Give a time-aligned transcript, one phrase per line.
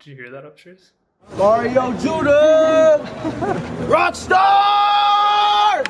[0.00, 0.92] Did you hear that upstairs?
[1.36, 3.00] Mario Judah,
[3.86, 4.36] Rockstar.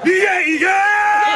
[0.04, 1.30] Yeah, yeah.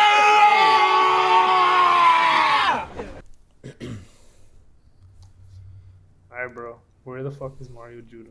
[6.32, 6.80] Alright, bro.
[7.04, 8.30] Where the fuck is Mario Judah?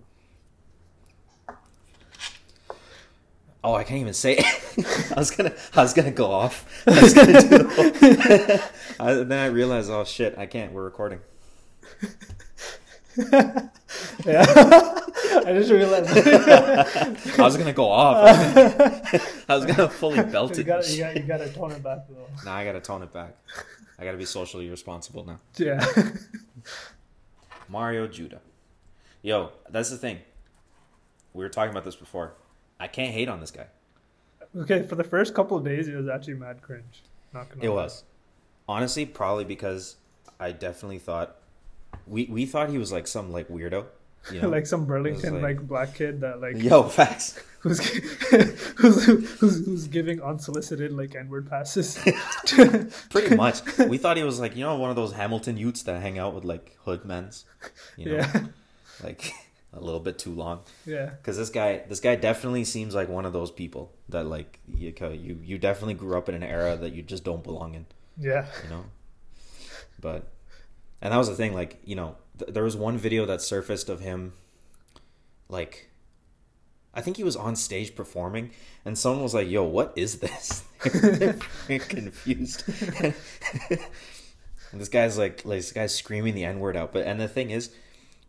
[3.64, 4.36] Oh, I can't even say.
[4.40, 4.46] It.
[5.16, 6.84] I was gonna, I was gonna go off.
[6.88, 8.60] I was gonna do the
[8.98, 10.74] whole- I, then I realized, oh shit, I can't.
[10.74, 11.20] We're recording.
[14.26, 14.46] Yeah.
[15.46, 16.10] I just realized.
[17.40, 18.18] I was gonna go off.
[19.50, 20.68] I was gonna fully belt you, it.
[20.68, 22.28] gotta, you, gotta, you gotta tone it back though.
[22.46, 23.36] Now I gotta tone it back.
[24.00, 25.40] I gotta be socially responsible now.
[25.58, 25.84] Yeah.
[27.70, 28.42] Mario Judah.
[29.22, 30.20] Yo, that's the thing.
[31.34, 32.34] We were talking about this before.
[32.80, 33.68] I can't hate on this guy.
[34.58, 37.04] okay, for the first couple of days, it was actually mad cringe.
[37.34, 37.76] Not gonna It lie.
[37.76, 38.04] was.
[38.68, 39.96] Honestly, probably because
[40.40, 41.38] I definitely thought
[42.08, 43.86] we we thought he was like some like weirdo.
[44.32, 44.50] You know?
[44.58, 47.40] like some Burlington like- like, black kid that like Yo, facts.
[47.64, 47.80] who's,
[48.78, 51.98] who's who's who's giving unsolicited like N word passes.
[53.10, 53.62] Pretty much.
[53.78, 56.34] We thought he was like, you know, one of those Hamilton youths that hang out
[56.34, 57.46] with like hood men's,
[57.96, 58.46] You know, yeah,
[59.02, 59.32] like
[59.72, 60.60] a little bit too long.
[60.86, 64.60] yeah, Because this guy, this guy definitely seems like one of those people that like
[64.68, 67.86] you, you, you definitely grew up in an era that you just don't belong in.
[68.20, 68.46] yeah.
[68.64, 68.84] you know
[70.00, 70.33] but
[71.04, 73.90] and that was the thing like you know th- there was one video that surfaced
[73.90, 74.34] of him
[75.50, 75.92] like
[76.96, 78.50] i think he was on stage performing
[78.86, 80.64] and someone was like yo what is this?
[80.94, 82.64] They're confused.
[83.00, 83.14] And
[84.82, 86.92] this guy's like, like this guy's screaming the n-word out.
[86.92, 87.74] But and the thing is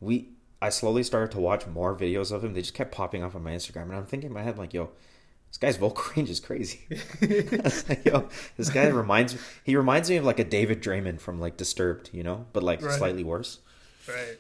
[0.00, 0.28] we
[0.61, 2.55] i slowly started to watch more videos of him.
[2.55, 4.75] They just kept popping up on my instagram and i'm thinking in my head like
[4.75, 4.91] yo
[5.55, 6.80] this guy's vocal range is crazy
[7.88, 11.56] like, Yo, this guy reminds he reminds me of like a David Draiman from like
[11.56, 12.98] Disturbed, you know, but like Right.
[12.98, 13.60] slightly worse.
[14.08, 14.38] Right.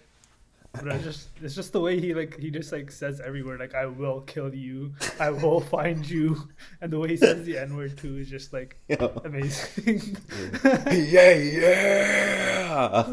[0.72, 3.76] But I just it's just the way he like he just like says everywhere like
[3.76, 6.48] I will kill you, I will find you,
[6.80, 9.12] and the way he says the N word too is just like You know?
[9.24, 10.16] amazing.
[10.90, 13.04] yeah, yeah.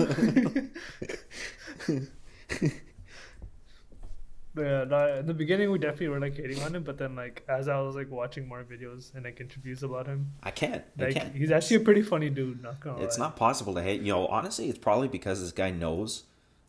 [4.53, 7.43] But yeah, in the beginning we definitely were like hating on him, but then like
[7.47, 10.83] as I was like watching more videos and like interviews about him, I can't.
[10.99, 11.33] I like can't.
[11.35, 12.61] he's actually a pretty funny dude.
[12.61, 13.27] Not gonna It's lie.
[13.27, 14.01] not possible to hate.
[14.01, 16.23] You know, honestly, it's probably because this guy knows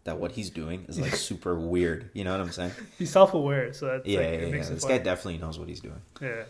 [0.05, 2.11] that what he's doing is like super weird.
[2.13, 2.73] You know what I'm saying?
[2.99, 4.63] He's self aware, so that's Yeah, like, yeah, it yeah.
[4.69, 4.91] This fun.
[4.91, 6.01] guy definitely knows what he's doing.
[6.21, 6.45] yeah.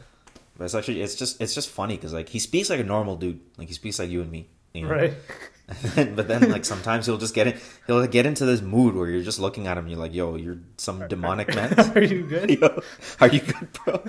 [0.58, 3.16] But it's actually it's just it's just funny because like he speaks like a normal
[3.16, 3.40] dude.
[3.56, 4.48] Like he speaks like you and me.
[4.74, 4.90] You know?
[4.90, 5.14] Right.
[5.94, 9.22] but then like sometimes he'll just get in he'll get into this mood where you're
[9.22, 11.72] just looking at him and you're like yo you're some demonic man.
[11.96, 12.50] Are you good?
[12.60, 12.82] yo,
[13.20, 14.02] are you good bro?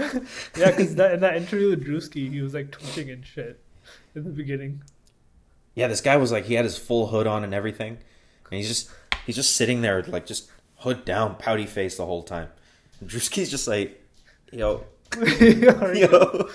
[0.58, 3.62] Yeah, because that in that interview with Drewski, he was like twitching and shit
[4.16, 4.82] in the beginning.
[5.76, 7.98] yeah this guy was like he had his full hood on and everything
[8.50, 8.90] and he's just
[9.26, 12.50] he's just sitting there like just hood down pouty face the whole time.
[13.00, 14.04] And Drewski's just like
[14.52, 14.86] yo.
[15.16, 16.50] Are yo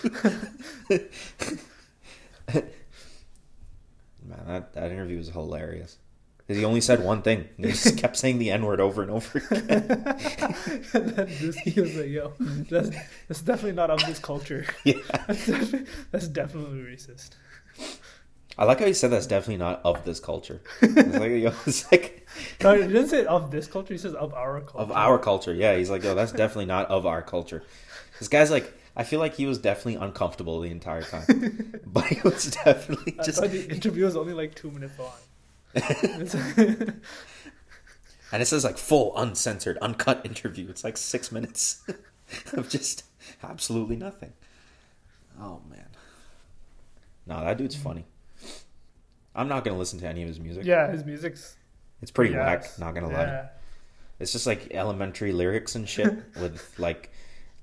[4.39, 5.99] man that, that interview was hilarious
[6.47, 9.39] 'Cause he only said one thing he just kept saying the n-word over and over
[9.39, 12.33] again and then Drewski was like, "Yo,
[12.71, 12.89] that's
[13.29, 14.65] that's definitely not of this culture.
[14.85, 14.95] yeah
[15.27, 17.31] That's, defi- that's definitely racist."
[18.57, 20.61] I like how he said that's definitely not of this culture.
[20.83, 22.27] It's like, yo, it's like
[22.63, 23.93] No, he didn't say of this culture.
[23.95, 24.79] He says of our culture.
[24.79, 25.55] of our culture.
[25.55, 27.63] Yeah, he's like, yo, that's definitely not of our culture.
[28.19, 32.21] This guy's like, I feel like he was definitely uncomfortable the entire time, but he
[32.23, 33.41] was definitely I just.
[33.41, 35.13] thought the interview was only like two minutes long.
[38.31, 40.69] And it says like full uncensored, uncut interview.
[40.69, 41.83] It's like six minutes
[42.53, 43.05] of just
[43.43, 44.33] absolutely nothing.
[45.41, 45.89] Oh man,
[47.27, 47.85] no, that dude's mm-hmm.
[47.85, 48.05] funny.
[49.35, 50.65] I'm not gonna listen to any of his music.
[50.65, 51.57] yeah, his music's
[52.03, 52.39] It's pretty yes.
[52.39, 52.79] whack.
[52.79, 53.25] Not gonna lie.
[53.25, 53.47] Yeah.
[54.19, 57.11] It's just like elementary lyrics and shit with like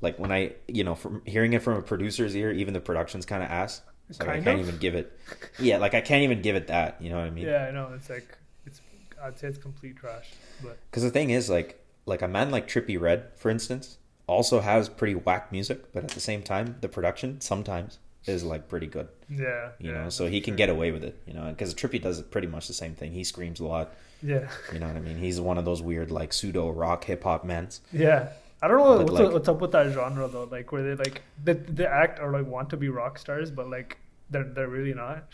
[0.02, 3.26] like when I you know from hearing it from a producer's ear, even the production's
[3.26, 3.82] kind of ass.
[4.12, 4.68] So like, I can't of?
[4.68, 5.18] even give it.
[5.60, 7.02] Yeah, like I can't even give it that.
[7.02, 7.46] You know what I mean?
[7.48, 7.92] Yeah, I know.
[7.96, 8.82] It's like it's.
[9.24, 10.32] I'd say it's complete trash,
[10.62, 13.98] but Because the thing is, like like a man like Trippie Redd, for instance,
[14.28, 17.98] also has pretty whack music, but at the same time, the production sometimes
[18.28, 19.08] is like pretty good.
[19.30, 21.18] yeah, You yeah, know, so he can get away with it.
[21.26, 23.12] You know, because Trippie does pretty much the same thing.
[23.12, 23.94] He screams a lot.
[24.22, 25.18] Yeah, You know what I mean?
[25.18, 27.70] He's one of those weird like pseudo rock hip hop men.
[27.92, 28.30] yeah.
[28.62, 30.46] I don't know what's, like- what's up with that genre though.
[30.46, 33.70] Like where they like they, they act or like want to be rock stars, but
[33.70, 33.98] like
[34.30, 35.28] they're they're really not.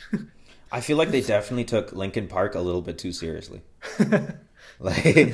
[0.71, 3.62] I feel like they definitely took Linkin Park a little bit too seriously.
[4.79, 5.33] like,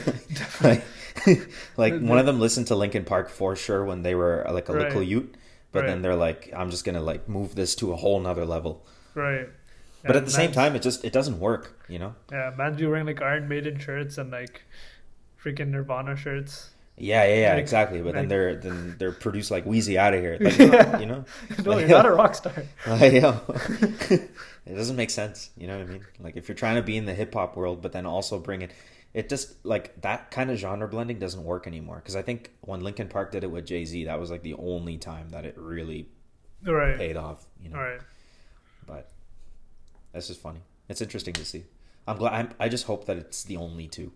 [0.61, 0.83] like,
[1.77, 4.69] like one of them listened to Linkin Park for sure when they were uh, like
[4.69, 5.07] a little Right.
[5.07, 5.29] youth,
[5.71, 8.85] but then they're like, I'm just gonna like move this to a whole nother level.
[9.15, 9.47] right.
[10.05, 12.15] But at the same time, it just it doesn't work, you know.
[12.31, 14.61] Yeah, man's be wearing like Iron Maiden shirts and like
[15.43, 16.69] freaking Nirvana shirts.
[16.99, 18.01] Yeah, yeah, yeah, Like- exactly.
[18.01, 20.37] But then they're then they're produced like Wheezy out of here.
[20.39, 20.99] Like, Yeah.
[20.99, 21.25] you know,
[21.63, 22.53] no, Like, you're not a rock star.
[22.87, 23.39] Like, yo,
[24.65, 25.49] it doesn't make sense.
[25.57, 26.05] You know what I mean?
[26.19, 28.61] Like if you're trying to be in the hip hop world, but then also bring
[28.63, 28.71] it,
[29.13, 31.97] it just like that kind of genre blending doesn't work anymore.
[31.97, 34.55] Because I think when Linkin Park did it with Jay Z, that was like the
[34.55, 36.09] only time that it really
[36.65, 36.97] Right.
[36.97, 37.45] paid off.
[37.61, 37.99] You know, right.
[38.87, 39.11] but
[40.13, 40.61] that's just funny.
[40.89, 41.65] It's interesting to see.
[42.07, 42.33] I'm glad.
[42.33, 44.11] I'm, I just hope that it's the only two.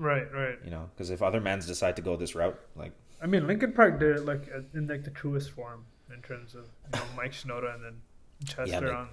[0.00, 0.32] Right.
[0.32, 0.58] Right.
[0.64, 2.92] You know, because if other bands decide to go this route, like
[3.22, 6.54] I mean, Linkin Park did it like uh, in like the truest form in terms
[6.54, 6.64] of
[6.94, 8.00] you know, Mike Shinoda and then
[8.46, 9.08] Chester but- on.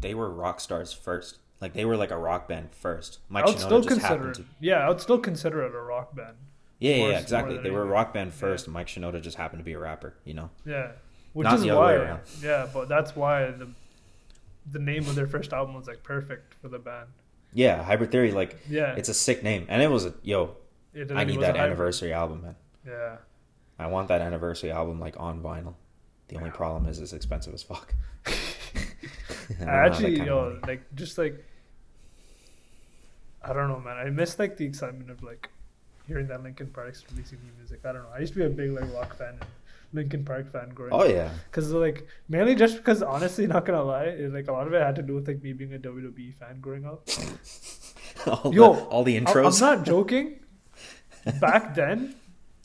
[0.00, 1.38] they were rock stars first.
[1.60, 3.18] Like they were like a rock band first.
[3.28, 4.44] Mike I would Shinoda still just consider happened to.
[4.60, 6.36] Yeah, I would still consider it a rock band.
[6.78, 7.58] Yeah, yeah, yeah, exactly.
[7.58, 10.14] They were a rock band first, and Mike Shinoda just happened to be a rapper.
[10.24, 10.50] You know.
[10.66, 10.92] Yeah,
[11.34, 12.04] which Not is the other way why.
[12.04, 12.20] around.
[12.42, 13.68] Yeah, but that's why the
[14.72, 17.08] the name of their first album was like perfect for the band.
[17.54, 20.56] Yeah, Hybrid Theory, like Yeah, it's a sick name, and it was a yo.
[20.92, 22.56] it I need that anniversary album, man.
[22.86, 23.16] Yeah,
[23.78, 25.74] I want that anniversary album like on vinyl.
[26.28, 27.94] The only problem is it's expensive as fuck.
[28.26, 31.44] I don't have that actually, yo, like just like
[33.42, 33.96] I don't know, man.
[33.98, 35.50] I miss like the excitement of like
[36.06, 37.80] hearing that Linkin Park's releasing new music.
[37.84, 38.08] I don't know.
[38.14, 39.44] I used to be a big like rock fan and
[39.94, 41.08] Linkin Park fan growing Oh up.
[41.10, 44.74] yeah, Because like mainly just because honestly, not gonna lie, it, like a lot of
[44.74, 47.08] it had to do with like me being a WWE fan growing up.
[48.26, 49.62] all, Yo, the, all the I- intros.
[49.62, 50.40] I'm not joking.
[51.40, 52.14] Back then,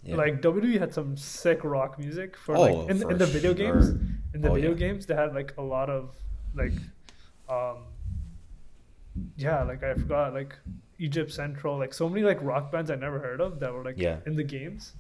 [0.04, 0.16] Yeah.
[0.16, 3.56] like WWE had some sick rock music for Oh, like in, for in the video
[3.56, 3.74] sure.
[3.74, 3.90] games.
[4.34, 4.78] In the Oh, video yeah.
[4.78, 6.16] games, they had like a lot of
[6.56, 6.74] like,
[7.48, 7.84] um,
[9.38, 10.56] yeah, like I forgot like
[10.98, 13.98] Egypt Central, like so many like rock bands I never heard of that were like
[13.98, 14.18] Yeah.
[14.26, 14.94] in the games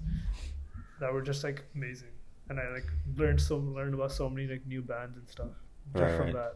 [1.00, 2.10] that were just like amazing,
[2.50, 2.86] and I like
[3.18, 5.50] learned so learned about so many like new bands and stuff
[5.98, 6.34] just Right, from right.
[6.36, 6.56] that.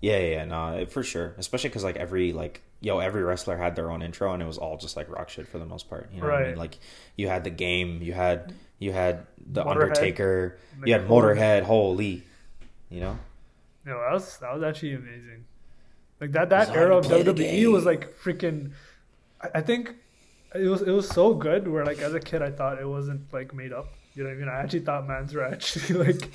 [0.00, 1.34] Yeah, yeah, yeah, no, uh, for sure.
[1.38, 4.58] Especially because like every like yo, every wrestler had their own intro, and it was
[4.58, 6.10] all just like rock shit for the most part.
[6.12, 6.56] You know what I mean?
[6.56, 6.78] Like
[7.16, 9.70] you had the game, you had you had the Motorhead.
[9.82, 11.62] Undertaker, you had Motorhead.
[11.62, 12.24] Holy,
[12.90, 13.18] you know?
[13.84, 15.44] No, that was that was actually amazing.
[16.20, 18.72] Like that that era of WWE was like freaking.
[19.40, 19.94] I, I think
[20.54, 21.66] it was it was so good.
[21.68, 23.88] Where like as a kid, I thought it wasn't like made up.
[24.16, 24.48] You know what I mean?
[24.48, 26.30] I actually thought mans were actually like.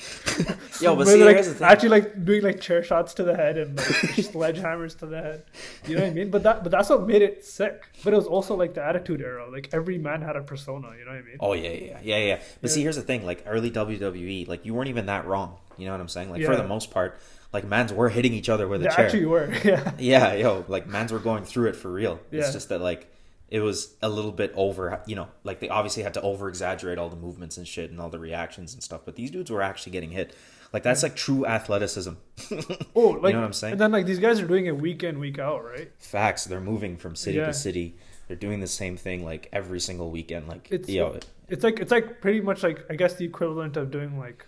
[0.80, 1.68] Yo, but see, like, here's the thing.
[1.68, 5.46] actually like doing like chair shots to the head and like sledgehammers to the head.
[5.88, 6.30] You know what I mean?
[6.30, 7.84] But that but that's what made it sick.
[8.04, 9.50] But it was also like the Attitude Era.
[9.50, 10.92] Like every man had a persona.
[10.96, 11.38] You know what I mean?
[11.40, 12.40] Oh yeah, yeah, yeah, yeah.
[12.62, 15.58] But see, here's the thing: like early WWE, like you weren't even that wrong.
[15.80, 16.30] You know what I'm saying?
[16.30, 17.20] Like for the most part,
[17.52, 19.06] like mans were hitting each other with a they chair.
[19.06, 19.52] actually were.
[19.64, 19.92] Yeah.
[19.98, 22.20] Yeah, yo, like mans were going through it for real.
[22.30, 22.42] Yeah.
[22.42, 23.12] It's just that like
[23.52, 26.98] it was a little bit over, you know, like they obviously had to over exaggerate
[26.98, 29.02] all the movements and shit and all the reactions and stuff.
[29.06, 30.34] But these dudes were actually getting hit.
[30.74, 32.14] Like that's like true athleticism.
[32.96, 33.74] Oh, like you know what I'm saying?
[33.74, 35.92] And then like these guys are doing it week in week out, right?
[36.00, 36.46] Facts.
[36.46, 37.48] They're moving from city Yeah.
[37.48, 37.98] to city.
[38.28, 40.48] They're doing the same thing like every single weekend.
[40.48, 41.20] Like It's- yo,
[41.50, 44.46] It's like it's like pretty much like I guess the equivalent of doing like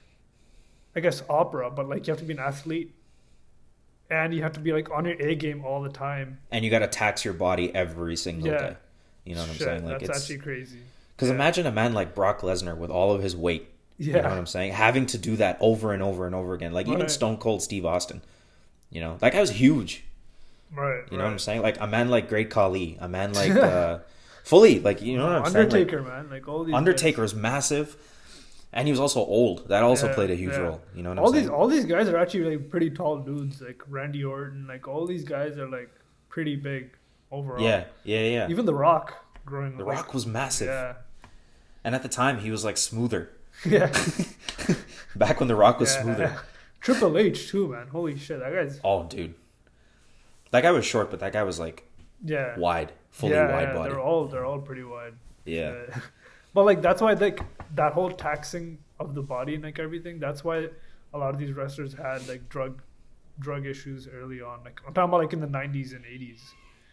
[0.95, 2.93] I guess opera, but like you have to be an athlete
[4.09, 6.39] and you have to be like on your A game all the time.
[6.51, 8.57] and you got to tax your body every single Yeah.
[8.69, 8.75] day.
[9.25, 9.85] You know what I'm Shit, saying?
[9.85, 10.79] Like that's it's actually crazy.
[11.15, 11.35] because yeah.
[11.35, 13.69] imagine a man like Brock Lesnar with all of his weight.
[13.97, 14.17] Yeah.
[14.17, 14.73] You know what I'm saying?
[14.73, 16.73] Having to do that over and over and over again.
[16.73, 18.21] Like even Stone Cold Steve Austin.
[18.89, 20.03] You know, that guy was huge.
[20.75, 21.03] Right.
[21.11, 21.61] You know what I'm saying?
[21.61, 23.99] Like a man like Great Khali, a man like uh,
[24.43, 26.07] fully, like you know what I'm Undertaker, saying?
[26.07, 26.29] man.
[26.29, 27.95] Like all these Undertaker is massive,
[28.73, 29.67] and he was also old.
[29.69, 30.59] That also Yeah, played a huge yeah.
[30.59, 30.81] role.
[30.95, 31.53] You know what all I'm these saying?
[31.55, 35.23] all these guys are actually like pretty tall dudes, like Randy Orton, like all these
[35.23, 35.91] guys are like
[36.29, 36.89] pretty big
[37.33, 37.61] overall.
[37.63, 38.47] yeah, yeah, yeah.
[38.49, 40.93] Even The Rock growing the like, Rock was massive, Yeah.
[41.83, 43.29] and at the time he was like smoother.
[43.65, 43.91] Yeah.
[45.15, 46.01] Back when the Rock was Yeah.
[46.03, 46.37] smoother.
[46.81, 47.87] Triple H too, man.
[47.87, 49.35] Holy shit, that guy's Oh, dude,
[50.51, 51.87] that guy was short, but that guy was like
[52.23, 52.57] yeah.
[52.57, 53.89] wide, fully yeah, wide yeah, body.
[53.91, 55.13] They're all they're all pretty wide.
[55.45, 55.73] yeah.
[55.93, 55.99] Uh,
[56.53, 57.39] but like that's why like
[57.75, 60.19] that whole taxing of the body and like everything.
[60.19, 60.67] That's why
[61.13, 62.81] a lot of these wrestlers had like drug
[63.39, 64.63] drug issues early on.
[64.63, 66.41] Like I'm talking about like in the 90s and 80s.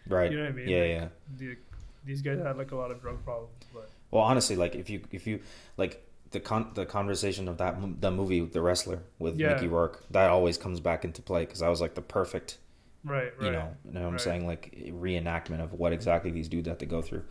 [0.09, 0.30] Right.
[0.30, 0.69] You know what I mean?
[0.69, 1.09] Yeah, Like, yeah.
[1.37, 1.57] The,
[2.04, 5.02] these guys had like a lot of drug problems, but Well, honestly, like if you
[5.12, 5.40] if you
[5.76, 9.54] like the con the conversation of that the movie the wrestler with Yeah.
[9.54, 12.59] Mickey Rourke that always comes back into play because that was like the perfect
[13.04, 13.47] right, right.
[13.47, 14.21] you know you know what I'm right.
[14.21, 17.25] saying like reenactment of what exactly these dudes have to go through.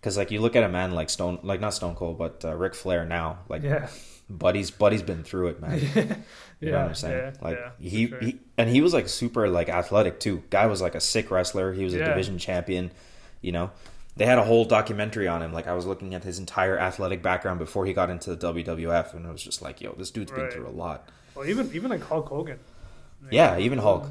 [0.00, 2.54] Because like you look at a man like Stone like not Stone Cold but uh,
[2.54, 3.88] Ric Flair now like yeah,
[4.30, 5.80] Buddy's Buddy's been through it man.
[5.94, 6.16] yeah,
[6.60, 7.32] You know what I'm saying?
[7.34, 8.20] yeah, like he, sure.
[8.20, 10.42] he and he was like super like athletic too.
[10.50, 11.72] Guy was like a sick wrestler.
[11.72, 12.08] He was a Yeah.
[12.08, 12.90] division champion.
[13.40, 13.70] You know,
[14.16, 15.52] they had a whole documentary on him.
[15.52, 19.12] Like I was looking at his entire athletic background before he got into the WWF,
[19.14, 21.08] and it was just like, yo, this dude's been through a lot.
[21.34, 22.58] Well, even even like Hulk Hogan.
[23.22, 24.08] Like, Yeah, even Hulk.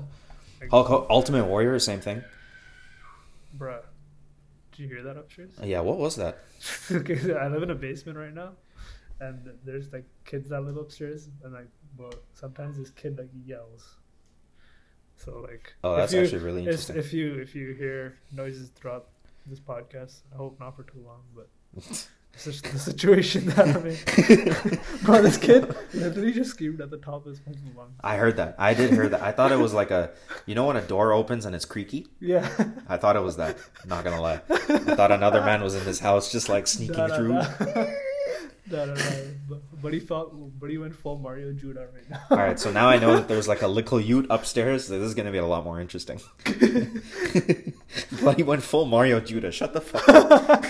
[0.61, 2.23] Like, Hulk, Ultimate Warrior, same thing.
[3.57, 3.81] bruh.
[4.71, 5.51] Did you hear that upstairs?
[5.63, 6.39] Yeah, what was that?
[6.91, 8.53] okay, I live in a basement right now,
[9.19, 13.97] and there's like kids that live upstairs, and like, well, sometimes this kid like yells.
[15.23, 16.97] So like, Oh, that's you- actually really interesting.
[16.97, 19.07] if you if you hear noises throughout
[19.45, 23.85] this podcast, I hope not for too long, but it's just the situation that I'm
[23.85, 24.79] in.
[25.03, 27.93] Bro, this kid literally just screamed at the top of his fucking lungs.
[28.03, 28.55] I heard that.
[28.57, 29.21] I did hear that.
[29.21, 30.11] I thought it was like a,
[30.45, 32.07] you know, when a door opens and it's creaky.
[32.19, 32.47] Yeah.
[32.89, 33.57] I thought it was that.
[33.85, 34.41] Not gonna lie.
[34.49, 37.33] I thought another man was in this house, just like sneaking Nah, nah, through.
[37.33, 37.85] nah.
[38.69, 38.97] But
[40.69, 42.21] he went full Mario Judah right now.
[42.31, 44.87] All right, so now I know that there's like a little ute upstairs.
[44.87, 46.21] This is gonna be a lot more interesting.
[48.23, 49.51] but he went full Mario Judah.
[49.51, 50.63] Shut the fuck up.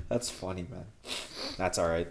[0.08, 0.86] That's funny, man.
[1.58, 2.08] That's all right.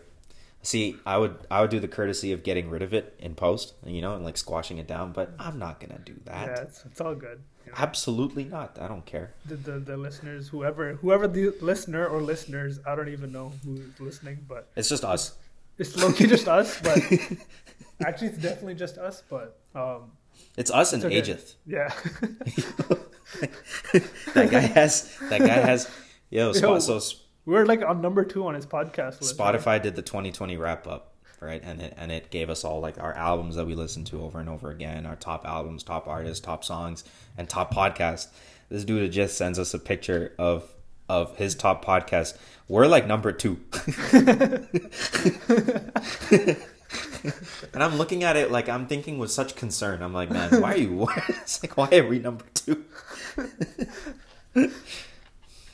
[0.61, 3.73] See, I would I would do the courtesy of getting rid of it in post,
[3.85, 6.47] you know, and like squashing it down, but I'm not gonna do that.
[6.47, 7.41] Yeah, it's, it's all good.
[7.77, 8.77] Absolutely not.
[8.79, 9.33] I don't care.
[9.45, 13.99] The, the the listeners, whoever whoever the listener or listeners, I don't even know who's
[13.99, 15.33] listening, but It's just us.
[15.77, 16.79] it's low key just us.
[16.81, 16.97] But
[18.05, 19.23] actually, it's definitely just us.
[19.29, 20.11] But um,
[20.57, 21.21] It's us and okay.
[21.21, 21.55] Ajith.
[21.65, 21.93] yeah,
[24.33, 25.89] that guy has that guy has
[26.29, 26.79] yo, Yo.
[26.79, 26.99] so
[27.45, 29.37] we're like on number two on his podcast list.
[29.37, 31.08] Spotify did the 2020 wrap up,
[31.41, 31.61] right?
[31.63, 34.39] And it and it gave us all like our albums that we listened to over
[34.39, 37.03] and over again, our top albums, top artists, top songs,
[37.37, 38.27] and top podcast.
[38.69, 40.71] This dude just sends us a picture of
[41.09, 42.37] of his top podcast.
[42.67, 43.59] We're like number two.
[47.73, 50.03] and I'm looking at it like I'm thinking with such concern.
[50.03, 51.07] I'm like, man, why are you?
[51.29, 52.85] it's like, why are we number two?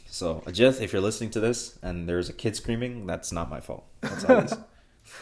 [0.07, 3.59] so, Ajith, if you're listening to this and there's a kid screaming, that's not my
[3.59, 3.85] fault.
[4.01, 4.53] That's always.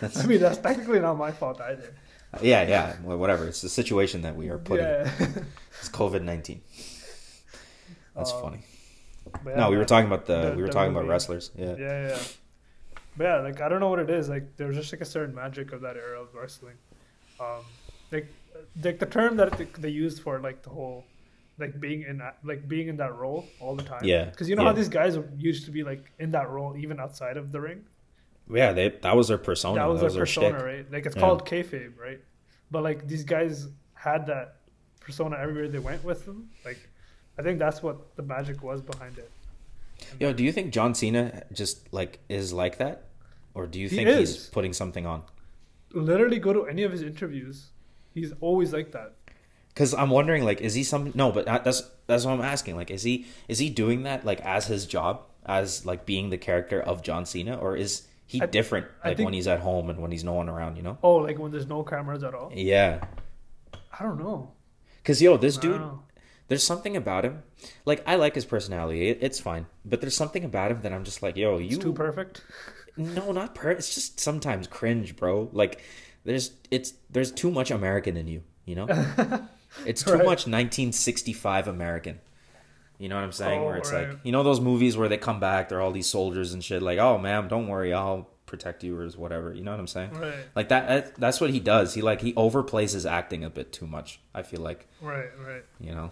[0.03, 1.93] That's, I mean, that's technically not my fault either.
[2.41, 3.47] yeah, yeah, well, whatever.
[3.47, 4.85] It's the situation that we are put in.
[4.85, 5.09] Yeah.
[5.79, 6.61] It's COVID nineteen.
[8.15, 8.59] That's Um, funny.
[9.45, 11.51] Yeah, No, we were talking about the, the- we were the talking about wrestlers.
[11.55, 11.75] Yeah.
[11.77, 12.19] Yeah, yeah.
[13.17, 14.29] But yeah, like I don't know what it is.
[14.29, 16.75] Like there's just like a certain magic of that era of wrestling.
[17.39, 17.63] Um,
[18.11, 18.27] like
[18.83, 21.05] like the term that they, they used for like the whole
[21.59, 24.01] like being in that like being in that role all the time.
[24.03, 24.69] Yeah, Because you know yeah.
[24.69, 27.85] how these guys used to be like in that role even outside of the ring.
[28.49, 29.75] Yeah, they, that was their persona.
[29.79, 30.91] that was that their was persona, right?
[30.91, 31.21] Like it's Yeah.
[31.21, 32.19] called kayfabe, right?
[32.71, 34.57] But like these guys had that
[34.99, 36.49] persona everywhere they went with them.
[36.65, 36.79] Like
[37.37, 39.31] I think that's what the magic was behind it.
[40.19, 43.05] Yo, do you think John Cena just like is like that,
[43.53, 45.23] or do you He think he's putting something on?
[45.93, 47.67] Literally go to any of his interviews.
[48.13, 49.13] He's always like that.
[49.69, 51.11] Because I'm wondering, like, is he some?
[51.15, 52.75] No, but that's that's what I'm asking.
[52.75, 56.37] Like, is he is he doing that like as his job, as like being the
[56.37, 59.89] character of John Cena, or is he I- different like think- when he's at home
[59.89, 60.75] and when he's no one around?
[60.77, 60.97] You know?
[61.03, 62.51] Oh, like when there's no cameras at all.
[62.53, 63.03] Yeah.
[63.99, 64.51] I don't know.
[64.97, 65.81] Because yo, this dude,
[66.47, 67.43] there's something about him.
[67.85, 69.09] Like, I like his personality.
[69.09, 71.77] It, it's fine, but there's something about him that I'm just like, yo, you It's
[71.77, 72.43] too perfect.
[72.95, 73.71] No, not per.
[73.71, 75.49] It's just sometimes cringe, bro.
[75.51, 75.81] Like
[76.25, 78.43] there's it's there's too much American in you.
[78.65, 78.85] You know,
[79.85, 80.19] it's too Right.
[80.19, 82.19] much 1965 American.
[82.99, 83.61] You know what I'm saying?
[83.61, 84.09] Oh, where it's right.
[84.09, 86.81] like you know those movies where they come back, they're all these soldiers and shit.
[86.81, 89.53] Like, oh, ma'am, don't worry, I'll protect you or whatever.
[89.53, 90.11] You know what I'm saying?
[90.13, 90.87] Right, Like that.
[90.87, 91.95] that- That's what he does.
[91.95, 94.19] He like he overplays his acting a bit too much.
[94.33, 95.63] I feel like right, right.
[95.79, 96.11] you know.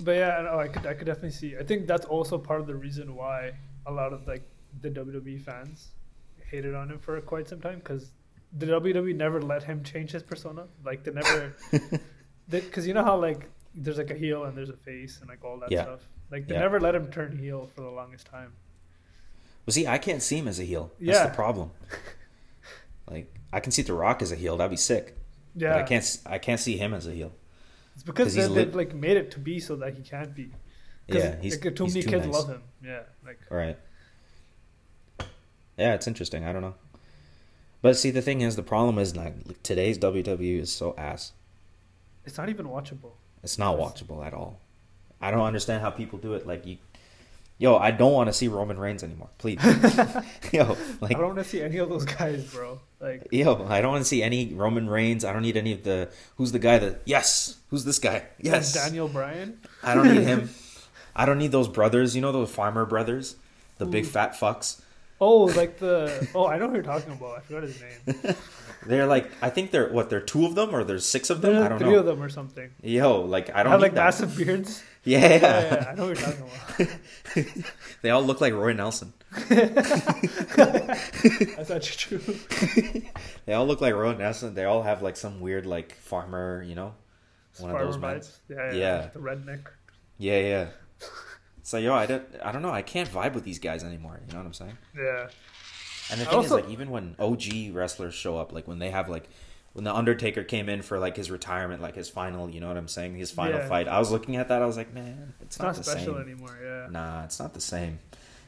[0.00, 1.56] But yeah, no, I could, I could definitely see.
[1.56, 3.52] I think that's also part of the reason why
[3.86, 4.42] a lot of like
[4.80, 5.88] the WWE fans
[6.50, 8.12] hated on him for quite some time because
[8.56, 10.66] the WWE never let him change his persona.
[10.84, 11.54] Like they never,
[12.48, 13.48] because you know how like
[13.82, 15.82] there's like a heel and there's a face and like all that Yeah.
[15.84, 16.00] stuff.
[16.30, 16.60] Like they Yeah.
[16.60, 18.52] never let him turn heel for the longest time.
[19.66, 20.90] Well, see, I can't see him as a heel.
[21.00, 21.26] That's Yeah.
[21.28, 21.70] the problem.
[23.10, 24.58] Like I can see The Rock as a heel.
[24.58, 25.16] That'd be sick.
[25.54, 26.18] Yeah, But I can't.
[26.26, 27.32] I can't see him as a heel.
[27.94, 30.50] It's because they, they've like made it to be so that he can't be.
[31.06, 32.34] Yeah, he's, like, too he's many too kids nice.
[32.34, 32.62] love him.
[32.84, 33.78] Yeah, like Right.
[35.78, 36.44] Yeah, it's interesting.
[36.44, 36.74] I don't know.
[37.80, 41.32] But see, the thing is, the problem is like today's WWE is so ass.
[42.26, 43.12] it's not even watchable.
[43.42, 44.60] It's not watchable at all.
[45.20, 46.46] I don't understand how people do it.
[46.46, 46.78] Like you,
[47.58, 49.28] yo, I don't want to see Roman Reigns anymore.
[49.38, 49.58] Please,
[50.52, 52.80] yo, like I don't want to see any of those guys, bro.
[53.00, 55.24] Like yo, I don't want to see any Roman Reigns.
[55.24, 56.08] I don't need any of the.
[56.36, 57.02] Who's the guy that?
[57.04, 58.24] Yes, who's this guy?
[58.40, 59.60] Yes, Daniel Bryan.
[59.82, 60.50] I don't need him.
[61.16, 62.14] I don't need those brothers.
[62.14, 63.36] You know those farmer brothers,
[63.78, 64.80] the big fat fucks.
[65.20, 67.38] Oh, like the oh, I know who you're talking about.
[67.38, 68.34] I forgot his name.
[68.86, 70.08] They're like, I think they're what?
[70.08, 71.60] There are two of them, or there's six of them.
[71.62, 71.98] I don't three know.
[71.98, 72.70] of them or something.
[72.80, 74.04] Yo, like I don't have like that.
[74.04, 74.82] massive beards.
[75.04, 76.50] Yeah, Yeah, yeah, I know what you're talking
[77.34, 77.46] about.
[78.02, 79.14] they all look like Roy Nelson.
[79.48, 79.90] That's
[81.70, 82.34] actually true.
[83.46, 84.54] They all look like Roy Nelson.
[84.54, 86.92] They all have like some weird like farmer, you know,
[87.58, 88.36] one of those Farmer vibes.
[88.50, 89.06] Yeah, yeah, Yeah.
[89.14, 89.60] The redneck.
[90.18, 90.66] Yeah, yeah.
[91.68, 92.70] So yo, I don't, I don't know.
[92.70, 94.18] I can't vibe with these guys anymore.
[94.26, 94.78] You know what I'm saying?
[94.96, 95.28] Yeah.
[96.10, 98.88] And the thing also- is, like, even when OG wrestlers show up, like when they
[98.88, 99.28] have like
[99.74, 102.78] when the Undertaker came in for like his retirement, like his final, you know what
[102.78, 103.16] I'm saying?
[103.16, 103.68] His final Yeah.
[103.68, 103.86] fight.
[103.86, 104.62] I was looking at that.
[104.62, 106.22] I was like, man, it's, It's not, not the special same.
[106.22, 106.58] anymore.
[106.64, 106.86] Yeah.
[106.90, 107.98] Nah, it's not the same.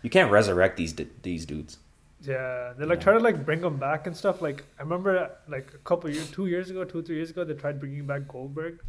[0.03, 1.77] You can't resurrect these these dudes.
[2.23, 3.05] Yeah, they like Yeah.
[3.05, 4.41] try to like bring them back and stuff.
[4.41, 7.53] Like I remember like a couple years, two years ago, two three years ago, they
[7.53, 8.81] tried bringing back Goldberg,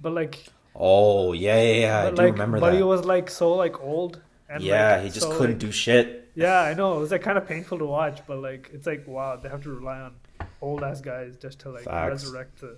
[0.00, 0.46] but like,
[0.78, 1.98] Oh yeah, yeah, yeah.
[2.00, 2.72] I but do like, remember but that.
[2.72, 5.58] But he was like so like old and yeah, like, he just so, couldn't like-
[5.58, 6.22] do shit.
[6.34, 9.06] Yeah, I know it was like kind of painful to watch, but like it's like
[9.06, 10.14] wow, they have to rely on
[10.60, 12.24] old ass guys just to like Facts.
[12.24, 12.76] resurrect the.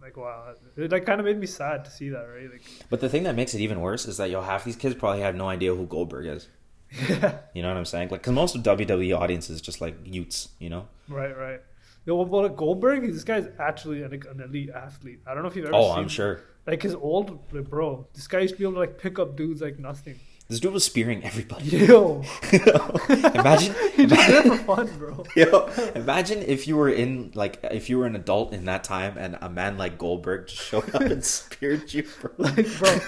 [0.00, 2.50] Like wow, it like kind of made me sad to see that, right?
[2.50, 4.96] Like, But the thing that makes it even worse is that yo, half these kids
[4.96, 6.48] probably have no idea who Goldberg is.
[7.08, 8.08] yeah, You know what I'm saying?
[8.08, 10.48] Like, because most of WWE audiences just like Utes.
[10.58, 10.88] You know?
[11.08, 11.60] right, right.
[12.04, 15.20] Yo, well, well, Goldberg, this guy's actually an, an elite athlete.
[15.24, 15.74] I don't know if you've ever.
[15.76, 16.40] Oh, I'm sure.
[16.66, 19.36] Like his old, like, bro, this guy used to be able to like pick up
[19.36, 20.20] dudes like nothing.
[20.48, 21.64] This dude was spearing everybody.
[21.86, 25.24] Yo, imagine, he just did it for fun, bro.
[25.34, 29.16] yo, imagine if you were in like if you were an adult in that time
[29.16, 32.30] and a man like Goldberg just showed up and speared you, bro.
[32.38, 33.00] Like, bro.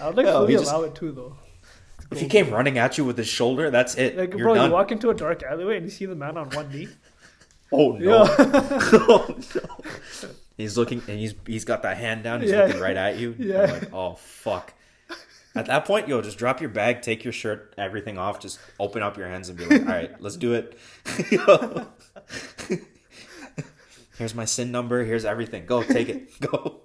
[0.00, 1.36] I would like No, fully just- allow it too, though.
[2.10, 4.16] If he came running at you with his shoulder, that's it.
[4.16, 4.68] Like, You're bro, done.
[4.70, 6.88] you walk into a dark alleyway and you see the man on one knee.
[7.72, 8.24] Oh no!
[8.24, 8.34] Yeah.
[8.38, 9.84] oh no!
[10.56, 12.40] He's looking and he's he's got that hand down.
[12.40, 12.64] He's Yeah.
[12.66, 13.34] looking right at you.
[13.38, 13.62] Yeah.
[13.72, 14.74] Like, oh fuck.
[15.54, 19.02] At that point, yo, just drop your bag, take your shirt, everything off, just open
[19.02, 20.78] up your hands and be like, all right, let's do it.
[24.18, 25.04] Here's my sin number.
[25.04, 25.64] Here's everything.
[25.66, 26.38] Go, take it.
[26.40, 26.80] Go.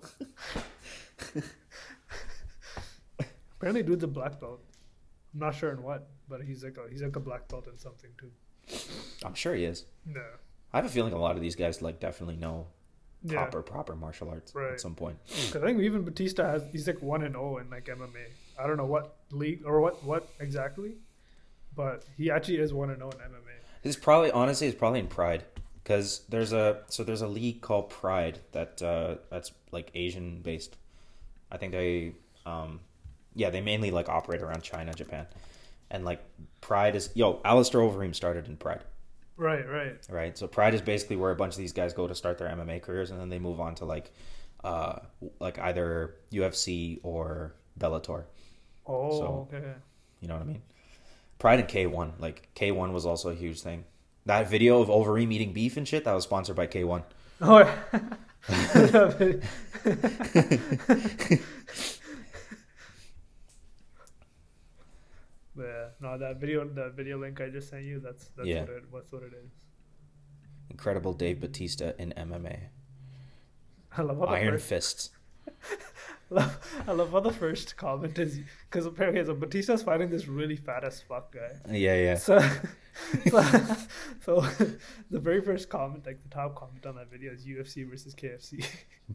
[3.58, 4.62] Apparently, dude's a black belt.
[5.34, 7.78] I'm not sure in what, but he's like a, he's like a black belt in
[7.78, 8.32] something too.
[9.25, 9.86] I'm sure he is.
[10.06, 10.22] No.
[10.74, 12.68] I have a feeling a lot of these guys like definitely know
[13.24, 13.44] Yeah.
[13.44, 14.74] proper proper martial arts Right.
[14.74, 15.18] at some point.
[15.27, 18.25] 'Cause I think even Batista has he's like one and zero in like MMA.
[18.59, 20.96] I don't know what league or what what exactly,
[21.75, 23.53] but he actually is one and zero in MMA.
[23.83, 25.46] It's probably honestly it's probably in Pride
[25.83, 30.75] because there's a so there's a league called Pride that uh, that's like Asian based.
[31.51, 32.14] I think they
[32.46, 32.79] um
[33.36, 35.27] yeah they mainly like operate around China Japan,
[35.90, 36.22] and like
[36.62, 38.83] Pride is yo Alistair Overeem started in Pride
[39.35, 39.98] Right, right.
[40.09, 42.48] right so Pride is basically where a bunch of these guys go to start their
[42.50, 44.11] MMA careers and then they move on to like
[44.63, 45.00] uh
[45.39, 48.25] like either UFC or Bellator.
[48.85, 49.74] Oh, So- okay.
[50.22, 50.61] You know what I mean?
[51.39, 52.13] Pride and K1.
[52.19, 53.83] Like K1 was also a huge thing.
[54.25, 57.03] That video of Overeem eating beef and shit that was sponsored by K1.
[57.41, 57.57] Oh,
[58.50, 59.39] yeah.
[65.55, 68.61] But yeah, no, that video, that video link I just sent you, that's that's Yeah.
[68.61, 69.51] what it, that's what it is.
[70.70, 72.57] Incredible Dave Batista in MMA.
[73.98, 75.09] I love how the Iron first, fists.
[76.29, 78.39] love, I love how the first comment is
[78.70, 81.51] because apparently so Batista's fighting this really fat as fuck guy.
[81.72, 82.16] Yeah, yeah.
[82.16, 82.39] So,
[83.29, 83.42] so,
[84.22, 84.42] so
[85.09, 88.66] the very first comment, like the top comment on that video, is UFC versus KFC.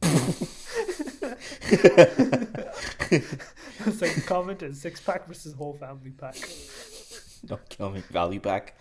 [1.70, 3.22] the
[3.92, 6.36] second comment is six pack versus whole family pack.
[7.46, 8.02] Don't kill me.
[8.10, 8.74] Value pack.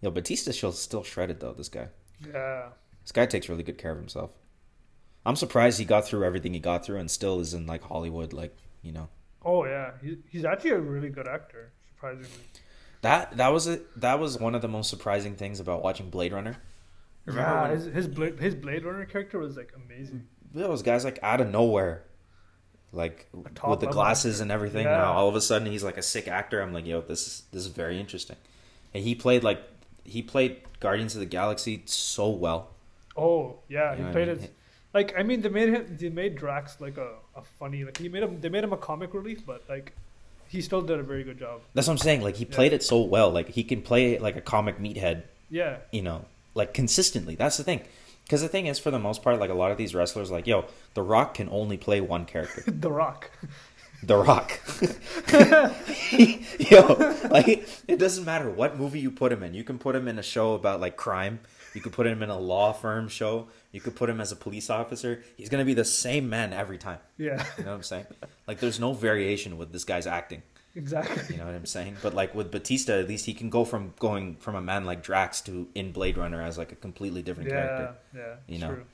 [0.00, 1.52] Yo, Batista still still shredded though.
[1.52, 1.88] This guy.
[2.26, 2.68] Yeah,
[3.02, 4.30] This guy takes really good care of himself.
[5.26, 8.32] I'm surprised he got through everything he got through and still is in like Hollywood.
[8.32, 9.08] Like you know
[9.44, 12.28] oh yeah, he, he's actually a really good actor, surprisingly.
[13.02, 16.32] that that was a, that was one of the most surprising things about watching Blade
[16.32, 16.56] Runner.
[17.26, 20.26] Remember Yeah, his his Blade, his Blade Runner character was like amazing.
[20.52, 22.02] those guys like out of nowhere
[22.92, 24.98] like with the level glasses and everything Yeah.
[24.98, 27.42] now all of a sudden he's like a sick actor i'm like yo this is
[27.50, 28.36] this is very interesting
[28.94, 29.60] and he played like
[30.04, 32.70] he played guardians of the galaxy so well
[33.16, 34.44] Oh yeah, You he know what played I mean?
[34.44, 34.54] it.
[34.92, 35.96] Like I mean, they made him.
[36.00, 37.84] They made Drax like a, a funny.
[37.84, 38.40] Like he made him.
[38.40, 39.92] They made him a comic relief, but like
[40.48, 41.60] he still did a very good job.
[41.74, 42.54] that's what i'm saying like he Yeah.
[42.56, 46.24] played it so well like he can play like a comic meathead Yeah, you know
[46.54, 47.80] like consistently that's the thing
[48.24, 50.46] because the thing is for the most part like a lot of these wrestlers like
[50.46, 50.64] yo
[50.94, 53.30] the rock can only play one character The Rock.
[54.02, 54.60] The Rock.
[56.70, 59.54] Yo, like it doesn't matter what movie you put him in.
[59.54, 61.40] You can put him in a show about like crime.
[61.74, 63.48] You could put him in a law firm show.
[63.72, 65.22] You could put him as a police officer.
[65.36, 66.98] He's gonna be the same man every time.
[67.16, 68.06] Yeah, You know what I'm saying?
[68.46, 70.42] Like there's no variation with this guy's acting.
[70.76, 71.34] Exactly.
[71.36, 71.96] You know what I'm saying?
[72.02, 75.02] But like with Batista, at least he can go from going from a man like
[75.02, 77.94] Drax to in Blade Runner as like a completely different Yeah, character.
[78.16, 78.68] yeah, You know.
[78.74, 78.84] True.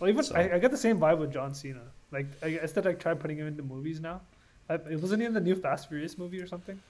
[0.00, 1.82] Well, even So- I, I get the same vibe with John Cena.
[2.12, 4.20] Like I guess that I tried putting him into movies now.
[4.68, 6.80] I, wasn't he in the new Fast Furious movie or something?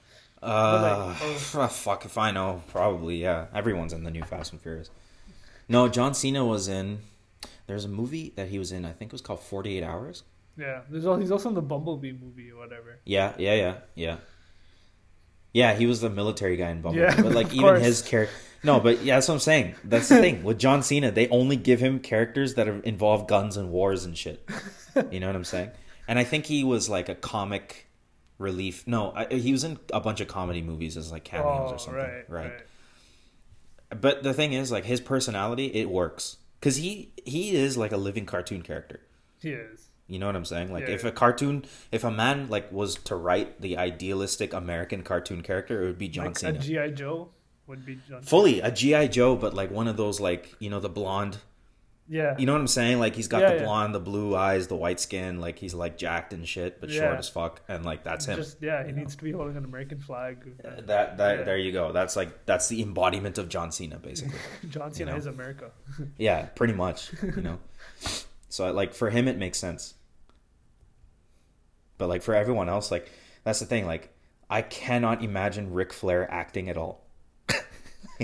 [0.41, 1.17] Uh, like,
[1.55, 1.67] oh.
[1.71, 2.61] fuck if I know.
[2.67, 3.47] Probably yeah.
[3.53, 4.89] Everyone's in the new Fast and Furious.
[5.69, 6.99] No, John Cena was in.
[7.67, 8.85] There's a movie that he was in.
[8.85, 10.23] I think it was called Forty Eight Hours.
[10.57, 12.97] Yeah, there's al- he's also in the Bumblebee movie or whatever.
[13.05, 14.17] Yeah, yeah, yeah, yeah.
[15.57, 17.15] Yeah, he was the military guy in Bumblebee.
[17.15, 17.83] Yeah, but like even course.
[17.83, 18.35] his character.
[18.63, 19.73] No, but yeah, that's what I'm saying.
[19.83, 21.09] That's the thing with John Cena.
[21.09, 24.47] They only give him characters that are, involve guns and wars and shit.
[25.11, 25.69] You know what I'm saying?
[26.07, 27.85] And I think he was like a comic
[28.39, 28.87] relief.
[28.87, 31.77] No, I, he was in a bunch of comedy movies as like cameos oh, or
[31.77, 32.01] something.
[32.01, 32.51] right, right.
[33.91, 34.01] right.
[34.01, 37.97] But the thing is, like his personality, it works because he he is like a
[37.97, 39.01] living cartoon character.
[39.39, 39.86] He is.
[40.07, 40.71] You know what I'm saying?
[40.71, 41.09] Like Yeah, if yeah.
[41.09, 45.87] a cartoon, if a man like was to write the idealistic American cartoon character, it
[45.87, 46.57] would be John like Cena.
[46.57, 47.29] a GI Joe
[47.67, 48.21] would be John.
[48.21, 51.37] Fully a GI Joe, but like one of those like you know the blonde.
[52.09, 52.35] Yeah.
[52.37, 52.99] You know what I'm saying?
[52.99, 55.41] Like he's got Yeah, the blonde, the blue eyes, the white skin.
[55.41, 58.37] Like he's like jacked and shit, but short as fuck, and like that's him.
[58.37, 60.37] Just yeah, he needs to be holding an American flag.
[60.63, 61.43] Uh, that that Yeah.
[61.43, 61.91] there you go.
[61.91, 64.39] That's like that's the embodiment of John Cena, basically.
[64.69, 65.17] John Cena know.
[65.17, 65.71] is America.
[66.17, 67.11] Yeah, pretty much.
[67.21, 67.59] You know,
[68.47, 69.95] so like for him, it makes sense.
[71.97, 73.09] But like for everyone else, like
[73.43, 73.85] that's the thing.
[73.85, 74.13] Like
[74.49, 77.05] I cannot imagine Ric Flair acting at all.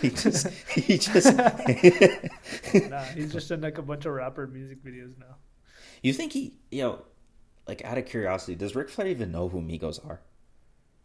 [0.00, 1.34] he just, he just.
[1.36, 5.36] nah, he's just in like a bunch of rapper music videos now.
[6.02, 7.02] you think he, you know,
[7.66, 10.20] like out of curiosity, does Ric Flair even know who Migos are?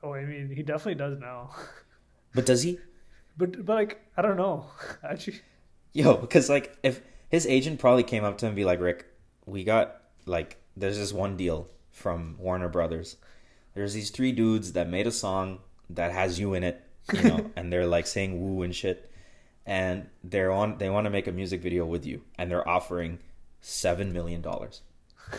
[0.04, 1.52] Oh, I mean, he definitely does now.
[2.34, 2.80] But does he?
[3.38, 4.68] But but like I don't know.
[5.04, 5.42] Actually,
[5.94, 9.06] Yo, because like if his agent probably came up to him and be like, Rick,
[9.46, 13.18] we got like there's this one deal from Warner Brothers.
[13.74, 17.52] There's these three dudes that made a song that has you in it, you know,
[17.56, 19.12] and they're like saying woo and shit.
[19.66, 23.20] And they're on they want to make a music video with you and they're offering
[23.62, 24.82] seven million dollars.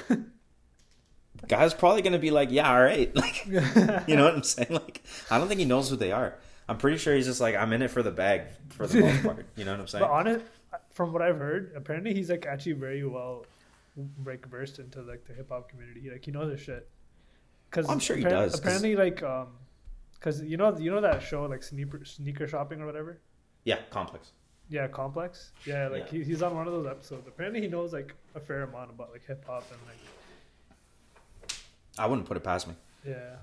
[1.49, 3.11] Guy's probably gonna be like, Yeah, all right.
[3.17, 4.71] Like you know what I'm saying?
[4.71, 6.37] Like I don't think he knows who they are.
[6.69, 9.23] I'm pretty sure he's just like, I'm in it for the bag for the most
[9.25, 9.47] part.
[9.57, 10.05] You know what I'm saying?
[10.05, 10.47] but on it,
[10.93, 13.45] from what I've heard, apparently he's like actually very well
[14.25, 16.11] like versed into like the hip hop community.
[16.11, 16.89] Like he knows his shit.
[17.71, 19.49] Cause I'm sure he appar- does, 'cause- Apparently, like um,
[20.21, 23.21] cause you know you know that show like sneaker sneaker shopping or whatever.
[23.65, 24.33] Yeah, complex.
[24.69, 25.51] Yeah, Complex.
[25.67, 26.19] Yeah, like Yeah.
[26.19, 27.27] He, he's on one of those episodes.
[27.27, 31.53] Apparently, he knows like a fair amount about like hip hop and like
[31.99, 32.75] I wouldn't put it past me.
[33.07, 33.37] yeah.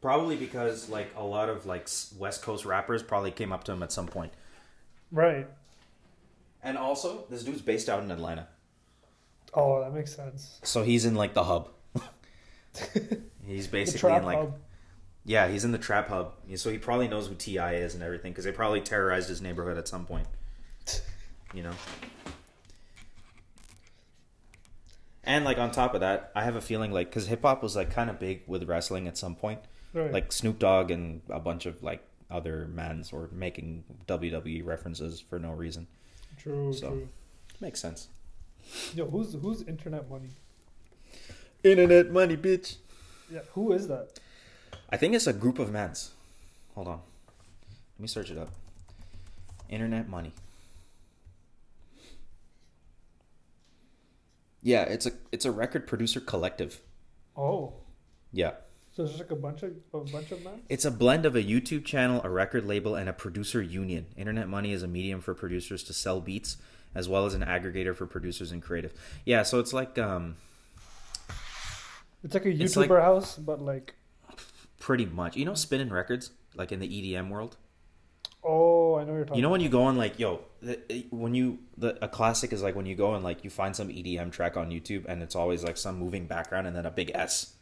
[0.00, 3.82] Probably because like a lot of like West Coast rappers probably came up to him
[3.82, 4.32] at some point.
[5.10, 5.48] Right.
[6.62, 8.46] And also, this dude's based out in Atlanta,
[9.56, 10.60] Oh, that makes sense.
[10.62, 11.70] so he's in like the hub.
[13.46, 14.58] he's basically in like hub.
[15.24, 16.34] yeah, he's in the trap hub.
[16.56, 17.76] So he probably knows who T.I.
[17.76, 20.26] is and everything because they probably terrorized his neighborhood at some point.
[21.54, 21.72] You know.
[25.24, 27.74] And like on top of that, I have a feeling like because hip hop was
[27.74, 29.60] like kind of big with wrestling at some point.
[29.92, 30.12] Right.
[30.12, 35.38] like Snoop Dogg and a bunch of like other mans were making WWE references for
[35.38, 35.86] no reason.
[36.36, 37.08] true, so- true.
[37.60, 38.08] Makes sense.
[38.94, 40.30] Yo, who's who's internet money?
[41.62, 42.76] Internet money, bitch.
[43.32, 44.18] Yeah, who is that?
[44.90, 46.12] I think it's a group of mans.
[46.74, 47.00] Hold on.
[47.96, 48.50] Let me search it up.
[49.68, 50.32] Internet money.
[54.62, 56.80] Yeah, it's a it's a record producer collective.
[57.36, 57.74] Oh,
[58.32, 58.52] Yeah.
[58.92, 60.62] so it's just like a bunch of a bunch of men.
[60.68, 64.06] It's a blend of a YouTube channel, a record label, and a producer union.
[64.16, 66.56] Internet Money is a medium for producers to sell beats,
[66.96, 68.92] as well as an aggregator for producers and creative.
[69.24, 70.36] Yeah, so it's like um,
[72.24, 73.94] It's like a YouTuber like- house, but like
[74.80, 75.36] pretty much.
[75.36, 77.56] You know, spinning records, like in the EDM world.
[78.42, 79.36] oh, I know what you're talking.
[79.36, 82.62] You know when you go on like yo, the, when you the a classic is
[82.62, 85.36] like when you go and like you find some EDM track on YouTube and it's
[85.36, 87.52] always like some moving background and then a big S.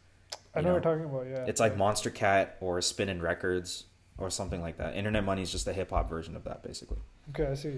[0.55, 1.27] I you know, know, what you're talking about.
[1.27, 3.85] Yeah, It's like Monstercat or Spinnin' Records
[4.19, 4.95] or something like that.
[4.95, 6.99] Internet Money is just the hip hop version of that, basically.
[7.31, 7.71] okay, I see.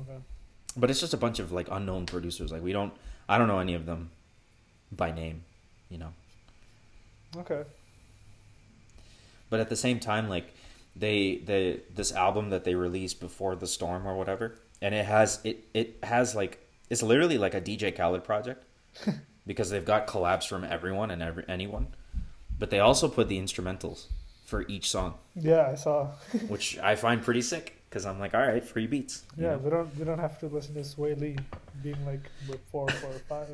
[0.00, 0.18] Okay,
[0.76, 2.50] But it's just a bunch of like unknown producers.
[2.52, 2.92] Like we don't,
[3.28, 4.10] I don't know any of them
[4.90, 5.44] by name,
[5.90, 6.12] you know.
[7.36, 7.62] okay.
[9.50, 10.54] But at the same time, like
[10.96, 15.40] they they this album that they released before the storm or whatever, and it has
[15.44, 16.58] it it has like
[16.88, 18.64] it's literally like a DJ Khaled project
[19.46, 21.88] because they've got collabs from everyone and every anyone,
[22.58, 24.06] but they also put the instrumentals
[24.46, 26.08] for each song, Yeah, I saw.
[26.48, 29.24] which I find pretty sick because I'm like, all right, free beats.
[29.36, 29.58] Yeah, know?
[29.58, 31.36] they don't they don't have to listen to Swae Lee
[31.82, 33.46] being like with four, four, five.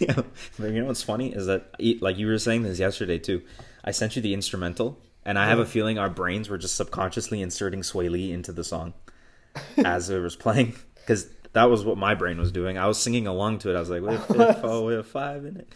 [0.00, 0.24] You know?
[0.58, 3.42] yeah, you know what's funny is that like you were saying this yesterday too.
[3.84, 7.40] I sent you the instrumental, and I have a feeling our brains were just subconsciously
[7.40, 8.94] inserting Swae Lee into the song
[9.84, 12.76] as it was playing because that was what my brain was doing.
[12.76, 13.76] I was singing along to it.
[13.76, 15.68] I was like, "With fit four, with five in it."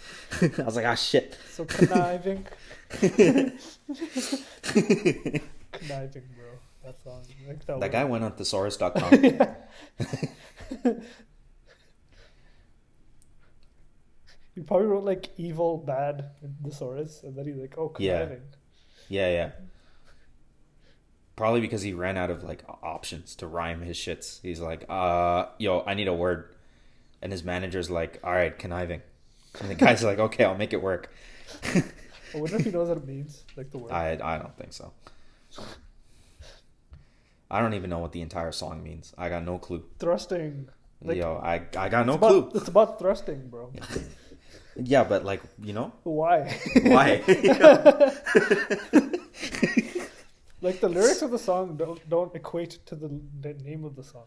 [0.59, 2.49] I was like, "Ah, shit." So conniving,
[2.91, 3.53] conniving,
[5.81, 6.58] bro.
[6.89, 7.23] That song.
[7.47, 9.13] Like that, That guy went on thesaurus.com.
[9.25, 9.55] yeah.
[14.55, 18.21] he probably wrote like evil, bad in thesaurus, and then he's like, oh, Yeah.
[18.21, 18.43] conniving.
[19.09, 19.51] Yeah, yeah.
[21.37, 24.41] Probably because he ran out of like options to rhyme his shits.
[24.43, 26.55] He's like, uh, yo, I need a word.
[27.23, 29.03] And his manager's like, all right, conniving.
[29.61, 31.13] And the guy's like, okay, I'll make it work.
[31.65, 31.83] I
[32.35, 33.93] wonder if he knows what it means, like the word.
[33.93, 34.93] I I don't think so.
[37.51, 39.15] I don't even know what the entire song means.
[39.17, 39.85] I got no clue.
[39.99, 40.69] Thrusting.
[41.01, 42.39] Like, Yo, I I got no it's clue.
[42.39, 43.73] about, It's about thrusting, bro.
[44.81, 46.57] Yeah, but like, you know, Why?
[46.85, 47.21] why?
[50.61, 53.09] like the lyrics of the song don't don't equate to the,
[53.41, 54.27] the name of the song.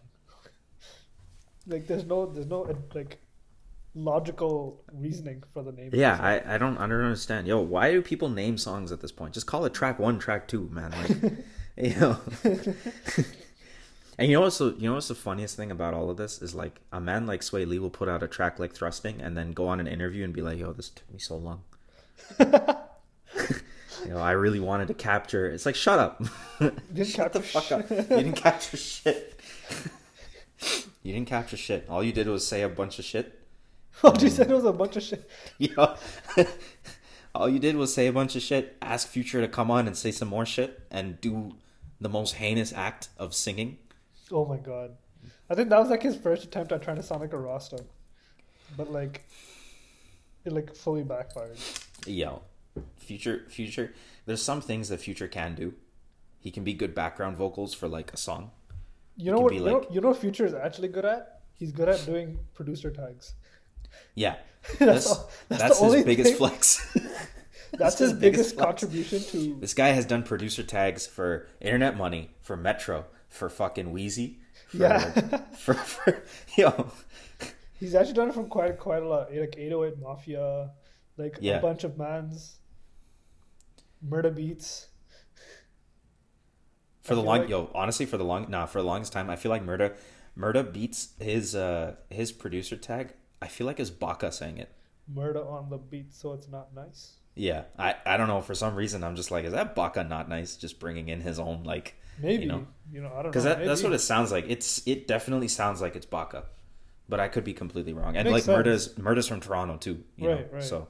[1.67, 3.19] Like there's no there's no uh, like
[3.95, 5.91] logical reasoning for the name.
[5.91, 6.17] the yeah.
[6.19, 7.47] I, I don't I don't understand.
[7.47, 9.33] Yo, why do people name songs at this point?
[9.33, 10.91] Just call it track one, track two, man.
[10.91, 11.33] Like,
[11.77, 12.17] you know.
[14.17, 16.41] and you know what's the, you know what's the funniest thing about all of this
[16.41, 19.37] is like a man like Swae Lee will put out a track like Thrusting and
[19.37, 21.61] then go on an interview and be like, "Yo, this took me so long."
[22.39, 25.49] you know, I really wanted to capture.
[25.49, 26.21] It's like, shut up.
[26.59, 27.89] Didn't Shut the fuck up.
[27.89, 29.39] You didn't capture shit.
[31.03, 31.85] you didn't capture shit.
[31.89, 33.37] All you did was say a bunch of shit.
[34.03, 35.29] Oh, you said was a bunch of shit.
[35.59, 35.95] Know?
[37.33, 39.95] All you did was say a bunch of shit, ask Future to come on and
[39.95, 41.55] say some more shit, and do
[42.01, 43.77] the most heinous act of singing.
[44.31, 44.97] Oh my god.
[45.49, 47.83] I think that was like his first attempt at trying to sound like a Rasta.
[48.75, 49.23] But like
[50.43, 51.57] it like fully backfired.
[52.05, 52.37] Yeah.
[52.97, 53.93] Future, Future.
[54.25, 55.73] There's some things that Future can do.
[56.39, 58.51] He can be good background vocals for like a song.
[59.17, 61.41] You know what you, like- know, you know what Future is actually good at?
[61.53, 63.33] He's good at doing producer tags.
[64.15, 64.37] Yeah,
[64.79, 66.97] that's that's all- that's that's, the his only biggest thing- flex.
[67.77, 71.95] That's, his his, biggest biggest, contribution to This guy has done producer tags for Internet
[71.97, 74.39] Money, for Metro, for fucking Wheezy.
[74.69, 74.99] For, Yeah.
[75.57, 76.23] For, for
[76.57, 76.91] yo,
[77.79, 79.33] He's actually done it from quite quite a lot.
[79.33, 80.71] Like 808 Mafia,
[81.17, 81.57] like Yeah.
[81.57, 82.57] a bunch of mans,
[84.07, 84.87] Murda Beatz.
[87.01, 89.29] for I the long like- yo honestly for the long nah for the longest time
[89.29, 89.95] I feel like murder,
[90.37, 93.13] Murda Beatz his uh his producer tag.
[93.41, 94.69] I feel like it's Baka saying it.
[95.07, 97.17] Murder on the beat, so it's not nice.
[97.35, 100.27] Yeah, I I don't know for some reason I'm just like is that Baka not
[100.29, 100.55] nice?
[100.57, 103.09] Just bringing in his own like Maybe You you know?
[103.09, 104.45] know, I don't because that, that's what it sounds like.
[104.49, 106.43] It's it definitely sounds like it's Baka,
[107.07, 108.15] but I could be completely wrong.
[108.17, 108.57] And Makes like sense.
[108.57, 110.57] Murda's Murda's from Toronto too, you Right, know.
[110.57, 110.63] right.
[110.63, 110.87] So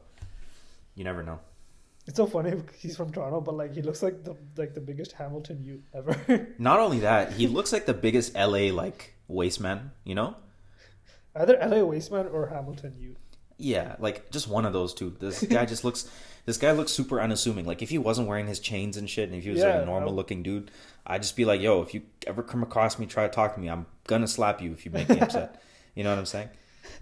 [0.95, 1.39] you never know.
[2.07, 2.59] It's so funny.
[2.79, 6.49] He's from Toronto, but like he looks like the like the biggest Hamilton you ever.
[6.57, 10.35] Not only that, he looks like the biggest LA like waste man, you know?
[11.35, 13.15] Either LA Wasteman or Hamilton you.
[13.57, 15.15] Yeah, like just one of those two.
[15.19, 16.09] This guy just looks.
[16.45, 17.65] This guy looks super unassuming.
[17.65, 19.85] Like if he wasn't wearing his chains and shit, and if he was like a
[19.85, 20.71] normal looking dude,
[21.05, 23.59] I'd just be like, "Yo, if you ever come across me, try to talk to
[23.59, 23.69] me.
[23.69, 25.61] I'm gonna slap you if you make me upset."
[25.95, 26.49] you know what I'm saying?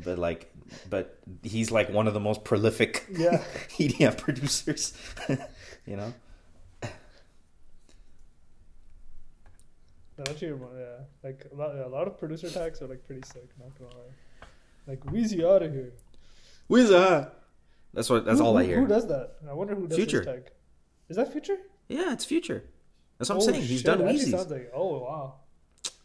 [0.03, 0.51] But like,
[0.89, 3.41] but he's like one of the most prolific Yeah.
[3.77, 4.93] EDM producers.
[5.85, 6.13] you know?
[10.17, 10.85] No, actually, yeah,
[11.23, 13.47] like a lot, yeah, a lot of producer tags are like pretty sick.
[13.57, 14.47] Not gonna lie.
[14.85, 15.93] Like Wheezy out of here.
[16.69, 17.38] That?
[17.93, 18.25] That's what.
[18.25, 18.79] That's Who- all I hear.
[18.81, 19.35] Who does that?
[19.49, 20.19] I wonder who does Future.
[20.19, 20.51] his tag.
[21.09, 21.57] Is that Future?
[21.87, 22.63] Yeah, it's Future.
[23.17, 23.63] That's what I'm Oh, saying.
[23.63, 24.33] He's done it Wheezy's.
[24.33, 25.35] Like oh wow.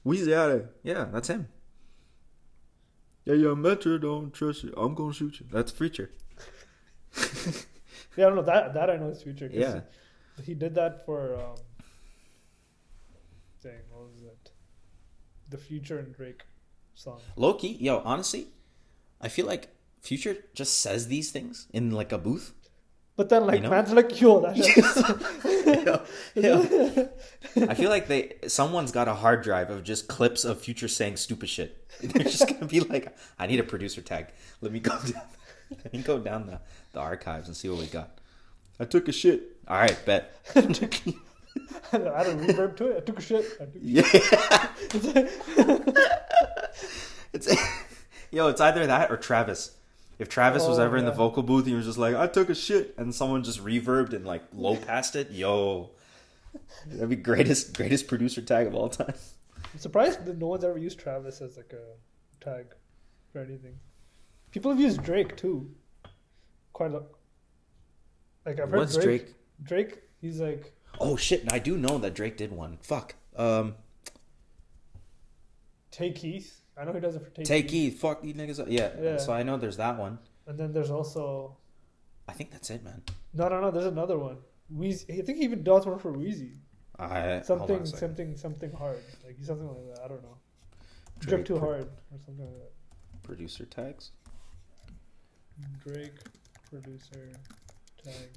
[0.05, 1.49] Weezy out of Yeah, that's him.
[3.25, 4.75] Yeah, yeah, Metro don't trust you.
[4.77, 5.47] I'm gonna shoot you.
[5.51, 6.11] That's Future.
[8.16, 9.51] Yeah, I don't know that that I know is Future.
[9.53, 9.81] Yeah.
[10.44, 11.57] he did that for um.
[13.62, 14.53] Dang, what was it?
[15.51, 16.42] The Future and Drake
[16.94, 17.20] song.
[17.37, 18.47] Low key, yo, honestly,
[19.20, 19.68] I feel like
[20.05, 22.53] Future just says these things in like a booth.
[23.17, 23.71] But then like you know?
[23.71, 24.55] man's like yo, that
[27.57, 31.17] I feel like they someone's got a hard drive of just clips of Future saying
[31.17, 31.88] stupid shit.
[32.03, 34.27] They're just gonna be like, I need a producer tag.
[34.61, 35.23] Let me go down
[35.71, 36.61] let me go down the,
[36.93, 38.19] the archives and see what we got.
[38.79, 39.57] I took a shit.
[39.67, 40.37] Alright, bet.
[40.55, 40.73] I had
[42.27, 42.97] a reverb to it.
[42.99, 43.47] I took a shit.
[43.59, 44.03] I took a Yeah.
[47.33, 47.49] it's
[48.31, 49.71] yo, it's either that or Travis.
[50.18, 52.27] If Travis was Oh, ever in the vocal booth, and he was just like, "I
[52.27, 55.31] took a shit," and someone just reverbed and like low passed it.
[55.31, 55.90] Yo,
[56.87, 59.14] that'd be greatest greatest producer tag of all time.
[59.72, 62.66] I'm surprised that no one's ever used Travis as like a tag
[63.33, 63.79] for anything.
[64.53, 65.74] People have used Drake too.
[66.72, 67.07] Quite a lot.
[68.46, 69.88] Like I've heard What's Drake, Drake?
[69.90, 71.50] Drake, he's like Oh shit!
[71.53, 72.79] I do know that Drake did one.
[72.83, 73.16] Fuck.
[73.37, 73.74] Um,
[75.90, 76.61] Tay Keith.
[76.77, 78.01] I know he does it for Tay, take Keith.
[78.01, 78.61] Fuck these niggas.
[78.61, 78.67] up.
[78.69, 78.91] Yeah.
[79.01, 79.17] Yeah.
[79.19, 80.19] So I know there's that one.
[80.47, 81.57] And then there's also
[82.29, 83.03] I think that's it, man.
[83.33, 83.71] no, no, no.
[83.71, 84.39] There's another one.
[84.71, 85.21] Wheezy.
[85.21, 86.53] I think he even does one for Wheezy.
[86.99, 88.99] I hold on a Something, something, something hard.
[89.25, 90.05] Like something like that.
[90.05, 90.37] I don't know.
[91.19, 93.23] Drake Drip too pro- hard or something like that.
[93.23, 94.13] Producer tags.
[95.85, 96.13] Drake,
[96.71, 97.31] producer,
[98.03, 98.31] tag.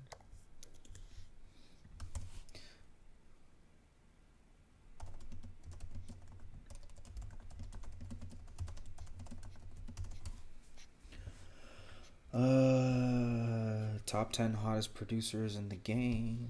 [12.33, 16.49] Uh, top ten hottest producers in the game.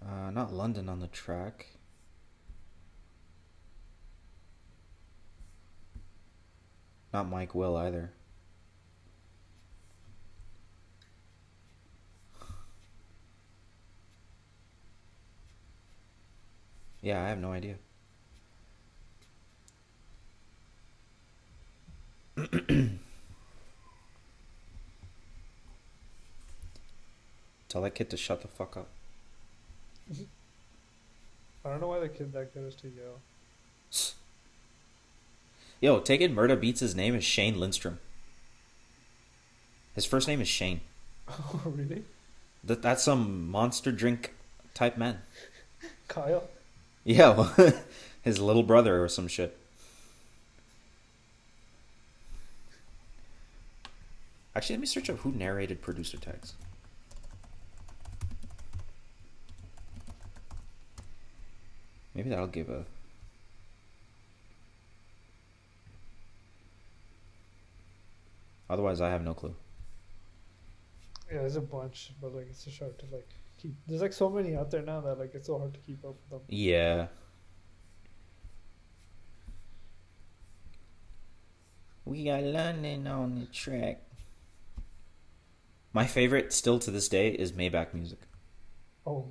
[0.00, 1.66] Uh, not London on the track.
[7.12, 8.12] Not Mike Will either.
[17.02, 17.76] Yeah, I have no idea.
[27.68, 28.88] Tell that kid to shut the fuck up.
[31.64, 33.20] I don't know why the kid that goes to young.
[35.80, 36.34] Yo, take it.
[36.34, 37.98] Murda Beatz his name is Shane Lindstrom.
[39.94, 40.80] His first name is Shane.
[41.28, 42.04] Oh really?
[42.64, 44.34] That that's some monster drink
[44.74, 45.20] type man.
[46.08, 46.48] Kyle?
[47.04, 47.52] Yeah,
[48.22, 49.56] his little brother or some shit.
[54.54, 56.54] Actually, let me search up who narrated producer tags.
[62.14, 62.84] Maybe that'll give a.
[68.68, 69.54] Otherwise, I have no clue.
[71.30, 73.28] Yeah, there's a bunch, but like it's just hard to like
[73.60, 73.74] keep.
[73.86, 76.14] There's like so many out there now that like it's so hard to keep up
[76.14, 76.40] with them.
[76.48, 77.06] Yeah.
[82.04, 84.00] We got London on the track.
[85.92, 88.18] My favorite, still to this day, is Maybach music.
[89.06, 89.26] Oh,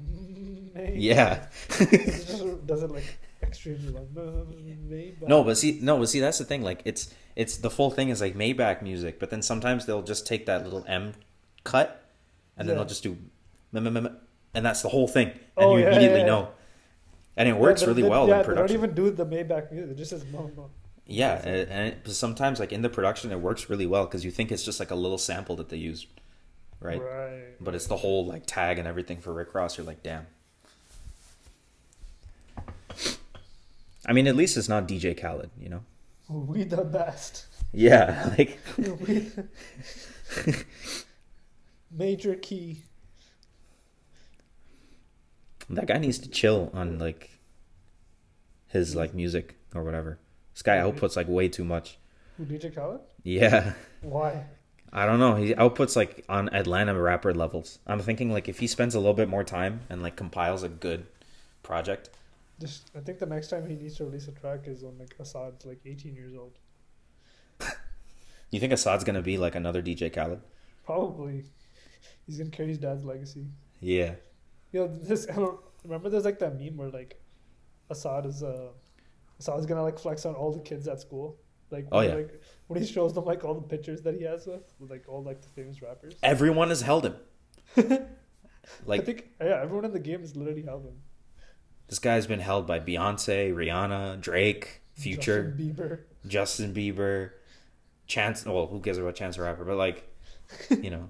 [0.73, 0.99] maybe.
[0.99, 1.45] Yeah.
[1.79, 4.07] it does it like extremely long.
[4.89, 5.15] Maybe.
[5.25, 6.61] no, but see, no, but see, that's the thing.
[6.61, 10.27] Like, it's it's the full thing is like Maybach music, but then sometimes they'll just
[10.27, 11.13] take that little M
[11.63, 12.03] cut,
[12.57, 12.79] and then Yeah.
[12.79, 13.17] they'll just do,
[13.73, 16.49] and that's the whole thing, and Oh, you yeah, immediately yeah, know,
[17.37, 18.67] and it works really they- well yeah, in production.
[18.81, 19.91] They don't even do the Maybach music.
[19.91, 20.69] It just says mo mo.
[21.07, 24.31] Yeah, and, and it, sometimes like in the production, it works really well because you
[24.31, 26.07] think it's just like a little sample that they used,
[26.81, 27.01] right?
[27.01, 27.61] Right.
[27.61, 29.77] But it's the whole like tag and everything for Rick Ross.
[29.77, 30.27] You're like, damn.
[34.05, 35.83] I mean, at least it's not DJ Khaled, you know.
[36.27, 37.45] We the best.
[37.71, 38.59] Yeah, like.
[41.91, 42.83] Major key.
[45.69, 47.29] that guy needs to chill on like
[48.67, 50.19] his like music or whatever.
[50.53, 51.97] This guy outputs like way too much.
[52.37, 53.01] Who DJ Khaled?
[53.23, 54.45] Yeah, Why?
[54.93, 55.35] I don't know.
[55.35, 57.79] He outputs like on Atlanta rapper levels.
[57.87, 60.69] I'm thinking like if he spends a little bit more time and like compiles a
[60.69, 61.05] good
[61.63, 62.09] project,
[62.59, 65.17] Just, I think the next time he needs to release a track is when like
[65.17, 66.57] Asahd's like 18 years old.
[68.51, 70.41] You think Asahd's gonna be like another DJ Khaled?
[70.85, 71.45] Probably.
[72.27, 73.47] He's gonna carry his dad's legacy.
[73.79, 74.15] Yeah.
[74.71, 75.27] Yo, this
[75.83, 76.09] remember.
[76.09, 77.19] There's like that meme where like
[77.89, 78.69] Asahd is uh
[79.41, 81.37] Asahd's gonna like flex on all the kids at school.
[81.71, 82.15] Like Oh, when, yeah.
[82.15, 85.05] like when he shows them like all the pictures that he has with, with like
[85.07, 86.13] all like the famous rappers.
[86.23, 87.15] Everyone has held him.
[87.77, 88.01] I
[88.85, 90.95] Like think yeah, everyone in the game has literally held him.
[91.87, 95.99] this guy's been held by Beyonce, Rihanna, Drake, Future, Justin Bieber.
[96.27, 97.31] Justin Bieber,
[98.07, 98.45] Chance.
[98.45, 99.65] Well, who cares about Chance the Rapper?
[99.65, 100.03] But like,
[100.69, 101.09] you know,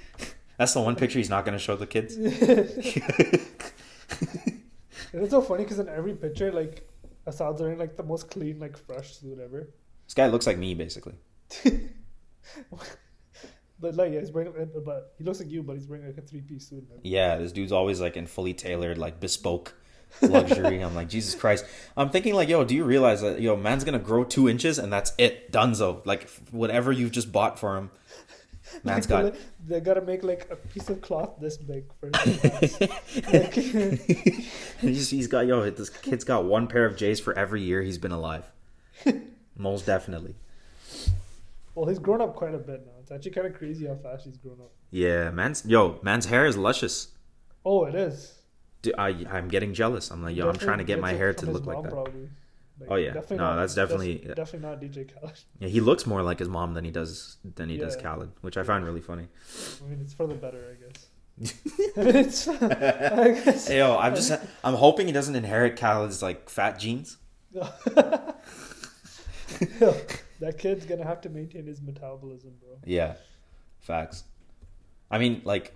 [0.58, 2.16] that's the one picture he's not gonna show the kids.
[2.16, 2.26] And
[5.12, 6.88] it's so funny because in every picture, like
[7.26, 9.70] Asahd's wearing like the most clean, like fresh suit ever.
[10.08, 11.14] This guy looks like me, basically.
[13.80, 14.52] But like, yeah, he's wearing,
[14.84, 16.88] but he looks like you, but he's wearing like a three piece suit.
[16.88, 16.98] Man.
[17.04, 19.74] Yeah, this dude's always like in fully tailored, like bespoke
[20.20, 20.80] luxury.
[20.80, 21.64] I'm like, Jesus Christ.
[21.96, 24.92] I'm thinking like, yo, do you realize that yo, man's gonna grow two inches and
[24.92, 26.04] that's it, Dunzo.
[26.04, 27.90] Like whatever you've just bought for him,
[28.82, 29.36] man's got.
[29.64, 32.80] They gotta make like a piece of cloth this big for his
[33.32, 33.54] like,
[34.80, 37.98] he's, he's got yo, this kid's got one pair of J's for every year he's
[37.98, 38.50] been alive.
[39.58, 40.34] Most definitely.
[41.74, 42.92] well, he's grown up quite a bit now.
[43.00, 44.70] It's actually kind of crazy how fast he's grown up.
[44.90, 47.08] Yeah, man's yo, man's hair is luscious.
[47.64, 48.34] Oh, it is.
[48.82, 50.10] Dude, I I'm getting jealous.
[50.10, 51.92] I'm like, yo, I'm trying to get my hair to look like that.
[51.92, 52.28] Probably.
[52.80, 53.14] Like, Oh, yeah.
[53.30, 55.40] No, that's definitely- def- definitely not DJ Khaled.
[55.58, 58.02] Yeah, he looks more like his mom than he does than he does Yeah.
[58.02, 59.26] Khaled, which I find really funny.
[59.84, 61.08] I mean, it's for the better, I guess.
[61.96, 63.66] it's, I guess.
[63.66, 64.30] Hey, yo, I'm just
[64.62, 67.16] I'm hoping he doesn't inherit Khaled's like fat genes.
[70.40, 72.76] that kid's gonna have to maintain his metabolism, bro.
[72.84, 73.14] Yeah,
[73.80, 74.24] facts.
[75.10, 75.74] I mean, like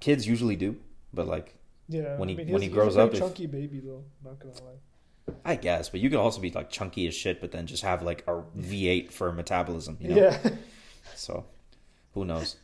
[0.00, 0.76] kids usually do,
[1.12, 1.54] but like
[1.88, 2.16] Yeah.
[2.18, 4.04] When I he- mean, when he grows up, if- chunky baby though.
[4.24, 5.34] Not gonna lie.
[5.44, 8.02] I guess, but you could also be like chunky as shit, but then just have
[8.02, 10.16] like a V8 for metabolism, you know?
[10.16, 10.50] Yeah.
[11.14, 11.46] So,
[12.12, 12.56] who knows?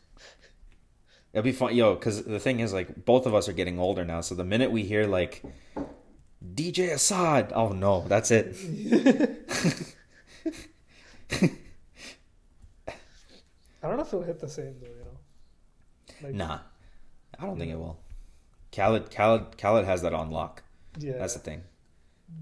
[1.33, 1.95] It'll be fun, yo.
[1.95, 4.21] Because the thing is, like, both of us are getting older now.
[4.21, 5.41] So the minute we hear like
[6.53, 8.55] DJ Asahd, oh no, that's it.
[13.83, 14.87] I don't know if it'll hit the same though.
[14.87, 16.27] You know.
[16.27, 16.59] Like, Nah,
[17.39, 17.99] I don't think it will.
[18.71, 20.63] Khaled, Khaled, Khaled has that on lock.
[20.97, 21.17] Yeah.
[21.17, 21.63] That's the thing.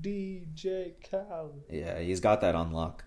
[0.01, 1.63] DJ Khaled.
[1.69, 3.03] Yeah, he's got that on lock.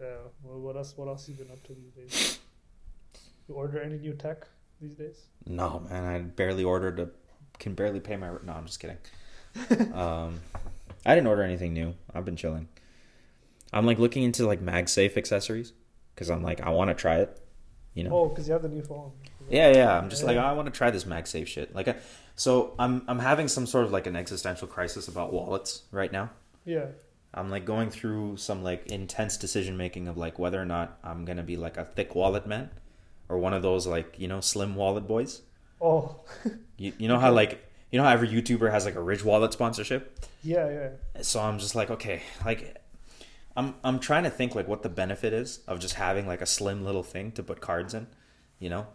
[0.00, 0.06] Yeah.
[0.42, 0.96] Well, what else?
[0.96, 2.38] What else you been up to these days?
[3.48, 4.46] You order any new tech
[4.80, 5.26] these days?
[5.46, 7.08] No, man, I barely ordered a.
[7.58, 8.28] Can barely pay my.
[8.44, 8.98] No, I'm just kidding.
[9.94, 10.40] um,
[11.04, 11.94] I didn't order anything new.
[12.14, 12.68] I've been chilling.
[13.72, 15.72] I'm like looking into like MagSafe accessories
[16.14, 17.40] because I'm like I want to try it.
[17.94, 18.10] You know.
[18.12, 19.12] Oh, because you have the new phone.
[19.48, 19.96] Yeah, yeah.
[19.96, 21.74] I'm just like I want to try this MagSafe shit.
[21.74, 21.96] Like, I,
[22.34, 26.30] so I'm I'm having some sort of like an existential crisis about wallets right now.
[26.64, 26.86] Yeah.
[27.32, 31.24] I'm like going through some like intense decision making of like whether or not I'm
[31.24, 32.70] gonna be like a thick wallet man,
[33.28, 35.42] or one of those like you know slim wallet boys.
[35.80, 36.20] Oh.
[36.76, 39.52] You you know how like you know how every YouTuber has like a Ridge wallet
[39.52, 40.18] sponsorship.
[40.42, 40.68] yeah.
[40.70, 41.22] Yeah.
[41.22, 42.76] So I'm just like okay, like
[43.56, 46.46] I'm I'm trying to think like what the benefit is of just having like a
[46.46, 48.06] slim little thing to put cards in,
[48.58, 48.86] you know.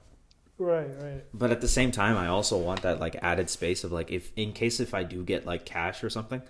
[0.57, 0.89] Right.
[1.01, 1.23] Right.
[1.33, 4.31] But at the same time, I also want that like added space of like if
[4.35, 6.41] in case if I do get like cash or something,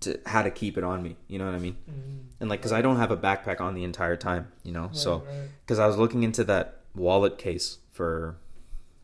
[0.00, 1.16] to how to keep it on me.
[1.28, 1.76] You know what I mean?
[1.88, 2.18] Mm.
[2.40, 4.50] And like because I don't have a backpack on the entire time.
[4.64, 5.48] You know, so Right, right.
[5.64, 8.36] because I was looking into that wallet case for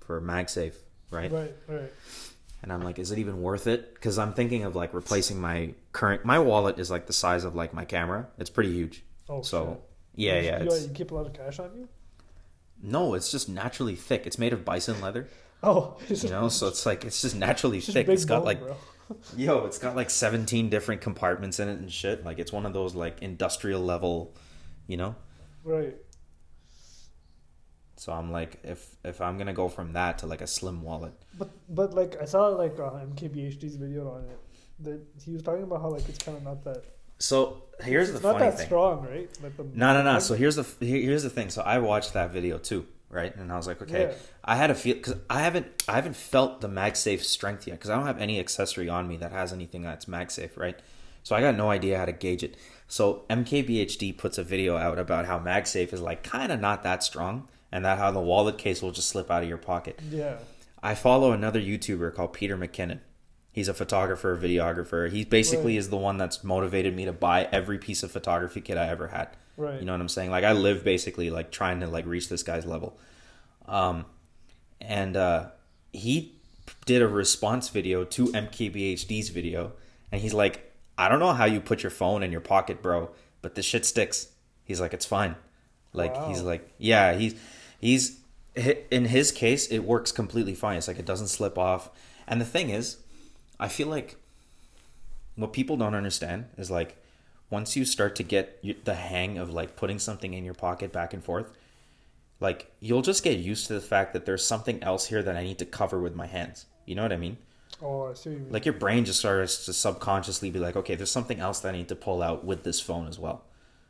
[0.01, 0.75] for MagSafe,
[1.11, 1.30] right?
[1.30, 1.55] Right.
[1.68, 1.92] Right.
[2.62, 3.92] And I'm like, is it even worth it?
[3.94, 7.55] Because I'm thinking of like replacing my current my wallet is like the size of
[7.55, 8.26] like my camera.
[8.38, 9.05] It's pretty huge.
[9.28, 9.42] Oh.
[9.42, 9.80] So shit.
[10.16, 10.59] yeah, You- yeah.
[10.61, 11.88] You, It's, uh, you keep a lot of cash on you.
[12.82, 14.26] no, it's just naturally thick.
[14.26, 15.28] It's made of bison leather.
[15.62, 15.96] Oh.
[16.11, 18.07] You know, so it's like it's just naturally It's thick.
[18.07, 18.76] big It's got bone, like bro.
[19.36, 22.22] Yo, it's got like 17 different compartments in it and shit.
[22.22, 24.34] Like it's one of those like industrial level,
[24.86, 25.14] you know?
[25.62, 25.96] Right.
[28.05, 30.82] So I'm like if if I'm going to go from that to like a slim
[30.82, 31.14] wallet.
[31.38, 34.38] But but like I saw like uh, MKBHD's video on it.
[34.80, 36.84] That he was talking about how like it's kind of not that.
[37.18, 38.66] So here's the not that thing.
[38.66, 39.30] strong, right?
[39.42, 40.18] Like the No, no, no.
[40.18, 41.48] So here's the here's the thing.
[41.48, 43.34] So I watched that video too, right?
[43.34, 44.14] And I was like, okay, Yeah.
[44.44, 47.88] I had a feel because I haven't I haven't felt the MagSafe strength yet because
[47.88, 50.78] I don't have any accessory on me that has anything that's MagSafe, right?
[51.22, 52.59] So I got no idea how to gauge it.
[52.86, 57.02] So MKBHD puts a video out about how MagSafe is like kind of not that
[57.02, 59.99] strong, and that how the wallet case will just slip out of your pocket.
[60.11, 60.37] yeah.
[60.83, 63.01] I follow another YouTuber called Peter McKinnon.
[63.51, 65.11] He's a photographer, videographer.
[65.11, 65.79] He basically Right.
[65.79, 69.09] is the one that's motivated me to buy every piece of photography kit I ever
[69.09, 69.29] had.
[69.57, 69.79] Right.
[69.81, 70.31] You know what I'm saying?
[70.31, 72.99] Like I live basically like trying to like reach this guy's level.
[73.66, 74.05] Um
[74.81, 75.47] and uh
[75.93, 76.35] he
[76.85, 79.72] did a response video to MKBHD's video
[80.12, 83.11] and he's like, "I don't know how you put your phone in your pocket, bro,
[83.43, 84.29] but this shit sticks."
[84.64, 85.37] He's like, "It's fine."
[85.93, 86.29] Like Wow.
[86.29, 87.35] he's like, "Yeah, he's
[87.85, 88.20] he's
[88.91, 90.78] in his case it works completely fine.
[90.78, 91.91] It's like it doesn't slip off."
[92.26, 92.99] And the thing is,
[93.61, 94.16] I feel like
[95.37, 96.97] what people don't understand is like
[97.51, 101.12] once you start to get the hang of like putting something in your pocket back
[101.12, 101.57] and forth
[102.41, 105.43] like you'll just get used to the fact that there's something else here that i
[105.43, 107.37] need to cover with my hands you know what i mean
[107.82, 108.30] Oh, I see.
[108.30, 111.74] You like your brain just starts to subconsciously be like okay there's something else that
[111.74, 113.45] i need to pull out with this phone as well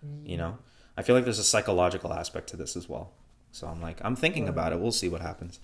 [0.05, 0.28] mm.
[0.28, 0.59] you know
[0.97, 3.12] i feel like there's a psychological aspect to this as well
[3.55, 4.78] so i'm like i'm thinking about it.
[4.80, 5.61] We'll see what happens.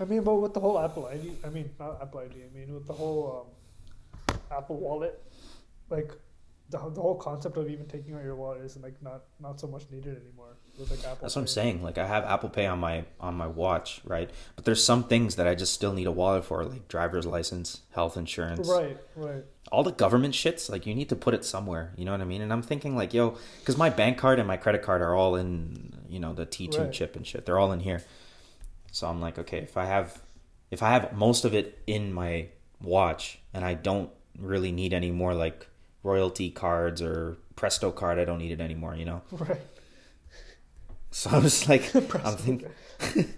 [0.00, 2.34] I mean, but with the whole Apple ID, I mean, not Apple ID.
[2.42, 3.46] I mean, with the whole
[4.28, 5.22] um, Apple Wallet,
[5.88, 6.10] like
[6.70, 9.66] the the whole concept of even taking out your wallet is like not not so
[9.66, 11.18] much needed anymore with like Apple.
[11.22, 11.82] That's what I'm saying.
[11.82, 14.30] Like I have Apple Pay on my on my watch, right?
[14.56, 17.82] But there's some things that I just still need a wallet for, like driver's license,
[17.92, 19.44] health insurance, Right, right.
[19.70, 20.70] all the government shits.
[20.70, 21.92] Like you need to put it somewhere.
[21.96, 22.42] You know what I mean?
[22.42, 25.36] And I'm thinking like, yo, because my bank card and my credit card are all
[25.36, 26.92] in, you know, the T2 Right.
[26.92, 27.46] chip and shit.
[27.46, 28.02] They're all in here.
[28.92, 30.20] So I'm like, okay, if I have,
[30.70, 32.46] if I have most of it in my
[32.80, 35.66] watch, and I don't really need any more like
[36.02, 38.94] royalty cards or Presto card, I don't need it anymore.
[38.96, 39.22] You know.
[39.32, 39.60] Right.
[41.14, 41.94] So I was like,
[42.24, 42.68] I'm thinking.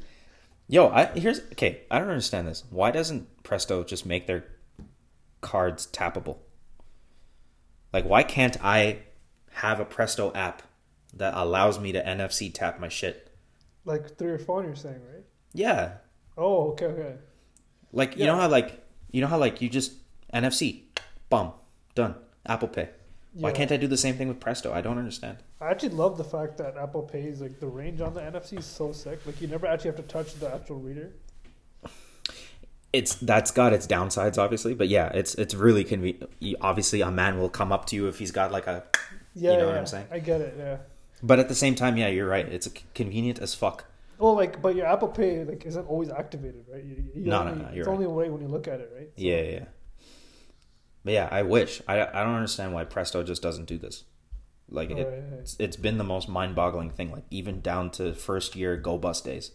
[0.66, 1.82] Yo, I here's okay.
[1.90, 2.64] I don't understand this.
[2.70, 4.44] Why doesn't Presto just make their
[5.42, 6.38] cards tappable?
[7.92, 9.00] Like, why can't I
[9.50, 10.62] have a Presto app
[11.12, 13.30] that allows me to NFC tap my shit?
[13.84, 15.24] Like through your phone, you're saying, right?
[15.52, 15.98] Yeah,
[16.38, 17.16] Oh, okay, okay.
[17.92, 19.92] like you know how like you know how like you just
[20.32, 20.84] NFC,
[21.28, 21.52] bum,
[21.94, 22.14] done.
[22.46, 22.88] Apple Pay.
[23.38, 24.72] Why can't I do the same thing with Presto?
[24.72, 25.38] I don't understand.
[25.60, 28.64] I actually love the fact that Apple Pays like the range on the NFC is
[28.64, 29.20] so sick.
[29.26, 31.12] Like you never actually have to touch the actual reader.
[32.92, 36.30] It's that's got its downsides, obviously, but yeah, it's it's really convenient.
[36.62, 38.84] Obviously, a man will come up to you if he's got like a.
[39.34, 40.06] Yeah, know yeah, what I'm saying?
[40.10, 40.54] I get it.
[40.56, 40.76] Yeah.
[41.22, 42.48] But at the same time, yeah, you're right.
[42.48, 43.84] It's convenient as fuck.
[44.18, 46.82] Well, like, but your Apple Pay like isn't always activated, right?
[46.82, 47.92] You, you No, no, only, no, you're It's right.
[47.94, 49.08] only way when you look at it, right?
[49.14, 49.64] So- Yeah, yeah.
[51.12, 51.26] Yeah.
[51.28, 51.82] But yeah, I wish.
[51.88, 54.04] I I don't understand why Presto just doesn't do this.
[54.68, 55.40] Like it, Right, right.
[55.40, 57.12] it's, it's been the most mind-boggling thing.
[57.12, 59.52] Like even down to first year Go Bus days.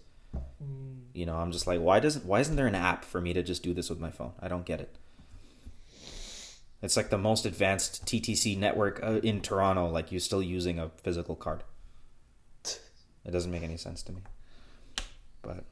[0.63, 3.33] Mm, You know, I'm just like, why doesn't why isn't there an app for me
[3.33, 4.31] to just do this with my phone?
[4.39, 4.97] I don't get it.
[6.81, 9.87] It's like the most advanced TTC network uh, in Toronto.
[9.89, 11.63] Like you're still using a physical card.
[13.23, 14.21] It doesn't make any sense to me.
[15.43, 15.63] But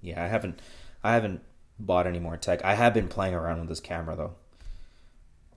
[0.00, 0.60] yeah, I haven't
[1.02, 1.40] I haven't
[1.78, 2.64] bought any more tech.
[2.64, 4.34] I have been playing around with this camera though.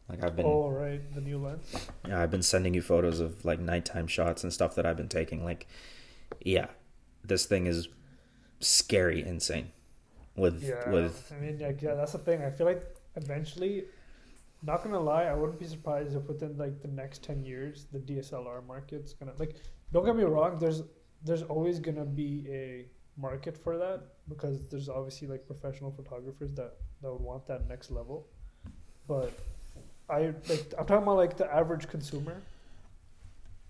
[0.09, 1.87] Like I've been oh, right, the new lens.
[2.07, 5.07] yeah, I've been sending you photos of like nighttime shots and stuff that I've been
[5.07, 5.45] taking.
[5.45, 5.65] Like,
[6.41, 6.67] yeah,
[7.23, 7.87] this thing is
[8.59, 9.71] scary, insane.
[10.35, 12.43] With Yeah, with I mean, like, yeah, that's the thing.
[12.43, 12.83] I feel like
[13.15, 13.85] eventually,
[14.61, 17.99] not gonna lie, I wouldn't be surprised if within like the next ten years, the
[17.99, 19.55] DSLR market's gonna like.
[19.93, 20.59] Don't get me wrong.
[20.59, 20.83] There's
[21.23, 22.85] there's always gonna be a
[23.15, 27.89] market for that because there's obviously like professional photographers that that would want that next
[27.91, 28.27] level,
[29.07, 29.31] but
[30.09, 32.41] I like I'm talking about like the average consumer.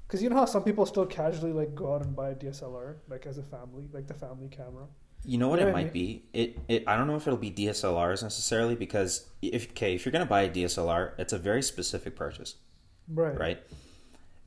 [0.07, 2.95] Cause you know how some people still casually like go out and buy a DSLR
[3.09, 4.85] like as a family, like the family camera.
[5.25, 6.23] you know what Yeah, it I might be.
[6.33, 10.11] It it I don't know if it'll be DSLRs necessarily because if okay if you're
[10.11, 12.55] gonna buy a DSLR, it's a very specific purchase,
[13.07, 13.37] Right.
[13.39, 13.63] right?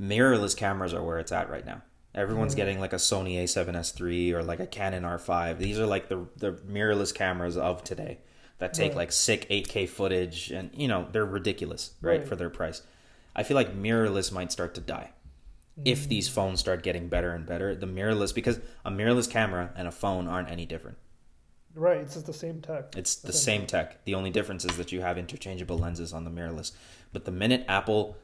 [0.01, 1.83] Mirrorless cameras are where it's at right now.
[2.15, 2.57] Everyone's Mhm.
[2.59, 5.59] getting like a Sony A7S III or like a Canon R5.
[5.59, 8.19] These are like the the mirrorless cameras of today
[8.59, 8.99] that take Right.
[8.99, 12.29] like sick 8K footage and you know, they're ridiculous, right, Right.
[12.29, 12.83] for their price.
[13.35, 15.11] I feel like mirrorless might start to die
[15.85, 16.09] if mm.
[16.09, 17.75] these phones start getting better and better.
[17.75, 20.97] The mirrorless because a mirrorless camera and a phone aren't any different.
[21.75, 22.97] Right, it's just the same tech.
[22.97, 24.03] It's the That's same tech.
[24.07, 26.73] The only difference is that you have interchangeable lenses on the mirrorless.
[27.13, 28.17] But the minute Apple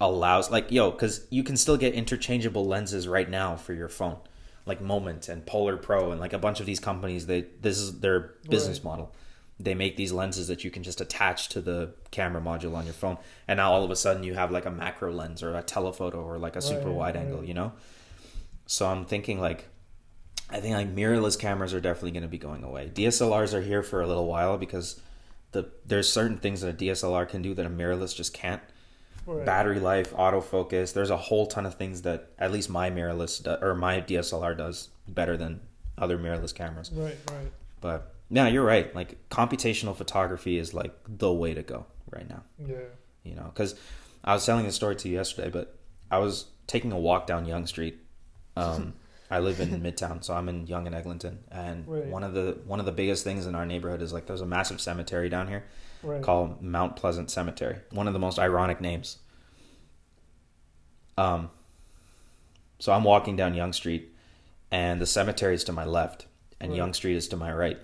[0.00, 4.18] allows, like, yo, because you can still get interchangeable lenses right now for your phone,
[4.66, 7.26] like Moment and Polar Pro and like a bunch of these companies.
[7.26, 8.84] They this is their business Right.
[8.84, 9.14] model.
[9.62, 12.94] They make these lenses that you can just attach to the camera module on your
[12.94, 15.62] phone, and now all of a sudden you have like a macro lens or a
[15.62, 17.72] telephoto or like a super Right, wide angle, you know.
[18.66, 19.66] So I'm thinking like
[20.48, 22.90] I think like mirrorless cameras are definitely going to be going away.
[22.92, 25.00] DSLRs are here for a little while because
[25.52, 28.62] the there's certain things that a DSLR can do that a mirrorless just can't.
[29.26, 29.44] Right.
[29.44, 30.92] Battery life, autofocus.
[30.92, 34.56] There's a whole ton of things that at least my mirrorless do, or my DSLR
[34.56, 35.60] does better than
[35.98, 36.90] other mirrorless cameras.
[36.92, 37.52] Right, right.
[37.80, 38.94] But yeah, you're right.
[38.94, 42.76] Like computational photography is like the way to go right now Yeah.
[43.22, 43.76] you know because
[44.24, 45.76] i was telling the story to you yesterday but
[46.10, 47.98] i was taking a walk down Yonge street
[48.56, 48.94] um,
[49.30, 52.06] i live in midtown so i'm in Yonge and eglinton and Right.
[52.06, 54.46] one of the one of the biggest things in our neighborhood is like there's a
[54.46, 55.62] massive cemetery down here
[56.02, 56.20] Right.
[56.20, 59.18] called mount pleasant cemetery one of the most ironic names
[61.16, 61.50] um
[62.80, 64.12] so i'm walking down Yonge street
[64.72, 66.26] and the cemetery is to my left
[66.60, 66.78] and Right.
[66.78, 67.78] Yonge street is to my right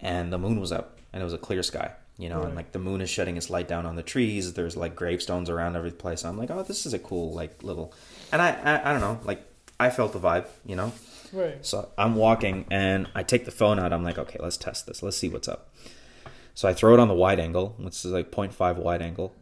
[0.00, 2.72] and the moon was up and it was a clear sky you know and like
[2.72, 5.90] the moon is shedding its light down on the trees there's like gravestones around every
[5.90, 7.92] place i'm like oh this is a cool like little
[8.32, 9.42] and i i, I don't know like
[9.78, 10.92] i felt the vibe you know
[11.32, 11.64] Right.
[11.64, 13.92] so I'm walking and I take the phone out.
[13.92, 15.00] I'm like, okay, let's test this.
[15.02, 15.72] Let's see what's up.
[16.54, 19.32] So I throw it on the wide angle, which is like 0.5 wide angle.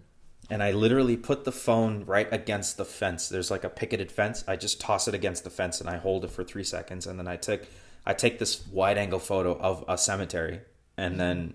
[0.50, 3.28] And I literally put the phone right against the fence.
[3.28, 4.44] There's like a picketed fence.
[4.46, 7.06] I just toss it against the fence and I hold it for three seconds.
[7.06, 7.68] And then I take
[8.06, 10.60] I take this wide angle photo of a cemetery.
[10.96, 11.18] And mm-hmm.
[11.18, 11.54] then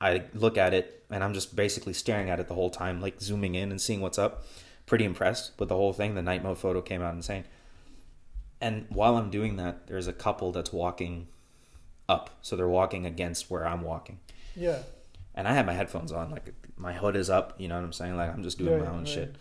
[0.00, 3.20] I look at it and I'm just basically staring at it the whole time, like
[3.20, 4.44] zooming in and seeing what's up.
[4.86, 6.14] Pretty impressed with the whole thing.
[6.14, 7.44] The night mode photo came out insane.
[8.60, 11.28] And while I'm doing that, there's a couple that's walking
[12.08, 12.30] up.
[12.42, 14.20] So they're walking against where I'm walking.
[14.54, 14.78] Yeah.
[15.34, 17.92] And I have my headphones on, like my hood is up, you know what I'm
[17.92, 18.16] saying?
[18.16, 19.08] Like I'm just doing Yeah, my own right.
[19.08, 19.36] shit.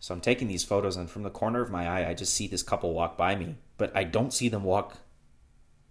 [0.00, 2.48] So I'm taking these photos, and from the corner of my eye, I just see
[2.48, 4.96] this couple walk by me, but I don't see them walk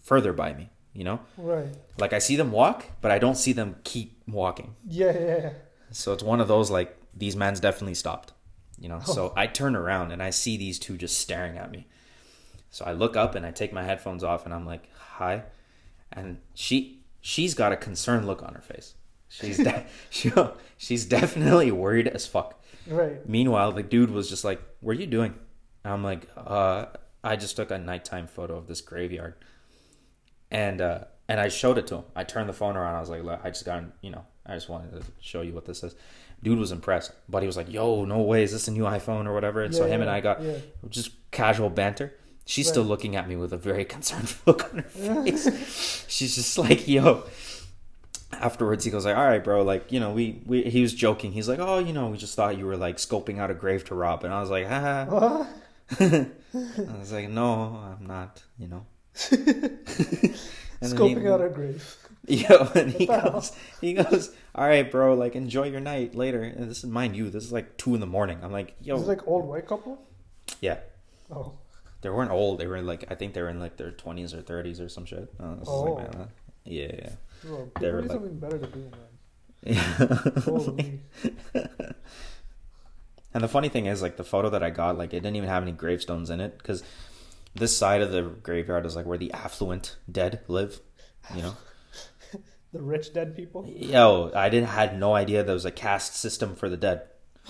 [0.01, 1.19] further by me, you know?
[1.37, 1.73] Right.
[1.97, 4.75] Like I see them walk, but I don't see them keep walking.
[4.87, 5.53] Yeah, yeah, yeah.
[5.91, 8.33] So it's one of those like these man's definitely stopped,
[8.79, 8.99] you know.
[9.07, 9.13] Oh.
[9.13, 11.87] So I turn around and I see these two just staring at me.
[12.69, 15.43] So I look up and I take my headphones off and I'm like, "Hi,"
[16.11, 18.95] and she she's got a concerned look on her face.
[19.27, 20.31] She's de- she,
[20.77, 22.63] she's definitely worried as fuck.
[22.87, 23.27] Right.
[23.27, 25.35] Meanwhile, the dude was just like, "What are you doing?"
[25.83, 26.85] And I'm like, "Uh,
[27.23, 29.35] I just took a nighttime photo of this graveyard."
[30.51, 32.03] And uh, and I showed it to him.
[32.15, 32.95] I turned the phone around.
[32.95, 35.53] I was like, "Look, I just got, you know, I just wanted to show you
[35.53, 35.95] what this is.
[36.43, 39.27] Dude was impressed, but he was like, "Yo, no way, is this a new iPhone
[39.27, 40.57] or whatever?" And so Yeah, him and I got yeah.
[40.89, 42.13] just casual banter.
[42.45, 44.89] She's still looking at me with a very concerned look on her
[45.23, 46.05] face.
[46.09, 47.23] She's just like, "Yo."
[48.33, 49.61] Afterwards, he goes like, "All right, bro.
[49.61, 51.31] Like, you know, we, we." He was joking.
[51.31, 53.85] He's like, "Oh, you know, we just thought you were like scoping out a grave
[53.85, 55.47] to rob," and I was like, "Ha."
[55.99, 56.27] I
[56.99, 58.85] was like, "No, I'm not." You know.
[59.29, 61.95] Then he- Scoping out a grave.
[62.27, 63.51] Yo, and he goes,
[63.81, 66.41] he goes, all right, bro, like enjoy your night later.
[66.43, 68.39] And this is mind you, this is like two in the morning.
[68.43, 69.99] I'm like, yo, this Is like old white couple?
[70.61, 70.77] yeah,
[71.31, 71.53] Oh.
[72.01, 72.59] they weren't old.
[72.59, 75.05] They were like, I think they were in like their twenties or thirties or some
[75.05, 75.33] shit.
[75.39, 75.83] Oh.
[75.97, 76.27] like, man, uh,
[76.63, 77.09] yeah, yeah,
[77.43, 78.99] Well, They were like- something better to do, man.
[79.63, 80.07] yeah.
[83.33, 85.49] And the funny thing is, like the photo that I got, like it didn't even
[85.49, 86.83] have any gravestones in it because
[87.55, 90.79] this side of the graveyard is like where the affluent dead live.
[91.35, 91.55] You know,
[92.73, 93.65] The rich dead people?
[93.67, 97.03] yo, I didn't had no idea there was a caste system for the dead.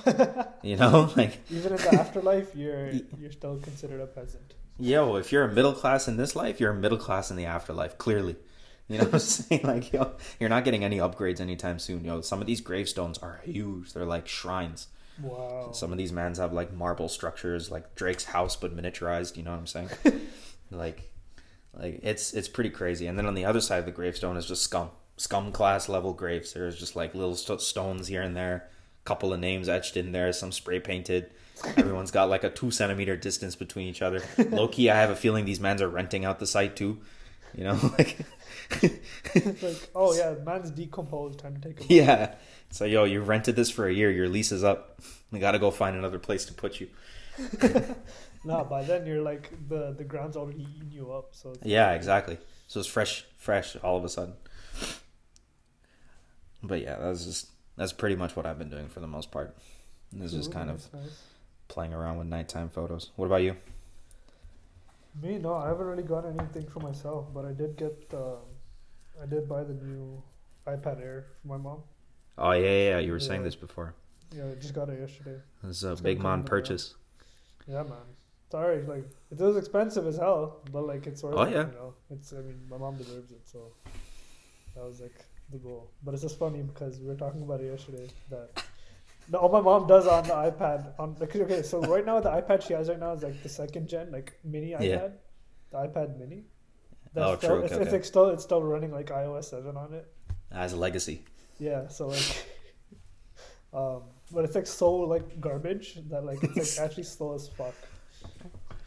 [0.64, 4.54] You know, like Even in the afterlife, you're you're still considered a peasant.
[4.80, 7.46] Yo, if you're a middle class in this life, you're a middle class in the
[7.46, 8.36] afterlife, clearly.
[8.88, 9.62] You know what I'm saying?
[9.64, 12.04] Like, yo, you're not getting any upgrades anytime soon.
[12.04, 13.94] Yo, some of these gravestones are huge.
[13.94, 14.88] They're like shrines.
[15.22, 15.72] Wow.
[15.74, 19.38] Some of these mans have like marble structures, like Drake's house, but miniaturized.
[19.38, 19.90] You know what I'm saying?
[20.72, 21.12] like,
[21.78, 23.08] like it's it's pretty crazy.
[23.08, 26.14] And then on the other side of the gravestone is just scum, scum class level
[26.14, 26.54] graves.
[26.54, 28.70] There's just like little st- stones here and there,
[29.02, 31.32] a couple of names etched in there, some spray painted.
[31.78, 34.24] Everyone's got like a two centimeter distance between each other.
[34.50, 37.00] Low key, I have a feeling these mans are renting out the site too.
[37.56, 38.18] You know, like
[39.34, 42.36] It's like, oh yeah, man's decomposed, time to take a yeah.
[42.70, 44.12] So yo, you rented this for a year.
[44.12, 45.00] Your lease is up.
[45.32, 46.90] We got to go find another place to put you.
[48.44, 51.30] No, by then you're like the the ground's already eating you up.
[51.32, 52.38] So it's Yeah, exactly.
[52.68, 54.34] So it's fresh, fresh all of a sudden.
[56.64, 59.56] But yeah, that's just that's pretty much what I've been doing for the most part.
[60.12, 61.22] This is kind of nice.
[61.68, 63.12] playing around with nighttime photos.
[63.16, 63.56] What about you?
[65.22, 68.40] Me, no, I haven't really got anything for myself, but I did get, um,
[69.22, 70.22] I did buy the new
[70.68, 71.80] iPad Air for my mom.
[72.38, 73.00] Oh yeah, yeah, yeah.
[73.00, 73.94] You were saying this before.
[74.36, 75.38] Yeah, I just got it yesterday.
[75.64, 76.50] This is a big gonna come man in the mail.
[76.50, 76.96] purchase.
[77.68, 78.08] Yeah, man.
[78.52, 81.52] Sorry, like it was expensive as hell, but like it's worth Oh, it.
[81.52, 81.68] yeah.
[81.68, 82.34] You know, it's.
[82.34, 83.60] I mean, my mom deserves it, so
[84.76, 85.92] that was like the goal.
[86.04, 88.64] But it's just funny because we were talking about it yesterday that.
[89.30, 92.30] No, all my mom does on the iPad on like okay, so right now the
[92.30, 95.08] iPad she has right now is like the second gen, like mini iPad, Yeah.
[95.72, 96.44] the iPad Mini.
[97.16, 100.08] Oh, still, true, It's, okay, it's still it's still running like iOS seven on it.
[100.52, 101.24] As a legacy.
[101.60, 102.48] Yeah, so like,
[103.74, 107.76] um, but it's like so like garbage that like it's like actually slow as fuck.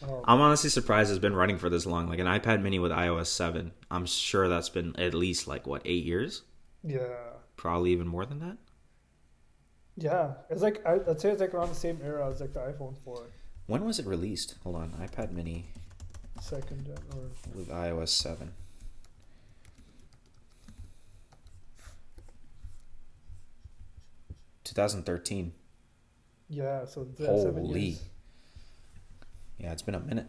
[0.02, 2.08] Um, I'm honestly surprised it's been running for this long.
[2.08, 3.72] Like an iPad Mini with iOS seven.
[3.90, 6.42] I'm sure that's been at least like what eight years,
[6.82, 7.08] yeah,
[7.56, 8.58] probably even more than that.
[9.96, 10.34] yeah.
[10.50, 12.96] It's like I, I'd say it's like around the same era as like the iPhone
[13.04, 13.30] four,
[13.66, 14.54] When was it released?
[14.62, 15.66] Hold on, iPad Mini
[16.44, 18.52] second uh, or with iOS seven.
[24.62, 25.52] Two thousand thirteen.
[26.48, 26.84] yeah.
[26.84, 27.96] So Holy.
[29.58, 30.26] Yeah, it's been a minute.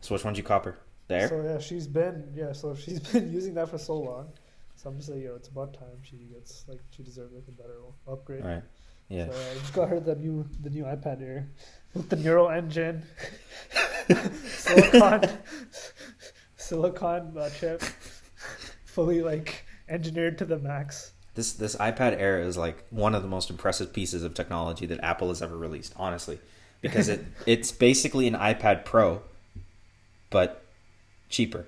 [0.00, 0.78] So which one'd you copper?
[1.06, 1.28] There.
[1.28, 2.52] So yeah, she's been yeah.
[2.52, 4.28] So she's been using that for so long,
[4.74, 7.52] so I'm just like yo, it's about time she gets like she deserves like a
[7.52, 8.42] better upgrade.
[8.42, 8.62] All right.
[9.08, 9.26] Yeah.
[9.26, 11.48] So I just got her the new the new iPad Air
[11.94, 13.02] with the neural engine,
[14.46, 15.38] silicon
[16.56, 17.82] silicon uh, chip,
[18.84, 21.12] fully like engineered to the max.
[21.34, 25.00] This this iPad Air is like one of the most impressive pieces of technology that
[25.02, 26.38] Apple has ever released, honestly,
[26.80, 29.22] because it it's basically an iPad Pro,
[30.30, 30.64] but
[31.28, 31.66] cheaper.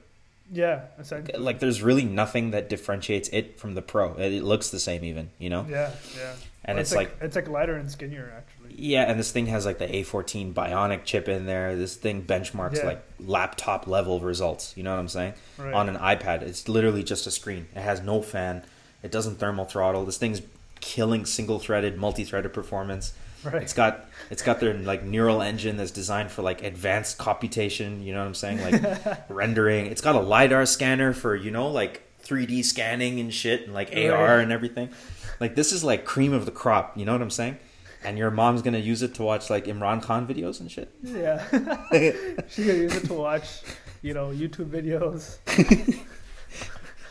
[0.52, 1.38] Yeah, essentially.
[1.38, 4.14] Like there's really nothing that differentiates it from the Pro.
[4.14, 5.66] It, it looks the same, even you know.
[5.68, 6.34] Yeah, yeah.
[6.64, 8.74] And But it's like it's like lighter and skinnier actually.
[8.78, 11.74] Yeah, and this thing has like the A14 Bionic chip in there.
[11.76, 12.86] This thing benchmarks Yeah.
[12.86, 14.72] like laptop level results.
[14.76, 15.34] You know what I'm saying?
[15.58, 15.72] Right.
[15.74, 17.66] On an iPad, it's literally just a screen.
[17.74, 18.62] It has no fan.
[19.02, 20.04] It doesn't thermal throttle.
[20.04, 20.42] This thing's
[20.80, 23.12] killing single-threaded, multi-threaded performance.
[23.46, 23.62] Right.
[23.62, 28.02] It's got it's got their like neural engine that's designed for like advanced computation.
[28.02, 28.60] You know what I'm saying?
[28.60, 29.86] Like rendering.
[29.86, 33.94] It's got a lidar scanner for you know like 3D scanning and shit, and like
[33.96, 34.90] AR and everything.
[35.38, 36.96] Like this is like cream of the crop.
[36.98, 37.58] You know what I'm saying?
[38.04, 40.92] And your mom's gonna use it to watch like Imran Khan videos and shit.
[41.02, 41.38] Yeah.
[42.48, 43.62] she could use it to watch,
[44.02, 45.38] you know, YouTube videos.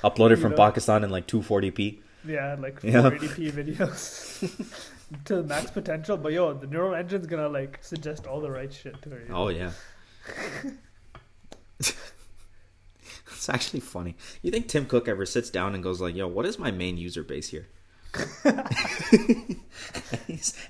[0.03, 0.57] Upload it You from know.
[0.57, 1.99] Pakistan in like 240p.
[2.27, 4.89] Yeah, like 480p videos
[5.25, 6.17] to the max potential.
[6.17, 9.19] But yo, the neural engine's gonna like suggest all the right shit to her.
[9.19, 9.37] you oh, know?
[9.37, 9.71] Oh yeah.
[13.45, 14.15] It's actually funny.
[14.41, 16.97] You think Tim Cook ever sits down and goes like, "Yo, what is my main
[16.97, 17.67] user base here?"
[18.43, 18.67] and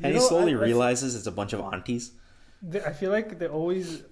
[0.04, 2.12] and he slowly I- I- realizes it's a bunch of aunties.
[2.62, 4.04] They, I feel like they always,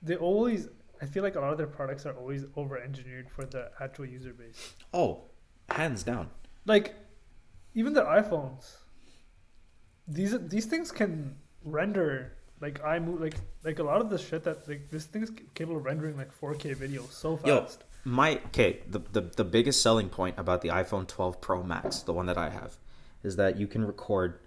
[0.00, 0.68] they always.
[1.02, 4.06] I feel like a lot of their products are always over engineered for the actual
[4.06, 4.74] user base.
[4.94, 5.24] Oh,
[5.68, 6.30] hands down.
[6.64, 6.94] Like,
[7.74, 8.76] even the iPhones.
[10.08, 13.34] These these things can render like I move like
[13.64, 16.74] like a lot of the shit that like this thing's capable of rendering like 4K
[16.76, 17.84] video so Yo, fast.
[18.04, 18.80] my okay.
[18.88, 22.38] The, the the biggest selling point about the iPhone 12 Pro Max, the one that
[22.38, 22.76] I have,
[23.22, 24.40] is that you can record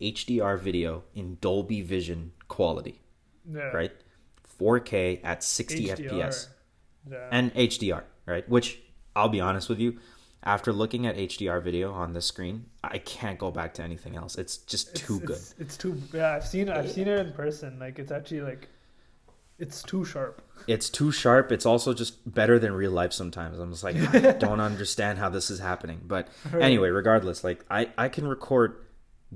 [0.00, 3.00] HDR video in Dolby Vision quality,
[3.50, 3.70] Yeah.
[3.70, 3.92] right?
[4.60, 6.10] 4K at 60 HDR.
[6.10, 6.48] FPS
[7.10, 7.28] Yeah.
[7.30, 8.48] and HDR, right?
[8.48, 8.80] Which
[9.14, 9.98] I'll be honest with you,
[10.46, 14.36] after looking at HDR video on the screen, I can't go back to anything else.
[14.36, 15.36] It's just It's- too good.
[15.36, 16.32] It's, it's too yeah.
[16.34, 17.78] I've seen I've seen it in person.
[17.78, 18.68] Like it's actually like,
[19.58, 20.40] it's too sharp.
[20.68, 21.50] It's too sharp.
[21.50, 23.58] It's also just better than real life sometimes.
[23.58, 26.00] I'm just like, I don't understand how this is happening.
[26.06, 26.62] But Right.
[26.62, 28.76] anyway, regardless, like I, I can record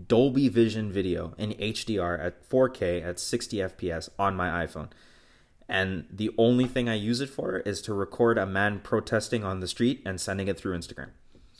[0.07, 4.91] Dolby Vision video in HDR at 4K at 60 FPS on my iPhone.
[5.71, 9.61] And the only thing I use it for is to record a man protesting on
[9.61, 11.11] the street and sending it through Instagram.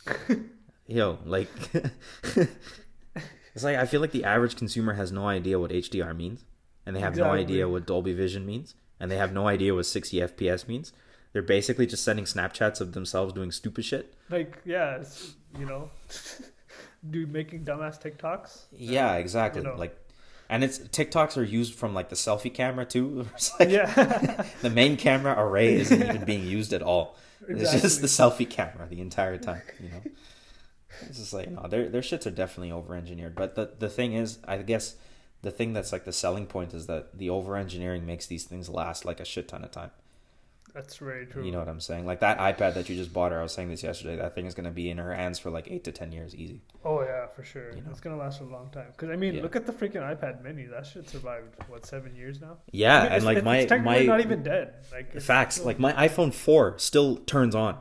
[0.85, 1.47] Yo, like
[2.35, 6.43] it's like I feel like the average consumer has no idea what HDR means,
[6.85, 9.85] and they have no idea what Dolby Vision means, and they have no idea what
[9.85, 10.91] 60 FPS means.
[11.31, 14.13] They're basically just sending Snapchats of themselves doing stupid shit.
[14.29, 15.01] Like yeah,
[15.57, 15.89] you know,
[17.09, 18.65] do making dumbass TikToks.
[18.73, 19.61] Yeah, exactly.
[19.61, 19.75] you know.
[19.77, 19.97] Like,
[20.51, 23.25] and it's TikToks are used from like the selfie camera too.
[23.59, 24.45] Like Yeah.
[24.61, 27.15] the main camera array isn't even being used at all.
[27.47, 29.63] It's just the selfie camera the entire time.
[29.79, 30.01] You know,
[31.07, 33.33] it's just like no, their their shits are definitely over engineered.
[33.35, 34.95] But the the thing is, I guess
[35.41, 38.69] the thing that's like the selling point is that the over engineering makes these things
[38.69, 39.91] last like a shit ton of time.
[40.73, 41.43] That's very true.
[41.43, 42.05] You know what I'm saying?
[42.05, 43.39] Like that iPad that you just bought her.
[43.39, 44.15] I was saying this yesterday.
[44.15, 46.33] That thing is going to be in her hands for like eight to ten years,
[46.35, 46.61] easy.
[46.85, 47.75] Oh yeah, for sure.
[47.75, 47.89] You know.
[47.91, 48.87] It's gonna last for a long time.
[48.91, 49.41] Because I mean, Yeah.
[49.43, 50.65] look at the freaking iPad Mini.
[50.65, 52.57] That shit survived what seven years now.
[52.71, 54.73] Yeah, I mean, and like it's, my it's technically my not even dead.
[54.91, 57.77] Like it's facts, still- like my iPhone four still turns on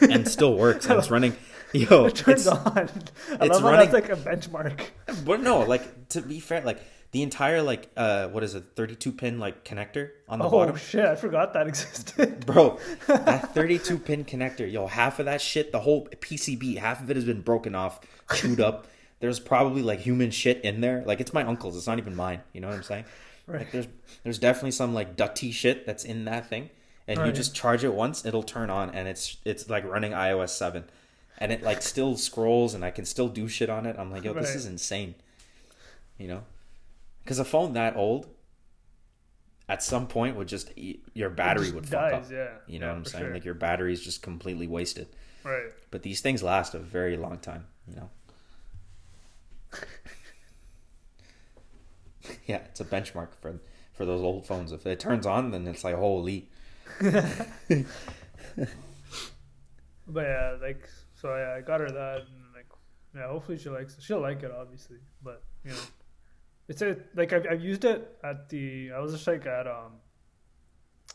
[0.00, 1.36] and still works and it's running.
[1.74, 2.76] Yo, it turns it's, on.
[2.78, 4.80] I it's love running- that's like a benchmark.
[5.24, 6.80] But no, like to be fair, like
[7.12, 10.50] the entire like uh what is it, thirty two pin like connector on the Oh
[10.50, 10.76] bottom.
[10.76, 11.04] shit!
[11.04, 12.44] I forgot that existed.
[12.46, 17.10] Bro, that 32 pin connector, yo, half of that shit, the whole PCB, half of
[17.10, 18.00] it has been broken off,
[18.34, 18.86] chewed up.
[19.20, 21.02] There's probably like human shit in there.
[21.06, 22.40] Like it's my uncle's, it's not even mine.
[22.52, 23.04] You know what I'm saying?
[23.46, 23.60] Right.
[23.60, 23.86] Like there's
[24.24, 26.70] there's definitely some like dutty shit that's in that thing.
[27.06, 30.50] And you just charge it once, it'll turn on and it's it's like running iOS
[30.50, 30.84] 7.
[31.38, 33.96] And it like still scrolls and I can still do shit on it.
[33.98, 35.14] I'm like, yo, this is insane.
[36.16, 36.42] You know?
[37.24, 38.28] Cuz a phone that old
[39.68, 42.30] at some point would just eat, your battery just would fuck up.
[42.30, 42.48] yeah.
[42.66, 43.24] You know Yeah, what I'm saying?
[43.26, 43.34] sure.
[43.34, 45.08] Like your battery is just completely wasted.
[45.44, 45.70] right.
[45.90, 48.10] But these things last a very long time, you know.
[52.46, 53.60] yeah, it's a benchmark for
[53.92, 54.72] for those old phones.
[54.72, 56.48] If it turns on, then it's like holy.
[60.08, 62.66] But yeah, like so yeah, I got her that and like
[63.14, 64.02] yeah, hopefully she likes it.
[64.02, 64.98] She'll like it obviously.
[65.22, 65.76] But you know.
[66.68, 69.92] It's a like I've, I've used it at the I was just like at um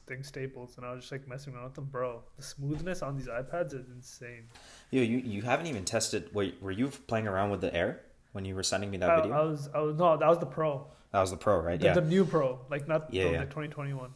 [0.06, 2.22] thing Staples and I was just like messing around with them, bro.
[2.38, 4.44] The smoothness on these iPads is insane.
[4.92, 6.34] Yo, you you haven't even tested.
[6.34, 8.02] Were were you playing around with the Air
[8.34, 9.34] when you were sending me that I, video?
[9.34, 10.86] I was I was no, that was the Pro.
[11.12, 11.80] that was the Pro, right?
[11.80, 13.38] The, yeah, the new Pro, like not Yeah, the, yeah.
[13.40, 14.10] the 2021.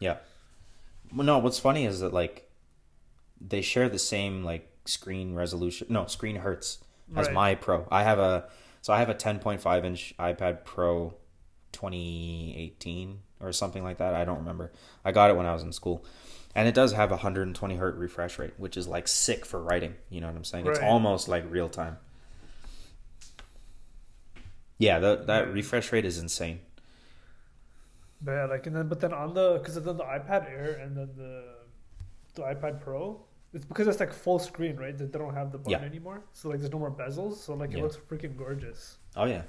[0.00, 0.16] yeah.
[1.14, 2.48] Well, no, what's funny is that like
[3.40, 6.78] they share the same like screen resolution, no screen hertz
[7.16, 7.34] as Right.
[7.34, 7.86] my Pro.
[7.90, 8.48] I have a
[8.82, 11.14] so I have a 10.5 inch iPad Pro
[11.72, 14.14] 2018 or something like that.
[14.14, 14.72] I don't remember.
[15.04, 16.04] I got it when I was in school.
[16.54, 19.94] And it does have a 120 hertz refresh rate, which is like sick for writing.
[20.10, 20.66] You know what I'm saying?
[20.66, 21.96] It's almost like real time.
[24.76, 25.54] Yeah, the, that Right.
[25.54, 26.60] refresh rate is insane.
[28.20, 30.96] But yeah, like and then but then on the because then the iPad Air and
[30.96, 31.44] then the
[32.34, 33.24] the iPad Pro,
[33.54, 34.96] it's because it's like full screen, right?
[34.96, 35.86] That they don't have the button Yeah.
[35.86, 37.82] anymore, so like there's no more bezels, so like it Yeah.
[37.82, 38.98] looks freaking gorgeous.
[39.16, 39.42] Oh yeah,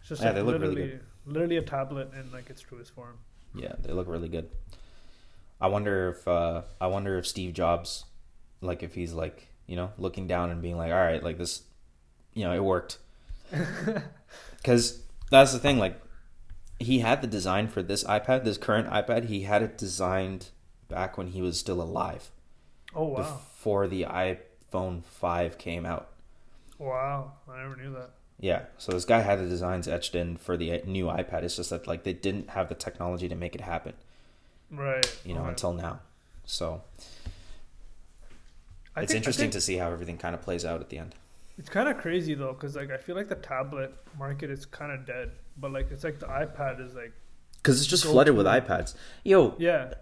[0.00, 2.92] It's just Yeah, like they look really literally, literally a tablet in like its truest
[2.94, 3.18] form.
[3.54, 4.48] yeah, they look really good.
[5.60, 8.04] I wonder if uh, I wonder if Steve Jobs,
[8.60, 11.62] like if he's like you know looking down and being like, all right, like this,
[12.34, 12.98] you know, it worked.
[14.56, 16.00] Because that's the thing, like
[16.78, 19.26] he had the design for this iPad, this current iPad.
[19.26, 20.48] He had it designed
[20.88, 22.30] back when he was still alive,
[22.94, 26.08] Oh wow, before the iPhone five came out.
[26.78, 27.32] wow!
[27.48, 28.10] I never knew that.
[28.40, 31.42] Yeah, so this guy had the designs etched in for the new iPad.
[31.44, 33.92] It's just that like they didn't have the technology to make it happen,
[34.70, 35.06] Right.
[35.24, 35.50] you know, right.
[35.50, 36.00] until now.
[36.44, 36.82] So
[38.96, 40.98] I it's think- interesting think to see how everything kind of plays out at the
[40.98, 41.14] end.
[41.58, 44.90] It's kind of crazy though, because like I feel like the tablet market is kind
[44.90, 47.12] of dead, but like it's like the iPad is like
[47.56, 48.94] Because it's just flooded with iPads.
[49.22, 49.94] Yo, yeah.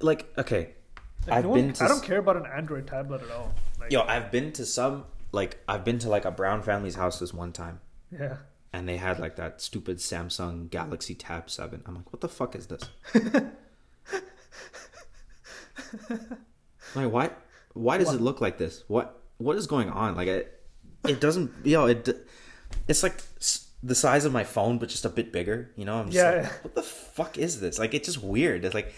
[0.00, 0.70] like okay,
[1.26, 3.54] Like, I've no one- been to I don't care about an Android tablet at all.
[3.78, 7.18] Like, yo, I've been to some like I've been to like a Brown family's house
[7.18, 7.80] this one time.
[8.10, 8.36] yeah.
[8.72, 11.82] and they had like that stupid Samsung Galaxy Tab 7.
[11.86, 12.82] I'm like, what the fuck is this?
[16.94, 17.30] like, why?
[17.74, 18.84] Why does it look like this?
[18.88, 19.18] What?
[19.38, 20.14] What is going on?
[20.14, 20.60] Like, it,
[21.08, 21.64] it doesn't.
[21.66, 22.08] Know, it.
[22.88, 23.20] It's like
[23.82, 25.70] the size of my phone, but just a bit bigger.
[25.76, 26.52] You know, I'm just Yeah, like, yeah.
[26.62, 27.78] what the fuck is this?
[27.78, 28.64] Like, it's just weird.
[28.64, 28.92] It's like,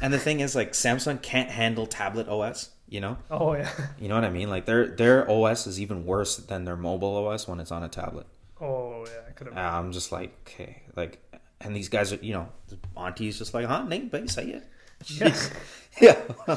[0.00, 2.70] and the thing is, like, Samsung can't handle tablet OS.
[2.86, 3.70] You know, Oh yeah.
[3.98, 4.50] you know what I mean?
[4.50, 7.88] Like, their their OS is even worse than their mobile OS when it's on a
[7.88, 8.26] tablet.
[8.60, 9.22] Oh yeah.
[9.28, 9.56] I could have.
[9.56, 11.20] Uh, I'm just like, okay, like,
[11.60, 12.48] and these guys are, you know,
[12.96, 14.68] auntie's just like, huh, name but say it.
[15.06, 15.36] Yeah.
[16.00, 16.20] yeah.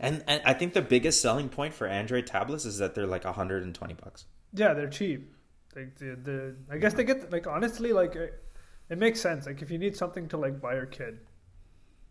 [0.00, 3.24] and and I think the biggest selling point for Android tablets is that they're like
[3.24, 4.24] 120 bucks.
[4.52, 5.34] Yeah, they're cheap.
[5.76, 8.42] Like the the I guess they get like honestly like it,
[8.88, 9.46] it makes sense.
[9.46, 11.20] Like if you need something to like buy your kid,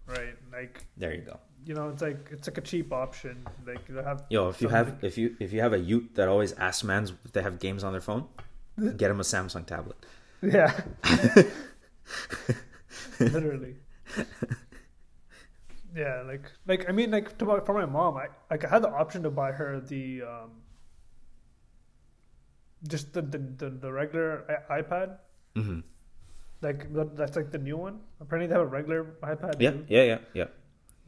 [0.09, 0.35] right?
[0.51, 1.39] Like There you go.
[1.65, 3.45] you know, it's like it's like a cheap option.
[3.65, 6.27] Like you have Yo, if you have if you if you have a Ute that
[6.27, 8.25] always asks mans if they have games on their phone,
[8.97, 9.97] get him a Samsung tablet.
[10.41, 10.71] yeah,
[13.19, 13.75] literally.
[15.95, 18.89] Yeah, like like I mean like to for my mom, I like I had the
[18.89, 20.51] option to buy her the um
[22.87, 25.17] just the the the, the regular i- iPad.
[25.55, 25.79] hmm
[26.61, 27.99] Like that's like the new one.
[28.19, 29.55] Apparently they have a regular iPad.
[29.59, 29.85] Yeah, too.
[29.87, 30.45] yeah, yeah, yeah.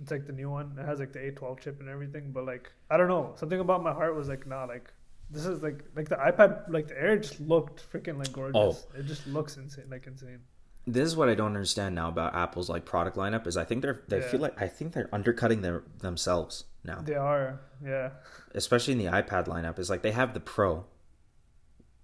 [0.01, 0.77] It's like the new one.
[0.79, 2.31] It has like the A12 chip and everything.
[2.31, 4.91] But like I don't know, something about my heart was like, nah, like
[5.29, 8.55] this is like like the iPad, like the Air just looked freaking like gorgeous.
[8.55, 8.77] Oh.
[8.97, 10.39] It just looks insane, like insane.
[10.87, 13.81] This is what I don't understand now about Apple's like product lineup is I think
[13.81, 14.27] they're they Yeah.
[14.27, 17.01] feel like I think they're undercutting their themselves now.
[17.01, 18.11] They are, yeah,
[18.55, 20.85] especially in the iPad lineup, is like they have the Pro,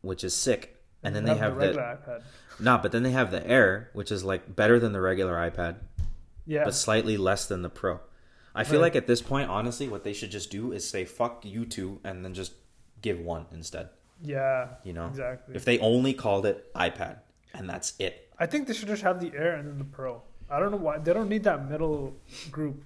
[0.01, 2.23] which is sick, and then they Have have the the, regular iPad.
[2.59, 5.75] Nah, but then they have the Air, which is like better than the regular iPad,
[6.45, 7.99] Yeah, but slightly less than the Pro.
[8.55, 8.87] I feel Right.
[8.87, 11.99] like at this point, honestly, what they should just do is say fuck you two,
[12.03, 12.53] and then just
[13.01, 13.89] give one instead.
[14.21, 15.55] yeah, You know, exactly.
[15.55, 17.17] if they only called it iPad
[17.53, 18.29] and that's it.
[18.39, 20.21] I think they should just have the Air and then the Pro.
[20.49, 22.15] I don't know why they don't need that middle
[22.51, 22.83] group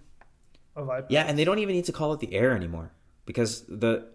[0.75, 1.05] of iPad.
[1.09, 2.91] Yeah, and they don't even need to call it the Air anymore
[3.25, 4.07] because the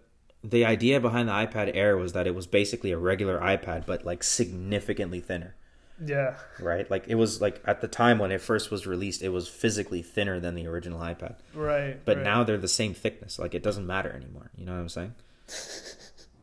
[0.49, 4.05] the idea behind the iPad Air was that it was basically a regular iPad but
[4.05, 5.55] like significantly thinner.
[6.03, 6.89] yeah, right?
[6.89, 10.01] Like it was like at the time when it first was released, it was physically
[10.03, 11.35] thinner than the original iPad.
[11.53, 11.99] right.
[12.05, 12.23] But right.
[12.23, 13.39] now they're the same thickness.
[13.39, 14.51] Like it doesn't matter anymore.
[14.55, 15.15] You know what I'm saying?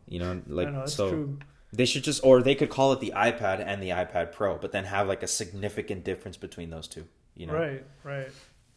[0.07, 1.39] You know, like know, so true.
[1.73, 4.71] they should just or they could call it the iPad and the iPad Pro, but
[4.71, 7.07] then have like a significant difference between those two.
[7.35, 8.29] You know, Right, right.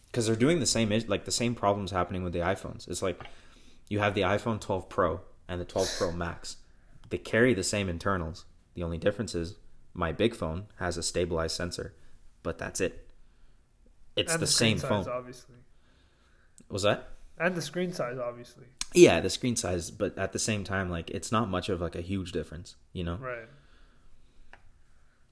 [0.10, 2.88] because they're doing the same like the same problems happening with the iPhones.
[2.88, 3.22] It's like
[3.90, 6.58] you have the iPhone 12 Pro and the 12 Pro Max.
[7.10, 8.46] They carry the same internals.
[8.74, 9.56] The only difference is
[9.94, 11.94] my big phone has a stabilized sensor,
[12.44, 13.08] but that's it.
[14.16, 15.14] It's the, screen same size, phone.
[15.14, 15.56] obviously,
[16.70, 17.10] Was that?
[17.40, 18.66] and the screen size, obviously.
[18.94, 21.96] Yeah, the screen size, but at the same time, like it's not much of like
[21.96, 23.16] a huge difference, you know.
[23.16, 23.48] Right.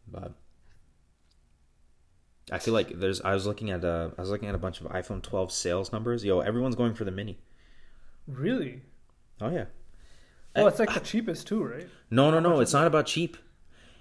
[0.07, 0.33] But
[2.51, 3.21] I feel like there's.
[3.21, 4.11] I was looking at a.
[4.17, 6.23] I was looking at a bunch of iPhone 12 sales numbers.
[6.23, 7.39] Yo, everyone's going for the mini.
[8.27, 8.81] Really?
[9.41, 9.65] Oh yeah.
[10.55, 11.87] Well, it's like the cheapest too, right?
[12.09, 12.59] No, no, no.
[12.61, 13.37] It's not about cheap.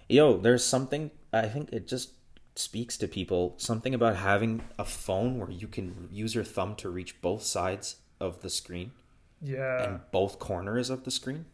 [0.08, 1.10] Yo, there's something.
[1.32, 2.12] I think it just
[2.54, 3.54] speaks to people.
[3.56, 7.96] Something about having a phone where you can use your thumb to reach both sides
[8.20, 8.92] of the screen
[9.42, 9.82] Yeah.
[9.82, 11.46] and both corners of the screen.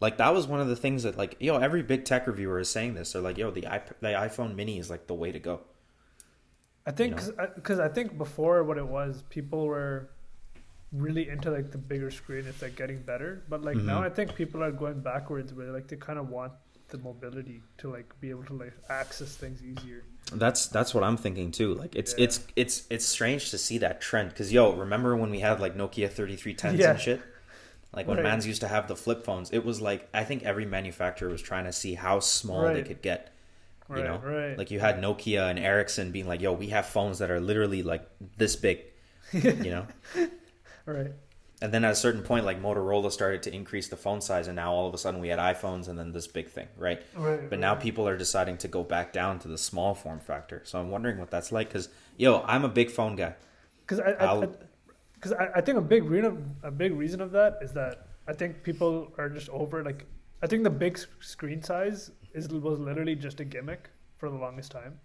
[0.00, 2.68] Like that was one of the things that, like, yo, every big tech reviewer is
[2.68, 3.12] saying this.
[3.12, 5.60] They're like, yo, the iP- the iPhone Mini is like the way to go.
[6.86, 10.10] I think you because I, think before what it was, people were
[10.92, 12.46] really into like the bigger screen.
[12.46, 14.06] It's like getting better, but like now Mhm.
[14.06, 16.52] I think people are going backwards where like they kind of want
[16.88, 20.02] the mobility to like be able to like access things easier.
[20.32, 21.74] That's that's what I'm thinking too.
[21.74, 22.24] Like it's Yeah.
[22.24, 25.76] it's it's it's strange to see that trend because yo, remember when we had like
[25.76, 26.90] Nokia 3310s Yeah.
[26.90, 27.20] and shit?
[27.92, 28.24] Like when Right.
[28.24, 31.42] mans used to have the flip phones, it was like I think every manufacturer was
[31.42, 33.30] trying to see how small they could get.
[33.88, 34.56] You Right, know, right.
[34.58, 37.82] like you had Nokia and Ericsson being like, "Yo, we have phones that are literally
[37.82, 38.78] like this big,"
[39.32, 39.86] you know.
[40.92, 41.12] Right.
[41.62, 44.56] And then at a certain point, like Motorola started to increase the phone size, and
[44.56, 47.02] now all of a sudden we had iPhones and then this big thing, right?
[47.14, 47.50] Right.
[47.50, 47.82] But now right.
[47.82, 50.62] people are deciding to go back down to the small form factor.
[50.64, 51.68] So I'm wondering what that's like.
[51.68, 53.34] Because yo, I'm a big phone guy.
[53.86, 54.48] because I, I,
[55.14, 58.32] because I, I think a big reason a big reason of that is that I
[58.32, 60.06] think people are just over like
[60.42, 64.70] I think the big screen size is was literally just a gimmick for the longest
[64.70, 64.98] time.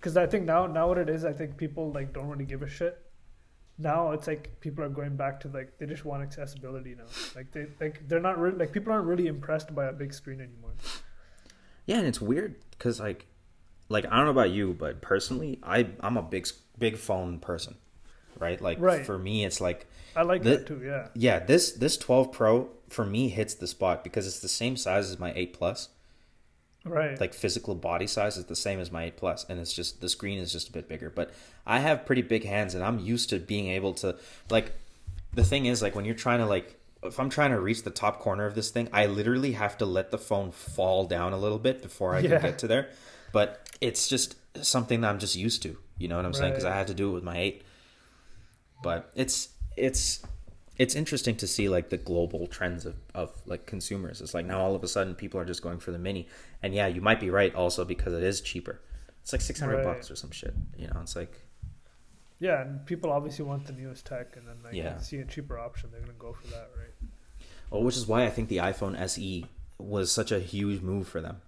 [0.00, 2.62] Because I think now now what it is, I think people like don't really give
[2.62, 3.02] a shit
[3.78, 7.04] now it's like people are going back to like they just want accessibility now.
[7.36, 10.40] Like they like they're not really like people aren't really impressed by a big screen
[10.40, 10.72] anymore.
[11.86, 13.26] Yeah, and it's weird because like,
[13.88, 16.46] like I don't know about you, but personally, I I'm a big
[16.78, 17.76] big phone person,
[18.38, 18.60] right?
[18.60, 19.06] Like Right.
[19.06, 20.82] for me, it's like I like The- that too.
[20.84, 21.08] Yeah.
[21.14, 25.10] yeah, this this 12 Pro for me hits the spot because it's the same size
[25.10, 25.88] as my 8 Plus.
[26.84, 27.20] Right.
[27.20, 30.08] Like physical body size is the same as my 8 Plus, and it's just the
[30.08, 31.10] screen is just a bit bigger.
[31.10, 31.32] But
[31.66, 34.16] I have pretty big hands, and I'm used to being able to
[34.50, 34.72] like.
[35.34, 37.90] The thing is, like when you're trying to like, if I'm trying to reach the
[37.90, 41.38] top corner of this thing, I literally have to let the phone fall down a
[41.38, 42.38] little bit before I Yeah.
[42.38, 42.88] can get to there.
[43.32, 45.76] But it's just something that I'm just used to.
[45.98, 46.52] You know what I'm saying?
[46.52, 47.62] Because I had to do it with my 8.
[48.82, 50.22] But it's it's
[50.78, 54.20] it's interesting to see like the global trends of, of like consumers.
[54.20, 56.28] It's like now all of a sudden people are just going for the mini.
[56.62, 58.80] And yeah, you might be right also because it is cheaper.
[59.22, 59.84] It's like six hundred Right.
[59.84, 60.54] bucks or some shit.
[60.76, 61.32] You know, it's like
[62.40, 64.98] yeah, and people obviously want the newest tech, and then like Yeah.
[64.98, 67.10] see a cheaper option, they're gonna go for that, right?
[67.70, 69.44] well, which is why I think the iPhone SE
[69.78, 71.42] was such a huge move for them.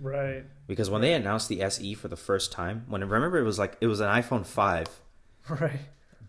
[0.00, 0.44] Right.
[0.66, 3.76] Because when they announced the SE for the first time, when remember it was like
[3.82, 4.88] it was an iPhone five,
[5.48, 5.78] Right.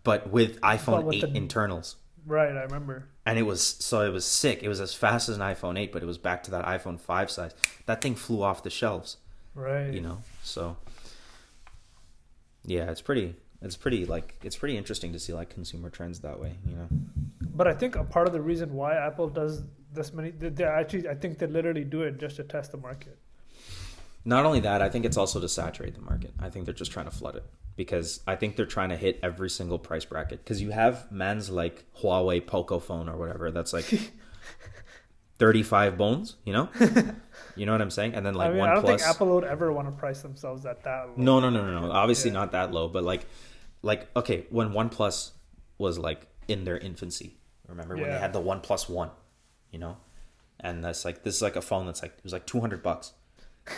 [0.04, 1.96] but with iPhone with eight the- internals.
[2.26, 2.56] Right.
[2.56, 3.08] I remember.
[3.26, 4.62] And it was so it was sick.
[4.62, 6.98] It was as fast as an iPhone 8, but it was back to that iPhone
[7.00, 7.54] 5 size.
[7.86, 9.16] That thing flew off the shelves.
[9.54, 9.92] Right.
[9.92, 10.78] you know so
[12.64, 16.40] yeah it's pretty it's pretty like it's pretty interesting to see like consumer trends that
[16.40, 16.88] way you know
[17.54, 20.64] But I think a part of the reason why Apple does this many, they, they
[20.64, 23.18] actually, I think they literally do it just to test the market.
[24.24, 26.32] Not only that i think it's also to saturate the market.
[26.38, 27.44] I think they're just trying to flood it
[27.76, 30.44] because i think they're trying to hit every single price bracket.
[30.44, 33.86] Because you have man's like huawei poco phone or whatever that's like
[35.38, 36.68] 35 bones you know?
[37.56, 38.14] You know what i'm saying?
[38.14, 39.92] And then like I mean, one I don't plus think Apple would ever want to
[39.92, 41.14] price themselves at that low.
[41.16, 41.92] No, no, no, no, no.
[41.92, 42.34] Obviously Yeah.
[42.40, 43.26] not that low, but like,
[43.82, 45.32] like okay, when OnePlus
[45.78, 47.36] was like in their infancy,
[47.68, 47.96] remember?
[47.96, 49.10] When they had the OnePlus One,
[49.70, 49.96] you know,
[50.60, 52.82] and that's like this is like a phone that's like it was like two hundred
[52.82, 53.12] bucks,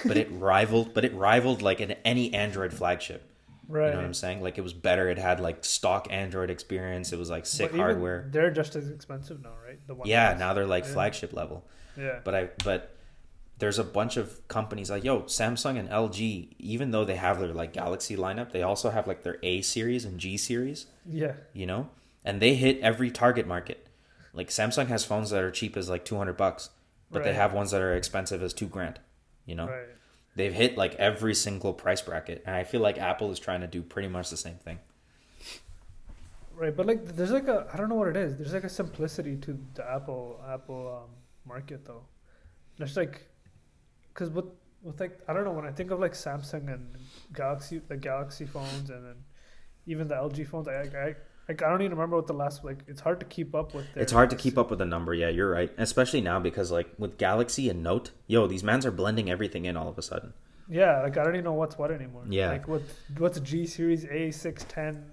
[0.06, 3.30] but it rivaled, but it rivaled like an, any Android flagship.
[3.66, 3.86] Right.
[3.86, 4.42] You know what I'm saying?
[4.42, 5.08] Like it was better.
[5.08, 7.12] It had like stock Android experience.
[7.12, 8.28] It was like sick But hardware.
[8.30, 9.78] They're just as expensive now, right?
[9.86, 10.92] The one Yeah, now they're like Yeah.
[10.92, 11.66] flagship level.
[11.96, 12.20] Yeah.
[12.24, 12.90] But I but
[13.58, 16.56] there's a bunch of companies like yo Samsung and LG.
[16.58, 20.04] Even though they have their like Galaxy lineup, they also have like their A series
[20.04, 20.86] and G series.
[21.06, 21.32] yeah.
[21.54, 21.88] You know,
[22.24, 23.86] and they hit every target market.
[24.34, 26.68] Like Samsung has phones that are cheap as like two hundred bucks,
[27.10, 28.98] but they have ones that are expensive as two grand.
[29.46, 29.88] You know, Right.
[30.36, 33.66] they've hit like every single price bracket, and I feel like Apple is trying to
[33.66, 34.78] do pretty much the same thing.
[36.54, 36.74] Right.
[36.76, 38.36] But like, there's like a, I don't know what it is.
[38.36, 41.10] There's like a simplicity to the Apple Apple um,
[41.46, 42.04] market though.
[42.78, 43.26] There's like,
[44.12, 44.46] because with
[44.82, 46.96] with like I don't know when I think of like Samsung and
[47.32, 49.16] Galaxy the Galaxy phones and then
[49.86, 51.14] even the LG phones, I I
[51.48, 52.78] like I don't even remember what the last like.
[52.86, 53.86] It's hard to keep up with.
[53.96, 55.14] It's hard to keep up with the number.
[55.14, 55.70] Yeah, you're right.
[55.78, 59.76] Especially now because like with Galaxy and Note, yo, these mans are blending everything in
[59.76, 60.32] all of a sudden.
[60.68, 62.24] Yeah, like I don't even know what's what anymore.
[62.28, 62.48] Yeah.
[62.48, 62.82] Like what
[63.18, 65.04] what's G series A six ten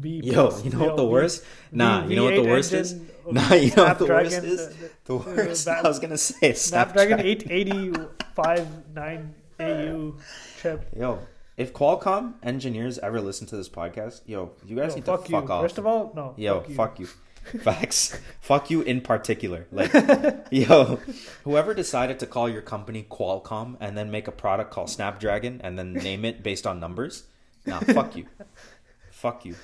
[0.00, 0.20] B.
[0.22, 1.44] Yo, you know what the V- worst?
[1.72, 3.00] Nah, you know what the V8 worst is?
[3.30, 4.60] Nah, you know what the worst is?
[4.60, 5.16] Uh, the- The the-
[5.46, 5.68] worst.
[5.68, 8.00] I was gonna say Snapdragon Snapdragon.
[8.00, 9.20] 880
[9.60, 10.14] AU
[10.60, 10.86] chip.
[10.96, 11.18] Yo,
[11.60, 15.30] if Qualcomm engineers ever listen to this podcast, yo, you guys Yo, need fuck to
[15.30, 15.40] you.
[15.40, 15.62] fuck off.
[15.62, 16.32] First of all, no.
[16.38, 16.74] yo, you.
[16.74, 17.06] fuck you.
[17.62, 18.18] Facts.
[18.40, 19.66] fuck you in particular.
[19.70, 19.92] Like,
[20.50, 21.00] yo,
[21.44, 25.78] whoever decided to call your company Qualcomm and then make a product called Snapdragon and
[25.78, 27.24] then name it based on numbers,
[27.66, 28.26] nah, fuck you.
[29.10, 29.54] fuck you.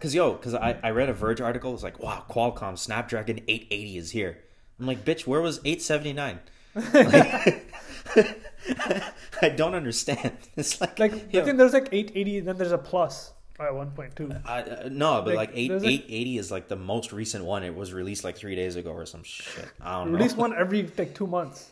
[0.00, 1.74] Cause yo, cause I, I read a Verge article.
[1.74, 4.38] It's like, wow, Qualcomm Snapdragon 880 is here.
[4.78, 6.38] I'm like, bitch, where was 879?
[8.14, 8.51] Like,
[9.42, 10.32] I don't understand.
[10.56, 14.42] It's like, Like I think there's like 880, then there's a plus at 1.2.
[14.44, 17.44] I, uh, no, but Like, like, eight like- eight eighty is like the most recent
[17.44, 17.62] one.
[17.62, 19.68] It was released like three days ago or some shit.
[19.80, 20.18] I don't know.
[20.18, 21.70] Release one every like two months.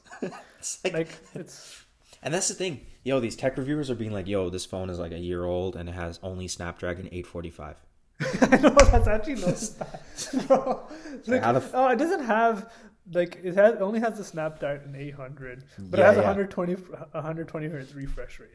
[0.58, 1.84] It's like, Like it's
[2.22, 2.86] and that's the thing.
[3.02, 5.74] Yo, these tech reviewers are being like, "Yo, this phone is like a year old
[5.74, 7.76] and it has only Snapdragon 845."
[8.42, 10.86] I know that's actually no bro.
[11.26, 12.70] Like, how the f- oh, it doesn't have
[13.12, 16.22] like it has only has the Snapdragon 800, but Yeah, it has yeah.
[16.22, 18.50] 120 120 hertz refresh rate.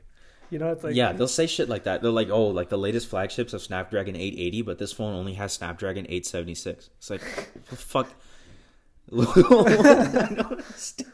[0.52, 2.02] You know, it's like yeah, they'll say shit like that.
[2.02, 5.54] They're like, "Oh, like the latest flagships of Snapdragon 880, but this phone only has
[5.54, 7.22] Snapdragon 876." It's like,
[7.66, 8.10] fuck.
[9.12, 11.12] I don't understand.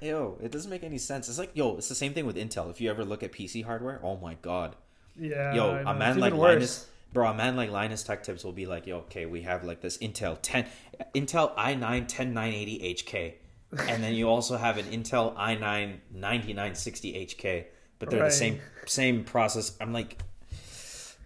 [0.00, 1.28] Yo, it doesn't make any sense.
[1.28, 2.70] It's like, yo, it's the same thing with Intel.
[2.70, 4.76] If you ever look at PC hardware, oh my god.
[5.18, 5.54] yeah.
[5.54, 6.32] yo, a man like.
[6.32, 9.64] Linus, bro, a man like Linus Tech Tips will be like, yo, okay, we have
[9.64, 10.66] like this Intel 10,
[11.14, 13.34] Intel i9 10980 HK,
[13.88, 17.64] and then you also have an Intel i9 9960 HK,
[17.98, 18.30] but they're Right.
[18.30, 19.76] the same same process.
[19.80, 20.18] I'm like,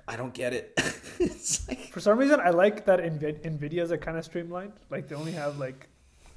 [0.08, 0.72] I don't get it.
[1.20, 4.72] it's like For some reason, I like that Nvid- Nvidias are kind of streamlined.
[4.90, 5.88] Like they only have like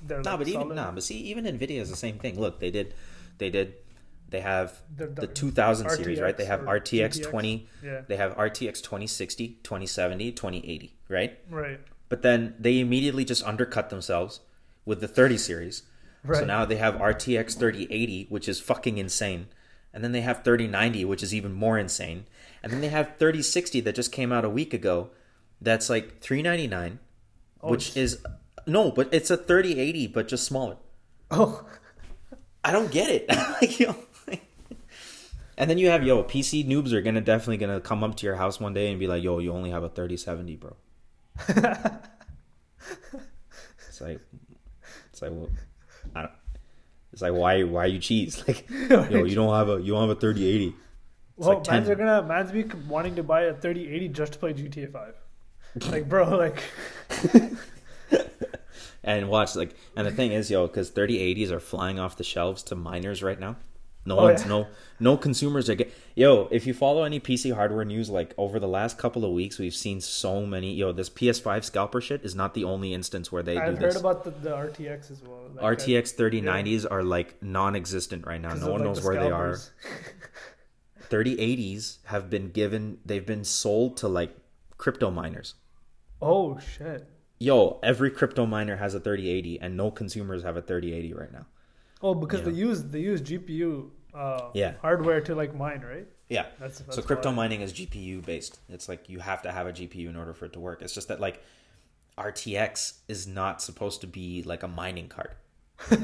[0.04, 2.40] their no, like, but even solid- no, but see, even Nvidia is the same thing.
[2.40, 2.94] Look, they did,
[3.40, 3.74] they did,
[4.30, 6.36] they have The- the, the 2000 series, right?
[6.36, 7.24] They have RTX GTX.
[7.30, 8.02] 20, Yeah.
[8.08, 11.38] they have RTX 2060, 2070, 2080, right?
[11.50, 11.80] Right.
[12.10, 14.40] But then they immediately just undercut themselves
[14.86, 15.84] with the 30 series.
[16.24, 16.40] Right.
[16.40, 19.48] So now they have RTX 3080, which is fucking insane.
[19.94, 22.26] And then they have 3090, which is even more insane.
[22.62, 25.12] And then they have 3060 that just came out a week ago.
[25.62, 27.00] That's like 399,
[27.62, 28.24] Oh, which it's- is
[28.68, 30.78] no, but it's a 3080 but just smaller.
[31.32, 31.66] Oh.
[32.64, 33.30] I don't get it.
[33.62, 33.96] like, yo,
[35.58, 38.36] and then you have yo PC noobs are gonna definitely gonna come up to your
[38.36, 40.76] house one day and be like, "Yo, you only have a 3070, bro."
[41.50, 41.62] it's
[44.02, 44.20] like,
[45.12, 45.50] it's like, well,
[46.16, 46.32] I don't.
[47.14, 48.44] It's like why why you cheese?
[48.48, 50.76] Like, yo, you don't have a you don't have a 3080.
[51.38, 51.76] It's Well, like 10.
[51.76, 55.14] man's are gonna man's be wanting to buy a 3080 just to play GTA 5.
[55.92, 56.64] Like, bro, like,
[59.04, 62.64] And watch like, and the thing is, yo, because 3080s are flying off the shelves
[62.64, 63.56] to miners right now.
[64.08, 64.48] No Oh, one's yeah.
[64.50, 64.68] no
[65.00, 65.92] no consumers are get.
[66.16, 69.58] Yo, if you follow any PC hardware news, like over the last couple of weeks,
[69.58, 70.74] we've seen so many.
[70.76, 73.92] Yo, this PS5 scalper shit is not the only instance where they I've do heard
[73.94, 74.00] this.
[74.00, 75.50] about the, the RTX as well.
[75.56, 78.54] Like, uh, RTX 3090s are like non-existent right now.
[78.54, 79.56] No one like, knows the where they are.
[79.56, 79.72] scalpers.
[81.10, 83.00] 3080s have been given.
[83.06, 84.36] They've been sold to like
[84.78, 85.56] crypto miners.
[86.22, 87.08] Oh shit.
[87.40, 91.46] Yo, every crypto miner has a 3080, and no consumers have a 3080 right now.
[92.06, 94.74] Oh, because they use they use GPU uh, Yeah.
[94.82, 96.08] hardware to like mine, right?
[96.30, 96.46] Yeah.
[96.60, 97.36] That's, that's so crypto why.
[97.36, 98.60] mining is GPU based.
[98.70, 100.82] It's like you have to have a GPU in order for it to work.
[100.84, 101.42] It's just that like
[102.18, 105.32] RTX is not supposed to be like a mining card.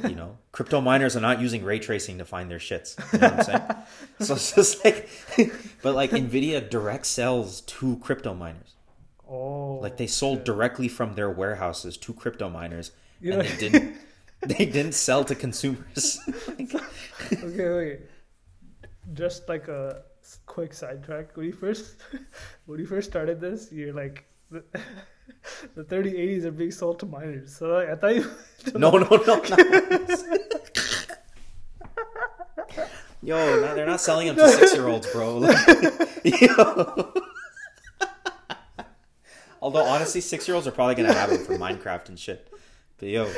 [0.04, 2.98] You know, crypto miners are not using ray tracing to find their shits.
[3.14, 3.62] You know what I'm saying?
[4.28, 5.08] so it's just like,
[5.82, 8.76] but like Nvidia direct sells to crypto miners.
[9.30, 10.46] Oh, Like they sold shit.
[10.46, 12.92] directly from their warehouses to crypto miners,
[13.22, 13.96] You and know- they didn't.
[14.46, 16.20] They didn't sell to consumers.
[16.58, 16.74] Like,
[17.44, 18.00] Okay, okay.
[19.14, 21.36] Just like a s- quick sidetrack.
[21.38, 21.98] When you first
[22.66, 24.64] when you first started this, you're like the,
[25.76, 27.56] the 3080s are being sold to miners.
[27.56, 28.26] So like, I thought you
[28.76, 30.18] no, no, no, no.
[33.24, 35.38] Yo, no, they're not selling them to six-year-olds, bro.
[35.38, 35.68] Like,
[36.24, 37.14] yo.
[39.62, 42.52] Although honestly, six-year-olds are probably gonna have them for Minecraft and shit.
[42.98, 43.32] But yo,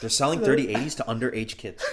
[0.00, 1.84] they're selling 3080s to underage kids.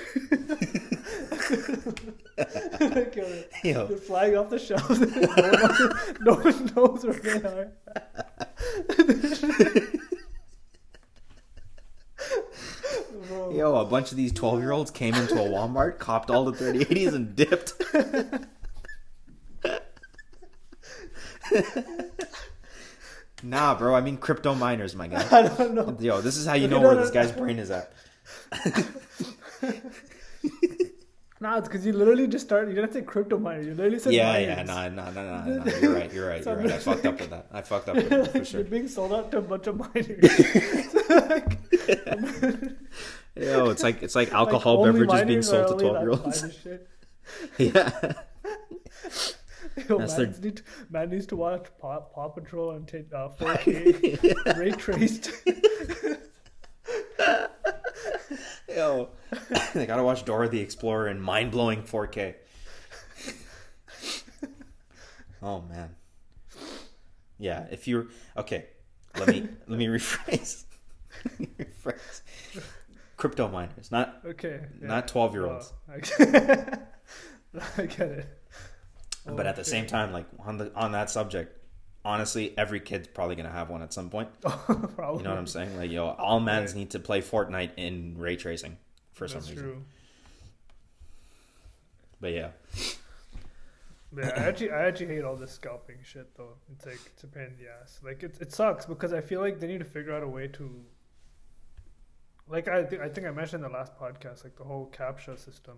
[3.63, 4.99] yo, they're flying off the shelves.
[6.21, 7.71] no, one, knows where they are.
[13.51, 17.33] Yo, a bunch of these 12-year-olds came into a Walmart, copped all the 3080s, and
[17.35, 17.73] dipped.
[23.43, 23.95] nah, bro.
[23.95, 25.27] I mean crypto miners, my guy.
[25.31, 25.95] I don't know.
[25.99, 27.91] Yo, this is how you know where this guy's brain is at.
[31.39, 32.69] Nah, it's because you literally just started.
[32.71, 33.61] You didn't say crypto miner.
[33.61, 34.47] You literally said Yeah, miners.
[34.57, 35.65] yeah, nah, nah, nah, nah, nah.
[35.81, 36.71] You're right, you're right, you're right.
[36.71, 37.45] I fucked up with that.
[37.51, 38.61] I fucked up with that for sure.
[38.61, 40.07] You're being sold out to a bunch of miners.
[43.35, 46.43] Yo, it's like it's like alcohol Like, beverages being sold to twelve year olds.
[47.59, 48.13] Yeah.
[49.89, 53.29] Yo, That's man, need to, man needs to watch Paw, Paw Patrol and take uh,
[53.29, 55.31] 4K ray traced.
[58.69, 59.09] Yo,
[59.73, 62.35] they gotta watch Dora the Explorer in mind blowing 4K.
[65.41, 65.95] Oh man.
[67.37, 68.65] Yeah, if you're okay,
[69.17, 70.63] let me let me rephrase.
[71.23, 72.21] Let me rephrase.
[73.17, 74.61] Crypto miners, not Okay.
[74.81, 74.87] yeah.
[74.87, 75.73] not twelve year olds.
[75.89, 75.99] Oh, I
[77.77, 78.36] I get it.
[79.27, 81.53] Oh, but Oh, at the same time, like on the on that subject,
[82.05, 84.29] honestly, every kid's probably gonna have one at some point.
[84.41, 85.17] Probably.
[85.19, 85.75] You know what I'm saying?
[85.77, 88.77] Like, yo, all mans need to play Fortnite in ray tracing
[89.13, 89.57] for some reason.
[89.57, 89.83] true.
[92.19, 92.49] But yeah,
[94.15, 96.53] Yeah, I actually, I actually hate all this scalping shit though.
[96.71, 97.99] It's like it's a pain in the ass.
[98.03, 100.47] Like it, it sucks because I feel like they need to figure out a way
[100.47, 100.83] to.
[102.47, 105.37] Like I think I think I mentioned in the last podcast, like the whole captcha
[105.37, 105.77] system,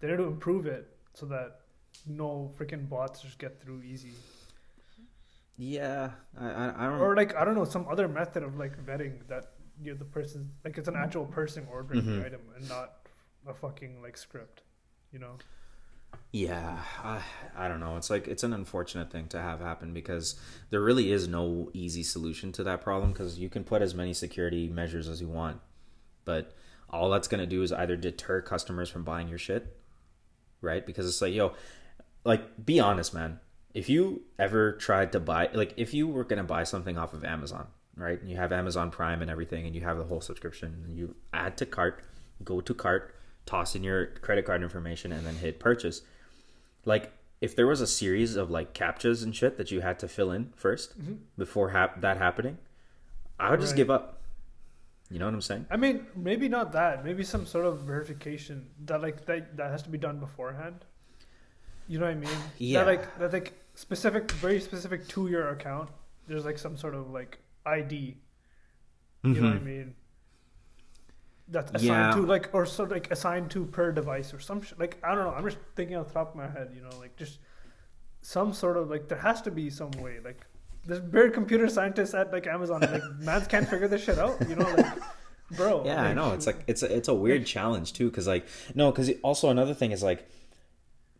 [0.00, 1.61] they need to improve it so that
[2.06, 4.12] no freaking bots just get through easy.
[5.58, 7.00] yeah, I I, I don't.
[7.00, 9.52] Or like I don't know some other method of like vetting that
[9.82, 12.18] you're the person like it's an actual person ordering Mhm.
[12.20, 13.06] the item and not
[13.46, 14.62] a fucking like script,
[15.12, 15.38] you know.
[16.30, 17.22] Yeah, I,
[17.56, 17.96] I don't know.
[17.96, 20.38] It's like it's an unfortunate thing to have happen because
[20.70, 24.12] there really is no easy solution to that problem because you can put as many
[24.12, 25.60] security measures as you want,
[26.24, 26.52] but
[26.90, 29.74] all that's going to do is either deter customers from buying your shit,
[30.60, 30.84] right?
[30.86, 31.54] Because it's like, yo,
[32.24, 33.40] like be honest, man.
[33.74, 37.24] if you ever tried to buy like if you were gonna buy something off of
[37.24, 37.66] Amazon,
[37.96, 38.20] right?
[38.20, 41.14] And you have Amazon Prime and everything, and you have the whole subscription, and you
[41.32, 42.04] add to cart,
[42.44, 43.14] go to cart,
[43.46, 46.02] toss in your credit card information, and then hit purchase.
[46.84, 50.06] Like if there was a series of like captchas and shit that you had to
[50.06, 51.14] fill in 1st mm-hmm.
[51.36, 52.58] before hap- that happening,
[53.40, 53.78] I would just Right.
[53.78, 54.20] give up.
[55.10, 55.66] You know what I'm saying?
[55.70, 57.04] I mean, maybe not that.
[57.04, 60.84] Maybe some sort of verification that like that that has to be done beforehand.
[61.88, 62.30] You know what I mean?
[62.58, 62.80] Yeah.
[62.84, 65.90] That like that like specific, very specific to your account.
[66.26, 68.16] There's like some sort of like ID.
[69.24, 69.64] You know what I Mhm.
[69.64, 69.94] mean?
[71.48, 72.10] That's assigned Yeah.
[72.12, 75.14] to like or sort of like assigned to per device or some sh- like I
[75.14, 75.32] don't know.
[75.34, 76.70] I'm just thinking off the top of my head.
[76.74, 77.38] You know, like just
[78.22, 80.46] some sort of like there has to be some way like.
[80.84, 82.80] There's weird computer scientists at like Amazon.
[82.80, 84.36] Like, mans can't figure this shit out.
[84.48, 84.98] You know, like,
[85.56, 85.84] bro.
[85.84, 86.32] Yeah, I know.
[86.32, 89.74] It's like it's a, it's a weird challenge too, because like no, because also another
[89.74, 90.28] thing is like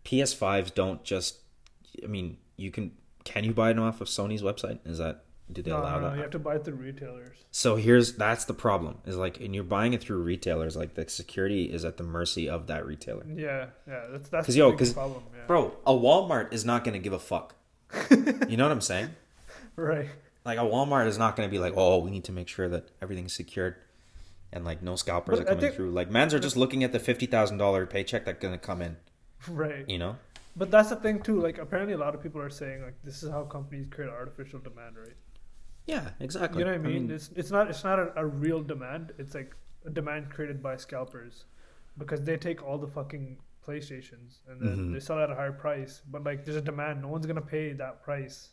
[0.05, 1.39] PS5s don't just.
[2.03, 2.93] I mean, you can
[3.25, 4.79] can you buy them off of Sony's website?
[4.85, 6.17] Is that do they no, allow no, that?
[6.17, 7.37] you have to buy it through retailers.
[7.51, 10.77] So here's that's the problem is like, and you're buying it through retailers.
[10.77, 13.27] Like the security is at the mercy of that retailer.
[13.29, 15.23] Yeah, yeah, that's that's 'Cause, the yo, big 'cause- problem.
[15.37, 15.47] Yeah.
[15.47, 17.55] Bro, a Walmart is not gonna give a fuck.
[18.49, 19.11] you know what I'm saying?
[19.77, 20.09] right?
[20.45, 22.91] Like a Walmart is not gonna be like, oh, we need to make sure that
[23.03, 23.77] everything's secured.
[24.55, 25.91] And like no scalpers But are coming think- through.
[25.91, 28.97] Like mans are just looking at the fifty thousand dollar paycheck that's gonna come in.
[29.49, 29.89] Right.
[29.89, 30.17] You know?
[30.55, 31.41] But that's the thing too.
[31.41, 34.59] Like apparently, a lot of people are saying like this is how companies create artificial
[34.59, 35.17] demand, right?
[35.87, 36.59] Yeah, exactly.
[36.61, 37.11] You know what I mean?
[37.11, 39.13] it's it's not it's not a, a real demand.
[39.19, 39.57] It's like
[39.87, 41.45] a demand created by scalpers,
[41.99, 44.93] because they take all the fucking PlayStations and then Mhm.
[44.93, 46.03] they sell at a higher price.
[46.11, 47.01] But like there's a demand.
[47.03, 48.51] No one's gonna pay that price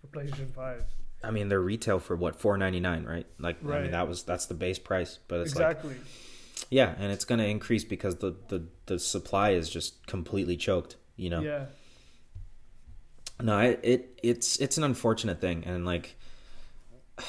[0.00, 0.84] for PlayStation Five.
[1.22, 3.26] I mean, they're retail for what four ninety nine, right?
[3.38, 5.96] Like, I mean, that was that's the base price, but it's like exactly.
[6.68, 10.96] Yeah, and it's gonna increase because the the the supply is just completely choked.
[11.16, 11.40] You know?
[11.40, 11.66] Yeah.
[13.42, 16.16] No, it, it it's it's an unfortunate thing, and like
[17.18, 17.24] I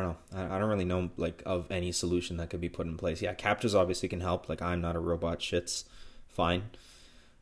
[0.00, 0.16] don't know.
[0.34, 3.20] I, I don't really know like of any solution that could be put in place.
[3.20, 4.48] Yeah, captchas obviously can help.
[4.48, 5.42] Like I'm not a robot.
[5.42, 5.84] Shit's
[6.28, 6.70] fine.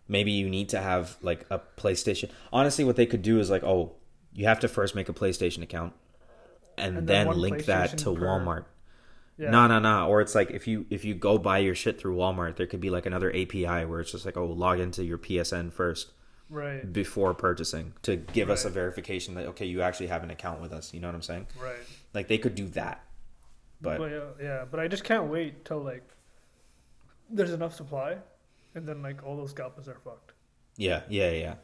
[0.09, 2.31] Maybe you need to have like a PlayStation.
[2.53, 3.93] Honestly, what they could do is like, oh,
[4.33, 5.93] you have to first make a PlayStation account,
[6.77, 8.65] and, And then then, link that to Walmart.
[9.41, 9.51] Yeah.
[9.51, 10.07] No, no, no.
[10.07, 12.81] Or it's like if you if you go buy your shit through Walmart, there could
[12.81, 16.13] be like another API where it's just like, oh, log into your PSN first
[16.51, 16.93] Right.
[16.93, 20.73] before purchasing to give us a verification that okay, you actually have an account with
[20.73, 20.93] us.
[20.93, 21.47] You know what I'm saying?
[21.59, 21.77] Right.
[22.13, 23.03] Like they could do that,
[23.81, 26.07] but But yeah, yeah, but I just can't wait till like
[27.31, 28.17] there's enough supply,
[28.75, 30.33] and then like all those scalpers are fucked.
[30.77, 31.55] yeah, yeah, yeah.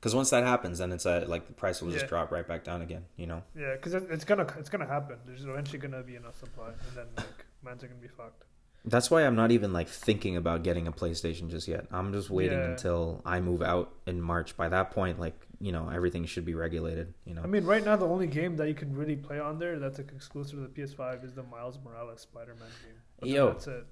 [0.00, 2.08] Because once that happens, then it's a, like the price will just Yeah.
[2.08, 3.04] drop right back down again.
[3.16, 3.42] You know?
[3.56, 5.18] Yeah, because it's gonna it's gonna happen.
[5.26, 8.44] There's eventually gonna be enough supply, and then like mans are gonna be fucked.
[8.84, 11.86] That's why I'm not even like thinking about getting a PlayStation just yet.
[11.90, 12.70] I'm just waiting Yeah.
[12.70, 14.56] until I move out in March.
[14.56, 17.12] By that point, like you know, everything should be regulated.
[17.24, 17.42] You know?
[17.42, 19.98] I mean, right now the only game that you can really play on there that's
[19.98, 22.94] like exclusive to the PS5 is the Miles Morales Spider-Man game.
[23.18, 23.48] But Yo.
[23.48, 23.84] that's it.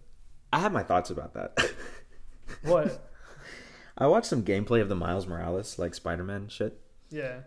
[0.53, 1.59] I have my thoughts about that.
[2.63, 3.11] What?
[3.99, 6.79] I watched some gameplay of the Miles Morales like Spider-Man shit.
[7.11, 7.41] yeah.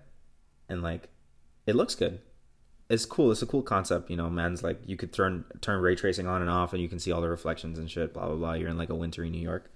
[0.67, 1.09] and like
[1.67, 2.19] it looks good
[2.89, 5.93] it's cool it's a cool concept you know man's like you could turn turn ray
[5.95, 8.35] tracing on and off and you can see all the reflections and shit blah blah
[8.35, 9.69] blah you're in like a wintry new york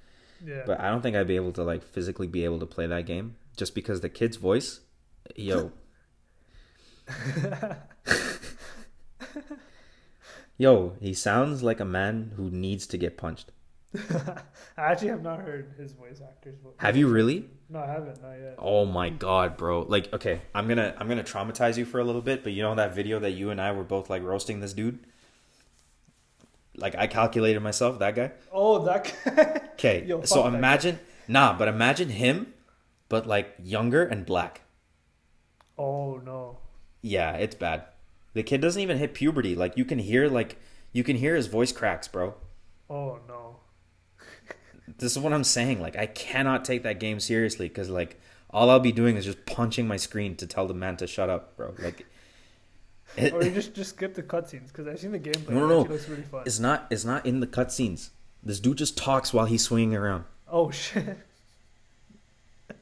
[0.44, 0.64] Yeah.
[0.66, 3.06] but i don't think i'd be able to like physically be able to play that
[3.06, 4.80] game just because the kid's voice
[5.36, 5.72] yo
[10.58, 13.52] yo he sounds like a man who needs to get punched
[14.78, 16.74] I actually have not heard his voice actor's voice.
[16.78, 18.22] have you really No, I haven't.
[18.22, 18.56] Not yet.
[18.58, 19.82] Oh my god, bro.
[19.82, 22.74] Like, okay, I'm gonna I'm gonna traumatize you for a little bit, but you know
[22.76, 25.00] that video that you and I were both like roasting this dude?
[26.76, 28.32] Like I calculated myself, that guy.
[28.52, 29.62] Oh, that guy.
[29.74, 30.08] Okay.
[30.24, 32.54] So imagine nah, but imagine him,
[33.10, 34.62] but like younger and black.
[35.78, 36.60] Oh no.
[37.02, 37.84] Yeah, it's bad.
[38.34, 39.56] The kid doesn't even hit puberty.
[39.56, 40.58] Like you can hear like
[40.94, 42.36] you can hear his voice cracks, bro.
[42.90, 43.43] Oh no.
[44.98, 45.82] This is what I'm saying.
[45.82, 48.20] Like I cannot take that game seriously because like
[48.50, 51.30] all I'll be doing is just punching my screen to tell the man to shut
[51.30, 51.74] up, bro.
[51.80, 52.06] Like
[53.18, 55.50] it- or you just just skip the cutscenes because I've seen the gameplay.
[55.50, 55.86] No, no, no.
[55.86, 56.44] really fun.
[56.46, 56.88] It's not.
[56.90, 58.10] It's not in the cutscenes.
[58.44, 60.26] This dude just talks while he's swinging around.
[60.52, 61.18] Oh shit.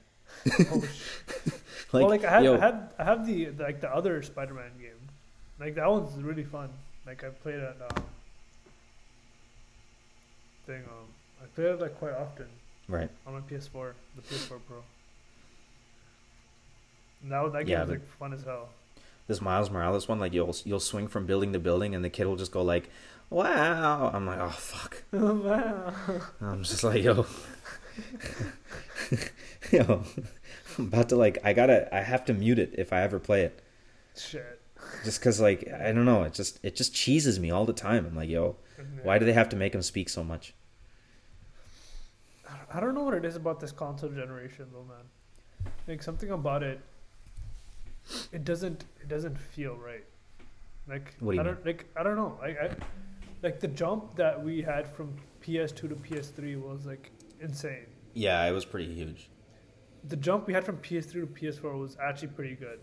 [0.60, 1.54] oh shit.
[1.94, 4.72] Like, well, like I had, yo, I had, I have the like the other Spider-Man
[4.80, 4.92] game.
[5.60, 6.70] Like that one's really fun.
[7.06, 7.76] Like I played it.
[7.96, 8.04] Um,
[10.66, 10.84] thing.
[10.88, 11.08] Um,
[11.42, 12.46] I played it like quite often
[12.88, 13.10] right?
[13.26, 14.78] on my PS4, the PS4 Pro.
[17.24, 18.70] And that that game Yeah, but- like fun as hell.
[19.28, 22.26] This Miles Morales one, like you'll you'll swing from building to building, and the kid
[22.28, 22.90] will just go like,
[23.30, 25.94] "Wow!" I'm like, "Oh fuck!" wow.
[26.42, 27.26] I'm just like, "Yo."
[29.72, 30.04] Yo,
[30.78, 33.44] I'm about to like I gotta I have to mute it if I ever play
[33.44, 33.62] it.
[34.18, 34.60] Shit.
[35.06, 38.06] Just cause like I don't know, it just it just cheeses me all the time.
[38.06, 38.58] I'm like, yo,
[39.04, 40.54] why do they have to make him speak so much?
[42.74, 45.72] I don't know what it is about this console generation though, man.
[45.88, 46.80] Like something about it,
[48.32, 50.06] it doesn't it doesn't feel right.
[50.88, 52.38] Like What do you I don't like I don't know.
[52.42, 52.70] Like I
[53.44, 57.88] like the jump that we had from PS2 to PS3 was like insane.
[58.14, 59.30] Yeah, it was pretty huge.
[60.08, 62.80] The jump we had from PS3 to PS4 was actually pretty good,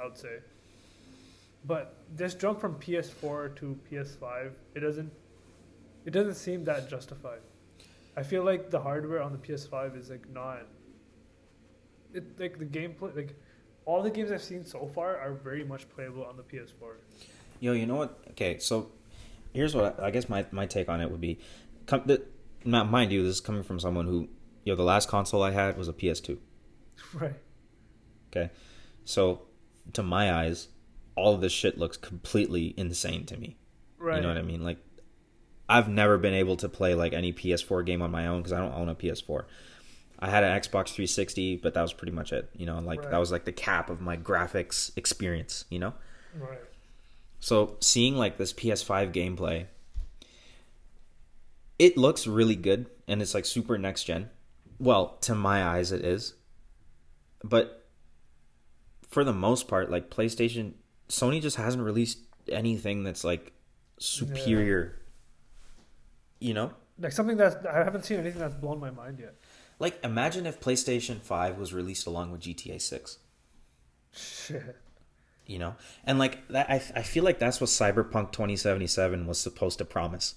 [0.00, 0.38] I would say.
[1.66, 5.12] But this jump from PS4 to PS5, it doesn't
[6.04, 7.40] it doesn't seem that justified.
[8.16, 10.66] I feel like the hardware on the PS5 is like not
[12.12, 13.36] it like the gameplay like
[13.84, 16.94] all the games I've seen so far are very much playable on the PS4.
[17.60, 18.18] Yo, you know what?
[18.30, 18.92] Okay, so
[19.52, 21.38] here's what I, I guess my, my take on it would be.
[21.86, 22.22] Come, the,
[22.64, 24.28] not mind you, this is coming from someone who,
[24.64, 26.38] yo, the last console I had was a PS2.
[27.14, 27.34] Right.
[28.30, 28.50] Okay,
[29.04, 29.42] so
[29.94, 30.68] to my eyes,
[31.16, 33.56] all of this shit looks completely insane to me.
[33.98, 34.16] Right.
[34.16, 34.62] You know what I mean?
[34.62, 34.78] Like,
[35.70, 38.58] I've never been able to play like any PS4 game on my own because I
[38.58, 39.44] don't own a PS4.
[40.18, 42.50] I had an Xbox 360, but that was pretty much it.
[42.54, 43.10] You know, like Right.
[43.12, 45.64] that was like the cap of my graphics experience.
[45.70, 45.94] You know.
[46.34, 46.58] Right.
[47.38, 49.66] So seeing like this PS5 gameplay,
[51.78, 54.28] it looks really good and it's like super next gen.
[54.78, 56.34] Well, to my eyes, it is.
[57.42, 57.86] But
[59.08, 60.72] for the most part, like PlayStation,
[61.08, 62.18] Sony just hasn't released
[62.50, 63.52] anything that's like
[63.98, 64.99] superior.
[66.40, 69.34] You know, Like something that I haven't seen anything that's blown my mind yet.
[69.78, 73.18] like imagine if PlayStation Five was released along with GTA Six.
[74.12, 74.76] Shit.
[75.46, 79.78] You know, and like that, I I feel like that's what Cyberpunk 2077 was supposed
[79.78, 80.36] to promise.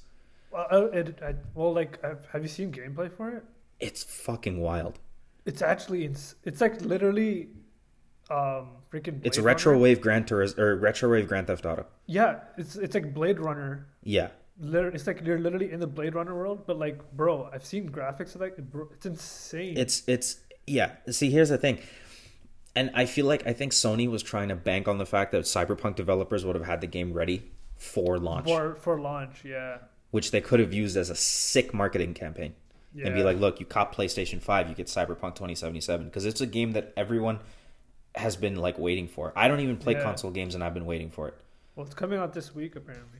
[0.51, 3.43] Well, uh, it, I, well, like, I've, have you seen gameplay for it?
[3.79, 4.99] It's fucking wild.
[5.45, 7.49] It's actually, it's, it's like literally,
[8.29, 9.19] um, freaking.
[9.23, 9.83] It's Blade retro Runner.
[9.83, 11.85] wave Gran Turismo or retro wave Grand Theft Auto.
[12.05, 13.87] Yeah, it's it's like Blade Runner.
[14.03, 14.29] Yeah,
[14.61, 18.35] It's like you're literally in the Blade Runner world, but like, bro, I've seen graphics
[18.35, 19.77] of like, bro, it's insane.
[19.77, 20.91] it's it's yeah.
[21.09, 21.79] See, here's the thing,
[22.75, 25.43] and I feel like I think Sony was trying to bank on the fact that
[25.45, 29.43] Cyberpunk developers would have had the game ready for launch, for for launch.
[29.43, 29.77] Yeah,
[30.11, 32.53] which they could have used as a sick marketing campaign.
[32.93, 33.07] yeah.
[33.07, 36.45] And be like, look, you cop PlayStation Five, you get Cyberpunk 2077 because it's a
[36.45, 37.39] game that everyone
[38.15, 39.33] has been like waiting for.
[39.35, 40.03] I don't even play Yeah.
[40.03, 41.33] console games, and I've been waiting for it.
[41.75, 43.17] well, it's coming out this week apparently.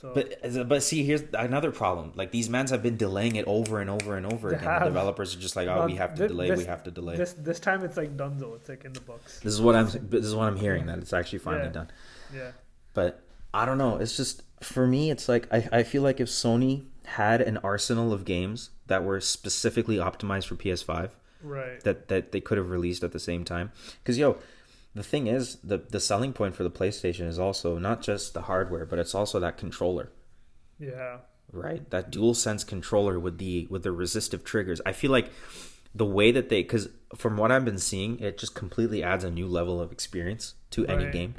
[0.00, 2.12] So, But but see, here's another problem.
[2.14, 4.60] Like these mans have been delaying it over and over and over again.
[4.62, 4.80] have.
[4.82, 6.90] The developers are just like, oh, we have to thi- delay, this- we have to
[6.90, 7.16] delay.
[7.16, 8.54] this this time it's like Dunzo.
[8.56, 9.40] It's like in the books.
[9.40, 9.86] This is what I'm.
[9.86, 11.70] This is what I'm hearing that it's actually finally Yeah.
[11.72, 11.90] done.
[12.34, 12.50] Yeah,
[12.94, 13.22] But
[13.54, 13.96] I don't know.
[13.96, 15.10] It's just for me.
[15.10, 19.20] It's like I, I feel like if Sony had an arsenal of games that were
[19.20, 21.10] specifically optimized for PS5,
[21.42, 21.80] right.
[21.82, 23.72] that that they could have released at the same time.
[24.02, 24.38] Because yo,
[24.96, 28.42] the thing is, the the selling point for the PlayStation is also not just the
[28.42, 30.10] hardware, but it's also that controller.
[30.78, 31.18] Yeah,
[31.52, 35.30] right that dual sense controller with the with the resistive triggers i feel like
[35.94, 39.30] the way that they because from what i've been seeing it just completely adds a
[39.30, 41.36] new level of experience to any game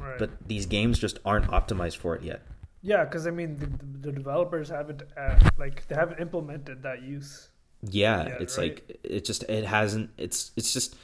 [0.00, 0.18] right.
[0.18, 2.42] but these games just aren't optimized for it yet
[2.84, 7.48] yeah, because I mean, the, the developers haven't uh, like they haven't implemented that use.
[7.80, 8.74] yeah, Yeah, it's right.
[8.74, 10.94] like it just it hasn't it's it's just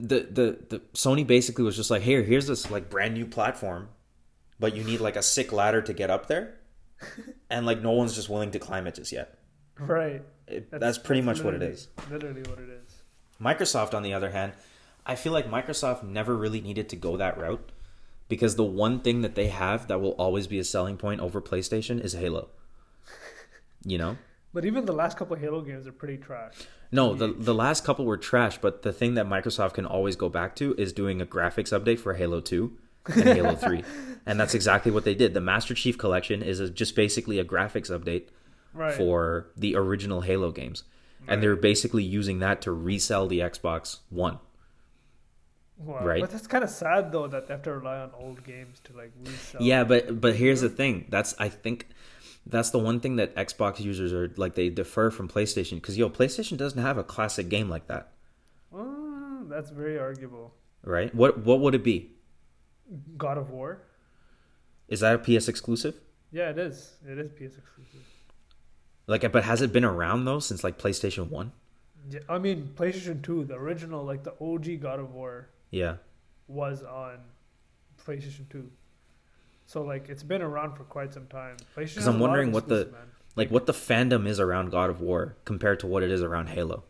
[0.00, 3.88] the the the sony basically was just like here here's this like brand new platform
[4.60, 6.54] but you need like a sick ladder to get up there
[7.50, 9.34] and like no one's just willing to climb it just yet
[9.80, 10.22] Right.
[10.48, 13.02] it, that's, pretty much what it is Literally what it is.
[13.40, 14.52] Microsoft, on the other hand,
[15.06, 17.70] I feel like Microsoft never really needed to go that route
[18.28, 21.40] because the one thing that they have that will always be a selling point over
[21.40, 22.48] PlayStation is Halo.
[23.84, 24.16] You know?
[24.54, 26.54] But even the last couple of Halo games are pretty trash.
[26.90, 30.28] No, the the last couple were trash, but the thing that Microsoft can always go
[30.28, 32.72] back to is doing a graphics update for Halo 2
[33.14, 33.84] and Halo 3.
[34.24, 35.34] And that's exactly what they did.
[35.34, 38.28] The Master Chief collection is a, just basically a graphics update
[38.74, 38.94] Right.
[38.94, 40.84] for the original Halo games.
[41.26, 44.38] And they're basically using that to resell the Xbox One.
[45.78, 46.04] Wow.
[46.04, 46.20] right.
[46.20, 48.96] But that's kind of sad though that they have to rely on old games to
[48.96, 49.62] like resell.
[49.62, 51.06] Yeah, but but here's the thing.
[51.08, 51.86] That's I think
[52.48, 56.08] that's the one thing that Xbox users are like they defer from PlayStation because yo
[56.10, 58.12] PlayStation doesn't have a classic game like that,
[58.74, 60.54] Uh, that's very arguable.
[60.82, 61.14] right?
[61.14, 62.12] What what would it be?
[63.16, 63.82] God of War.
[64.88, 65.94] Is that a PS exclusive?
[66.32, 66.94] Yeah, it is.
[67.06, 68.04] It is PS exclusive.
[69.06, 71.52] Like, but has it been around though since like PlayStation One?
[72.10, 75.96] Yeah, I mean PlayStation Two, the original, like the OG God of War, Yeah,
[76.46, 77.18] was on
[78.02, 78.70] PlayStation Two.
[79.68, 81.56] So like it's been around for quite some time.
[81.76, 81.76] PlayStation.
[81.76, 83.10] 'Cause has I'm a lot of wondering what the- man.
[83.36, 86.48] like what the fandom is around God of War compared to what it is around
[86.48, 86.84] Halo.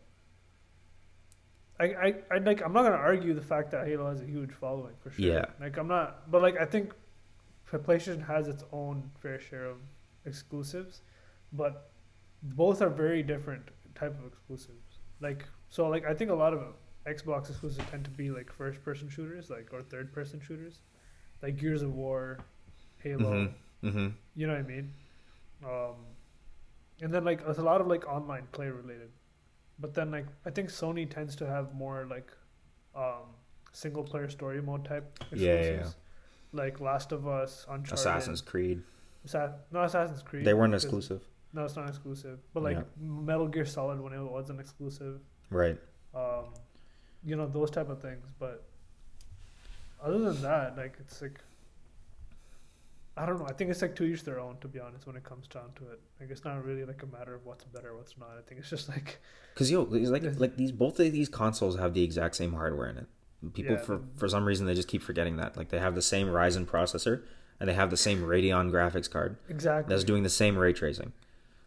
[1.77, 4.51] I, I, I like I'm not gonna argue the fact that Halo has a huge
[4.53, 5.25] following for sure.
[5.25, 5.45] Yeah.
[5.59, 6.93] Like I'm not, but like I think
[7.69, 9.77] PlayStation has its own fair share of
[10.25, 11.01] exclusives,
[11.51, 11.91] but
[12.41, 14.99] both are very different type of exclusives.
[15.19, 16.61] Like so, like I think a lot of
[17.05, 20.79] Xbox exclusives tend to be like first person shooters, like or third person shooters,
[21.41, 22.39] like Gears of War,
[23.03, 23.17] Halo.
[23.31, 23.53] Mhm.
[23.83, 24.07] Mm-hmm.
[24.35, 24.93] You know what I mean?
[25.63, 25.95] Um,
[27.01, 29.09] and then like there's a lot of like online play related,
[29.79, 32.31] but then like I think Sony tends to have more like
[32.95, 33.33] um,
[33.71, 35.89] single player story mode type exclusives, Yeah, yeah, yeah.
[36.51, 38.81] like Last of Us, Uncharted, Assassin's Creed.
[39.25, 40.45] Assa- no Assassin's Creed.
[40.45, 41.21] They weren't exclusive.
[41.53, 42.39] No, it's not exclusive.
[42.53, 42.83] But like Yeah.
[42.99, 45.77] Metal Gear Solid when it wasn't exclusive, Right.
[46.13, 46.53] um,
[47.23, 48.25] you know those type of things.
[48.39, 48.63] But
[50.01, 51.39] other than that, like it's like
[53.21, 53.45] I don't know.
[53.47, 54.57] I think it's like to each their own.
[54.61, 57.07] To be honest, when it comes down to it, like it's not really like a
[57.07, 58.29] matter of what's better, what's not.
[58.37, 59.19] I think it's just like
[59.55, 62.97] Cause yo, like like these both of these consoles have the exact same hardware in
[62.97, 63.07] it.
[63.53, 63.81] People Yeah.
[63.81, 65.57] for for some reason they just keep forgetting that.
[65.57, 67.23] Like they have the same Ryzen processor
[67.59, 69.93] and they have the same Radeon graphics card exactly.
[69.93, 71.11] that's doing the same ray tracing.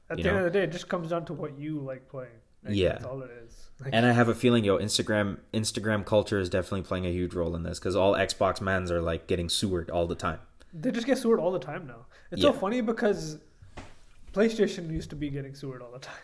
[0.09, 2.33] At the end of the day, it just comes down to what you like playing.
[2.65, 2.93] Like, Yeah.
[2.93, 3.69] that's all it is.
[3.81, 7.35] Like, And I have a feeling, yo, Instagram Instagram culture is definitely playing a huge
[7.35, 10.39] role in this because all Xbox mans are like getting sewered all the time.
[10.73, 12.07] They just get sued all the time now.
[12.31, 13.39] It's so funny because
[14.33, 16.15] PlayStation used to be getting sued all the time.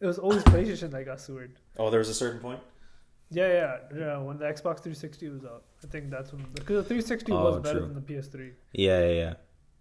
[0.00, 1.52] It was always PlayStation that got sued.
[1.78, 2.58] Oh, there was a certain point.
[3.30, 4.18] Yeah, yeah, yeah.
[4.18, 7.60] When the Xbox 360 was out, I think that's when because the 360 Oh, was
[7.60, 7.86] better true.
[7.88, 9.34] than the PS3, Yeah, yeah, yeah.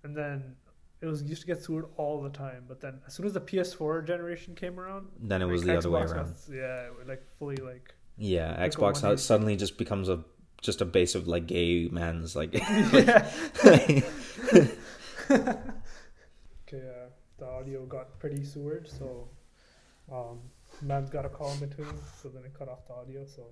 [0.03, 0.55] and then
[1.01, 2.65] it was used to get sued all the time.
[2.67, 5.77] But then as soon as the PS4 generation came around, Then it was like, the
[5.79, 6.29] other way around.
[6.29, 10.23] was- yeah, like fully like Yeah, Xbox suddenly just becomes a
[10.61, 12.53] just a base of like gay man's like.
[12.53, 13.31] yeah.
[16.73, 19.27] Okay, uh, the audio got pretty sewered, so
[20.09, 20.39] um,
[20.81, 23.25] man's got a call in between, so then it cut off the audio.
[23.25, 23.43] So,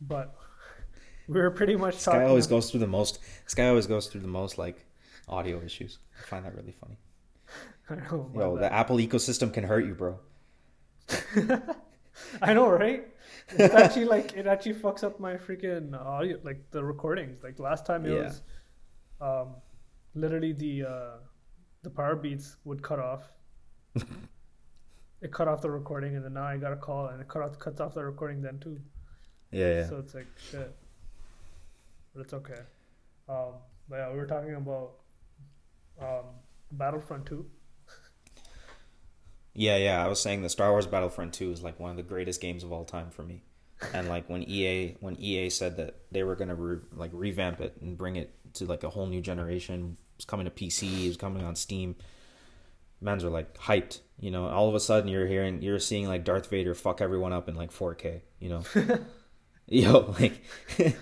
[0.00, 0.36] but
[1.26, 3.18] we were pretty much this guy always goes through the most.
[3.44, 4.86] This guy always goes through the most like
[5.28, 5.98] audio issues.
[6.20, 6.98] I find that really funny.
[7.88, 10.20] I know, Yo, the Apple ecosystem can hurt you, bro.
[12.42, 13.08] I know, right?
[13.52, 17.42] It's actually like it actually fucks up my freaking audio, like the recordings.
[17.42, 18.22] Like last time it Yeah.
[18.24, 18.42] was,
[19.20, 19.54] um,
[20.14, 21.16] literally the uh,
[21.82, 23.30] the power beats would cut off.
[23.94, 27.42] it cut off the recording, and then now I got a call, and it cut
[27.42, 28.80] off cuts off the recording then too.
[29.50, 29.88] Yeah, yeah.
[29.88, 30.74] So it's like shit,
[32.14, 32.60] but it's okay.
[33.28, 33.54] Um,
[33.88, 34.92] but yeah, we were talking about
[36.00, 36.26] um,
[36.72, 37.46] Battlefront two.
[39.60, 40.02] Yeah, yeah.
[40.02, 42.64] I was saying the Star Wars Battlefront 2 is like one of the greatest games
[42.64, 43.42] of all time for me.
[43.92, 47.76] And like when EA when EA said that they were gonna re- like revamp it
[47.82, 51.08] and bring it to like a whole new generation, it was coming to PC, it
[51.08, 51.94] was coming on Steam.
[53.02, 54.48] Mans are like hyped, you know.
[54.48, 57.54] All of a sudden, you're hearing, you're seeing like Darth Vader fuck everyone up in
[57.54, 58.62] like 4K, you know.
[59.66, 60.42] Yo, like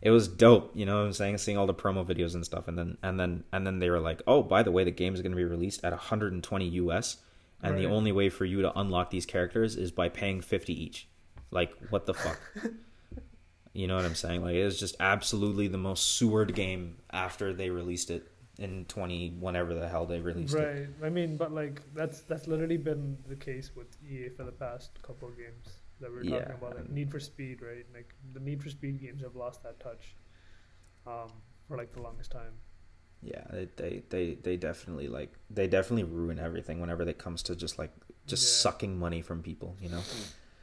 [0.00, 1.38] it was dope, you know what I'm saying?
[1.38, 4.00] Seeing all the promo videos and stuff, and then and then and then they were
[4.00, 7.16] like, oh, by the way, the game is gonna be released at 120 US,
[7.62, 11.08] and the only way for you to unlock these characters is by paying 50 each.
[11.50, 12.38] Like, what the fuck?
[13.72, 14.42] you know what I'm saying?
[14.42, 19.36] Like, it was just absolutely the most sewered game after they released it in 20
[19.38, 20.58] whenever the hell they released it.
[20.58, 21.06] Right.
[21.06, 24.90] I mean, but like that's that's literally been the case with EA for the past
[25.02, 26.76] couple of games that we we're Yeah, talking about.
[26.76, 27.84] Like Need for Speed, right?
[27.94, 30.16] Like the Need for Speed games have lost that touch
[31.06, 31.30] um,
[31.68, 32.52] for like the longest time.
[33.32, 37.56] Yeah, they, they they they definitely like they definitely ruin everything whenever it comes to
[37.56, 37.92] just like
[38.26, 38.62] just Yeah.
[38.70, 40.02] sucking money from people, you know.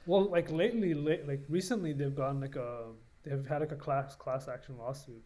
[0.05, 2.69] Well, like lately, late, like recently, they've gotten like a
[3.23, 5.23] they've had like a class class action lawsuit.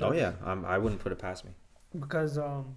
[0.00, 1.52] Oh yeah, um, I wouldn't put it past me.
[1.98, 2.76] because um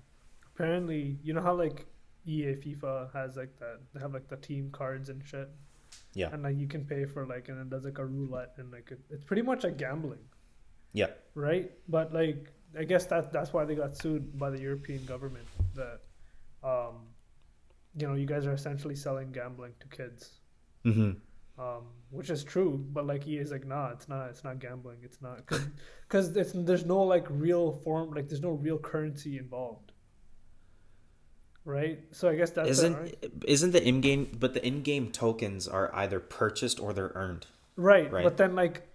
[0.55, 1.85] apparently you know how like
[2.25, 5.49] EA FIFA has like that they have like the team cards and shit.
[6.15, 6.29] Yeah.
[6.33, 8.89] And like you can pay for like and it does like a roulette and like
[8.91, 10.23] it, it's pretty much like gambling.
[10.93, 11.11] Yeah.
[11.35, 11.71] Right?
[11.87, 16.01] But like I guess that that's why they got sued by the European government that
[16.63, 17.13] um
[17.95, 20.39] you know, you guys are essentially selling gambling to kids.
[20.85, 21.11] Mm-hmm.
[21.61, 24.29] Um, which is true, but like EA is like, nah, it's not.
[24.29, 24.97] It's not gambling.
[25.03, 25.41] It's not
[26.07, 29.91] because there's no like real form, like there's no real currency involved,
[31.63, 31.99] right?
[32.11, 34.35] So I guess that's isn't arg- isn't the in game?
[34.39, 37.45] But the in game tokens are either purchased or they're earned.
[37.75, 38.11] right.
[38.11, 38.23] right.
[38.23, 38.87] But then like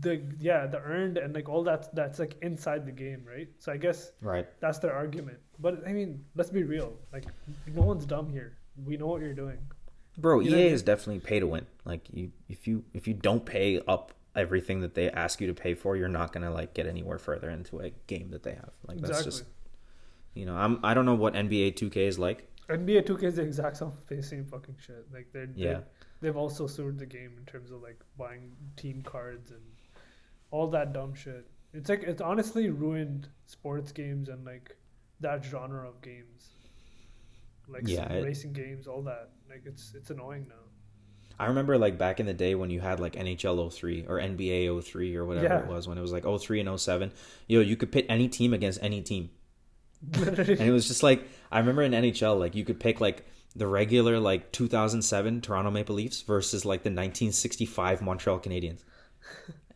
[0.00, 3.48] the yeah the earned and like all that that's like inside the game, right?
[3.58, 4.46] So I guess Right.
[4.60, 5.38] that's their argument.
[5.58, 6.92] But I mean, let's be real.
[7.12, 7.24] Like
[7.74, 8.58] no one's dumb here.
[8.84, 9.58] We know what you're doing.
[10.18, 11.66] Bro, You EA is definitely pay to win.
[11.84, 15.54] Like you, if you if you don't pay up everything that they ask you to
[15.54, 18.70] pay for, you're not gonna like get anywhere further into a game that they have.
[18.86, 19.30] Like that's exactly.
[19.30, 19.44] just
[20.34, 22.50] you know I'm I don't know what NBA 2K is like.
[22.68, 23.92] NBA 2K is the exact same
[24.22, 25.06] same fucking shit.
[25.12, 25.72] Like they're Yeah.
[25.72, 25.84] they're-
[26.24, 29.60] they've also sued the game in terms of like buying team cards and
[30.50, 31.46] all that dumb shit.
[31.72, 34.76] It's like it's honestly ruined sports games and like
[35.20, 36.48] that genre of games.
[37.68, 39.30] Like Yeah, it- racing games, all that.
[39.48, 40.54] Like it's it's annoying now.
[41.38, 44.82] I remember like back in the day when you had like NHL 03 or NBA
[44.84, 45.58] 03 or whatever Yeah.
[45.60, 47.10] it was when it was like 03 and 07.
[47.48, 49.30] Yo, you could pit any team against any team.
[50.16, 53.26] And it was just like I remember in NHL like you could pick like
[53.56, 58.82] the regular like 2007 Toronto Maple Leafs versus like the 1965 Montreal Canadiens.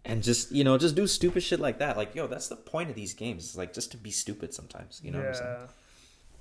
[0.04, 1.98] And just, you know, just do stupid shit like that.
[1.98, 3.44] Like, yo, that's the point of these games.
[3.50, 5.56] Is like just to be stupid sometimes, you know what I'm saying?
[5.60, 5.66] yeah.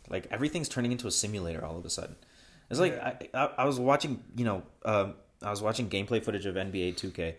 [0.10, 2.16] like everything's turning into a simulator all of a sudden
[2.70, 3.14] it's like Yeah.
[3.34, 6.96] I, I, I was watching you know um, i was watching gameplay footage of nba
[6.96, 7.34] 2k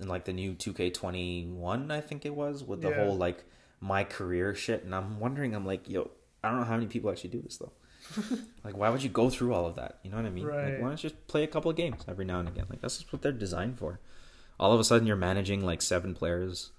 [0.00, 3.04] and like the new 2k21 i think it was with the Yeah.
[3.04, 3.44] whole like
[3.80, 6.10] my career shit and i'm wondering i'm like yo
[6.42, 7.72] i don't know how many people actually do this though
[8.64, 10.80] like why would you go through all of that you know what i mean like
[10.80, 12.98] why don't you just play a couple of games every now and again like that's
[12.98, 14.00] just what they're designed for
[14.58, 16.70] all of a sudden you're managing like seven players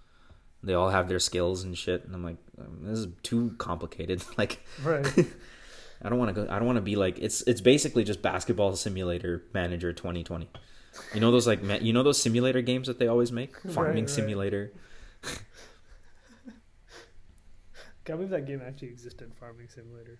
[0.63, 4.23] they all have their skills and shit and i'm like um, this is too complicated
[4.37, 5.05] like Right.
[6.01, 6.49] I don't want to go.
[6.49, 7.41] I don't want to be like it's.
[7.41, 10.49] It's basically just basketball simulator manager 2020.
[11.13, 13.53] You know those like you know those simulator games that they always make.
[13.65, 14.09] Right, Farming right.
[14.09, 14.71] simulator.
[18.05, 20.17] Can't believe that game actually existed, Farming Simulator.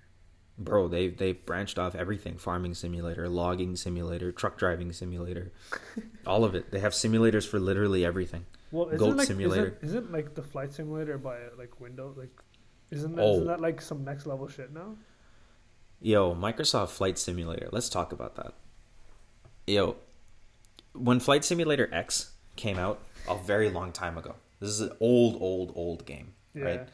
[0.61, 2.37] Bro, they they branched off everything.
[2.37, 5.53] Farming simulator, logging simulator, truck driving simulator,
[6.27, 6.69] all of it.
[6.71, 8.45] They have simulators for literally everything.
[8.71, 9.77] Well, isn't Goat like, Simulator.
[9.81, 12.29] Isn't, isn't like the flight simulator by like Windows like
[12.91, 13.33] isn't that, Oh.
[13.35, 14.95] isn't that like some next level shit now?
[16.01, 17.69] Yo, Microsoft Flight Simulator.
[17.71, 18.53] Let's talk about that.
[19.65, 19.95] Yo,
[20.93, 24.35] when Flight Simulator X came out a very long time ago.
[24.59, 26.63] This is an old, old, old game, Yeah.
[26.63, 26.87] right?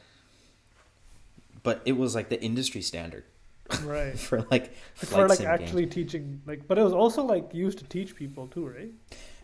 [1.64, 3.24] But it was like the industry standard
[3.84, 4.18] Right.
[4.30, 5.96] for like for like actually games.
[5.96, 8.92] teaching like but it was also like used to teach people too, right?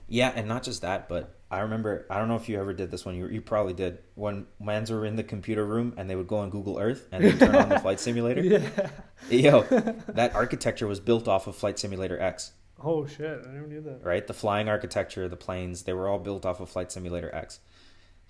[0.07, 2.91] Yeah, and not just that, but I remember I don't know if you ever did
[2.91, 3.15] this one.
[3.15, 6.37] You you probably did when mans were in the computer room and they would go
[6.37, 8.41] on Google Earth and they turn on the flight simulator.
[8.41, 8.89] Yeah.
[9.29, 9.61] Yo,
[10.09, 12.51] that architecture was built off of Flight Simulator X.
[12.83, 14.03] Oh shit, I never knew that.
[14.03, 14.25] right?
[14.25, 17.59] The flying architecture, the planes, they were all built off of Flight Simulator X.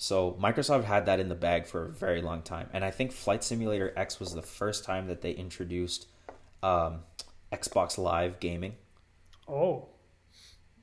[0.01, 3.11] So Microsoft had that in the bag for a very long time, and I think
[3.11, 6.07] Flight Simulator X was the first time that they introduced
[6.63, 7.01] um,
[7.53, 8.73] Xbox Live gaming.
[9.47, 9.89] Oh.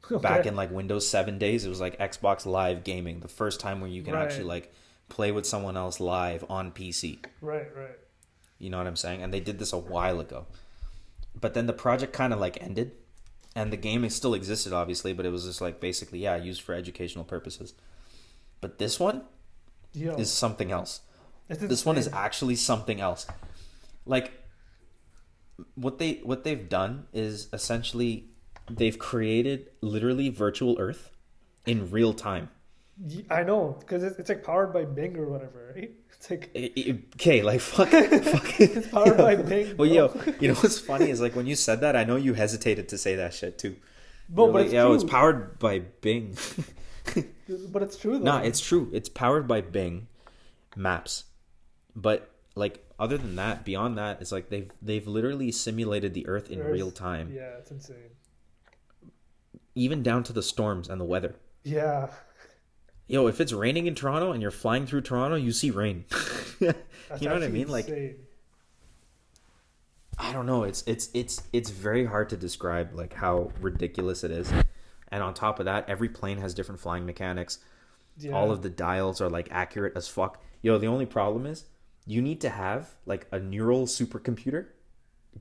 [0.23, 3.81] Back in like Windows Seven days, it was like Xbox Live gaming, the first time
[3.81, 4.23] where you can Right.
[4.23, 4.73] actually like
[5.09, 7.19] play with someone else live on PC.
[7.41, 7.99] Right, right.
[8.61, 9.25] You know what I'm saying?
[9.25, 10.47] And they did this a while ago.
[11.35, 12.93] But then the project kind of like ended.
[13.57, 16.73] And the game still existed, obviously, but it was just like basically, yeah, used for
[16.73, 17.75] educational purposes.
[18.61, 19.23] But this one
[19.93, 21.01] Yo, is something else.
[21.49, 23.27] This one is actually something else.
[24.05, 24.33] Like
[25.75, 28.29] what they what they've done is essentially
[28.71, 31.11] they've created literally virtual Earth
[31.67, 32.51] in real time.
[33.31, 35.91] I know because it's, it's like powered by Bing or whatever, right?
[36.19, 36.51] It's like
[37.15, 38.01] Okay, like fuck, fuck.
[38.61, 39.77] it's powered by Bing.
[39.77, 42.35] Well, yo, you know what's funny is like when you said that, I know you
[42.35, 43.77] hesitated to say that shit too.
[44.29, 44.95] But, but like, it's yeah, true.
[44.95, 46.37] it's powered by Bing.
[47.73, 48.25] But it's true though.
[48.25, 48.91] no, it's true.
[48.93, 50.07] It's powered by Bing
[50.77, 51.25] Maps.
[51.97, 56.51] But like other than that, beyond that, it's like they've they've literally simulated the Earth
[56.51, 57.97] in real time, Yeah, it's insane.
[59.75, 61.37] even down to the storms and the weather.
[61.65, 62.09] Yeah,
[63.07, 66.05] Yo, if it's raining in Toronto and you're flying through Toronto, you see rain.
[66.61, 66.69] you
[67.23, 67.69] know what I mean?
[67.69, 67.89] Like.
[70.21, 70.65] I don't know.
[70.65, 74.53] It's it's it's it's very hard to describe like how ridiculous it is.
[75.11, 77.59] And on top of that, every plane has different flying mechanics.
[78.19, 78.33] yeah.
[78.33, 80.43] All of the dials are like accurate as fuck.
[80.63, 81.65] Yo, the only problem is
[82.07, 84.67] you need to have like a neural supercomputer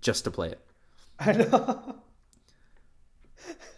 [0.01, 0.59] just to play it.
[1.19, 1.95] I know.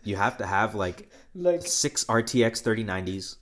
[0.03, 3.35] You have to have like like six RTX 3090s,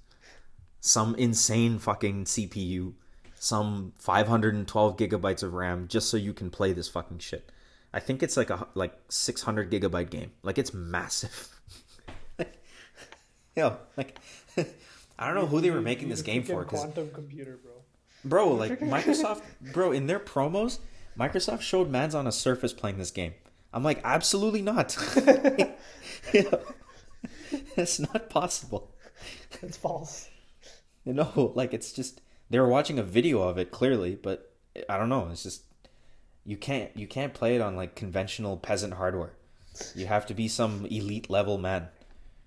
[0.79, 2.93] some insane fucking CPU,
[3.35, 7.51] some 512 gigabytes of RAM just so you can play this fucking shit.
[7.93, 10.31] I think it's like a like 600 gigabyte game.
[10.43, 11.49] Like it's massive.
[13.61, 14.19] Yo, like
[15.17, 17.73] I don't know who they were making this game for cuz quantum computer, bro.
[18.23, 19.41] bro, like Microsoft,
[19.73, 20.77] bro, in their promos,
[21.17, 23.33] Microsoft showed mans on a Surface playing this game.
[23.73, 24.95] I'm like, absolutely not.
[26.33, 26.61] Yo,
[27.75, 28.91] it's not possible.
[29.63, 30.29] It's false.
[31.03, 32.21] You know, like it's just
[32.51, 34.53] they were watching a video of it clearly, but
[34.87, 35.29] I don't know.
[35.31, 35.63] It's just
[36.45, 39.33] you can't you can't play it on like conventional peasant hardware.
[39.95, 41.87] You have to be some elite level man.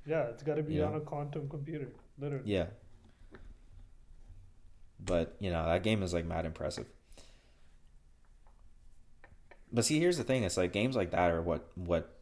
[0.06, 0.84] Yeah, it's got to be Yeah.
[0.86, 2.50] on a quantum computer, literally.
[2.50, 2.66] Yeah.
[4.98, 6.86] But you know that game is like mad impressive.
[9.72, 12.16] But see, here's the thing: it's like games like that are what what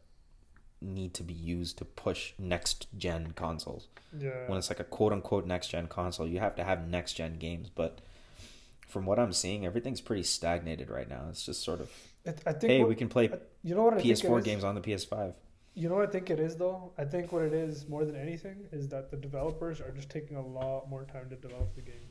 [0.81, 3.87] need to be used to push next gen consoles.
[4.17, 4.47] Yeah.
[4.47, 7.37] When it's like a quote unquote next gen console, you have to have next gen
[7.37, 7.69] games.
[7.69, 7.99] But
[8.87, 11.25] from what I'm seeing, everything's pretty stagnated right now.
[11.29, 11.91] It's just sort of
[12.23, 13.29] It, I think hey, what- we can play
[13.63, 15.33] you know what I PS4 games on the PS5.
[15.75, 16.93] You know what I think it is though?
[16.97, 20.35] I think what it is more than anything is that the developers are just taking
[20.37, 22.09] a lot more time to develop the game.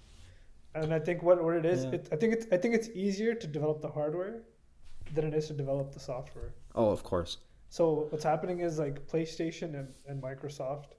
[0.74, 1.92] And I think what, what it is, Yeah.
[1.92, 4.42] it, I think it's I think it's easier to develop the hardware
[5.14, 6.54] than it is to develop the software.
[6.74, 7.38] Oh, of course.
[7.70, 10.92] So what's happening is like PlayStation and, and Microsoft,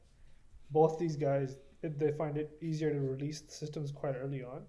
[0.71, 4.63] both these guys, they find it easier to release the systems quite early on.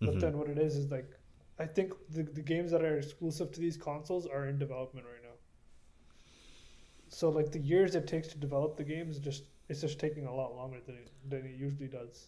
[0.00, 0.20] But Mhm.
[0.20, 1.10] then what it is is like,
[1.58, 5.17] I think the, the games that are exclusive to these consoles are in development right
[5.17, 5.17] now.
[7.08, 10.34] So like the years it takes to develop the games, just it's just taking a
[10.34, 12.26] lot longer than it, than it usually does.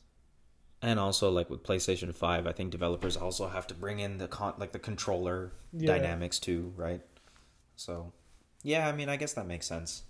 [0.82, 4.28] And also, like with PlayStation Five, I think developers also have to bring in the
[4.28, 5.86] con like the controller Yeah.
[5.98, 7.02] dynamics too, right?
[7.76, 8.12] So,
[8.62, 10.02] yeah, I mean, I guess that makes sense.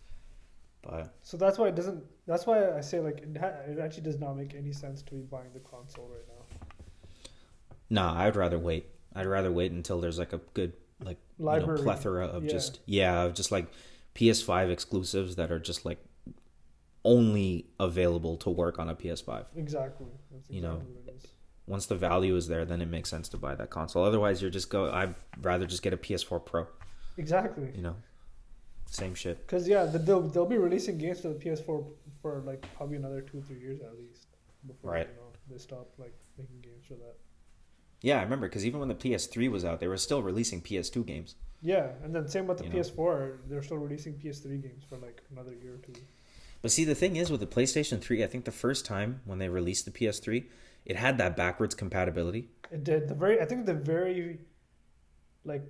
[0.83, 2.05] But So that's why it doesn't.
[2.27, 5.15] That's why I say like it, ha- it actually does not make any sense to
[5.15, 6.67] be buying the console right now.
[7.91, 8.87] nah, I'd rather wait.
[9.15, 10.73] I'd rather wait until there's like a good
[11.03, 12.51] like you know, plethora of Yeah.
[12.51, 13.67] just yeah, of just like
[14.15, 15.99] PS5 exclusives that are just like
[17.05, 19.47] only available to work on a PS5.
[19.57, 20.07] Exactly.
[20.31, 21.27] That's exactly You know, what it is.
[21.66, 24.05] Once the value is there, then it makes sense to buy that console.
[24.05, 24.91] Otherwise, you're just go.
[24.91, 26.66] I'd rather just get a PS4 Pro.
[27.16, 27.70] Exactly.
[27.74, 27.97] You know,
[28.87, 29.39] same shit.
[29.47, 31.85] Because yeah, they'll they'll be releasing games for the PS4
[32.20, 34.27] for like probably another two three years at least
[34.66, 35.09] before Right.
[35.09, 37.15] you know they stop like making games for that.
[38.02, 41.05] Yeah, I remember because even when the PS3 was out, they were still releasing PS2
[41.06, 41.35] games.
[41.62, 42.70] Yeah, and then same with the You.
[42.70, 45.93] PS4, they're still releasing PS3 games for like another year or two.
[46.62, 49.39] But see, the thing is with the PlayStation 3, I think the first time when
[49.39, 50.44] they released the PS3,
[50.86, 52.48] it had that backwards compatibility.
[52.70, 54.40] It did the very I think the very
[55.44, 55.62] like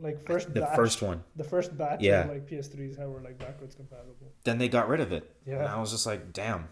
[0.00, 1.22] like first The batch, first one.
[1.36, 2.22] the first batch Yeah.
[2.24, 4.32] of like PS3s that were like backwards compatible.
[4.44, 5.28] Then they got rid of it.
[5.46, 5.56] Yeah.
[5.58, 6.68] And I was just like, damn.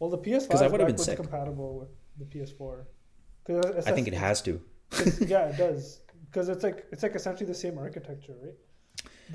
[0.00, 1.16] Well, the PS5 'Cause I is would've been backwards sick.
[1.16, 2.86] compatible with the PS4.
[3.46, 4.60] Cause I think it has to.
[5.20, 6.00] yeah, it does.
[6.26, 8.54] Because it's like it's like essentially the same architecture, right?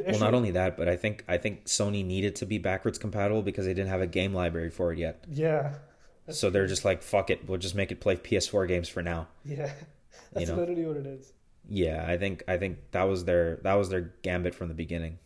[0.08, 3.42] Well, not only that, but I think I think Sony needed to be backwards compatible
[3.42, 5.24] because they didn't have a game library for it yet.
[5.30, 5.76] yeah,
[6.30, 9.28] so they're just like, fuck it, we'll just make it play PS4 games for now.
[9.46, 9.72] yeah,
[10.34, 10.56] that's know.
[10.56, 11.32] literally what it is.
[11.70, 15.18] Yeah, I think I think that was their that was their gambit from the beginning.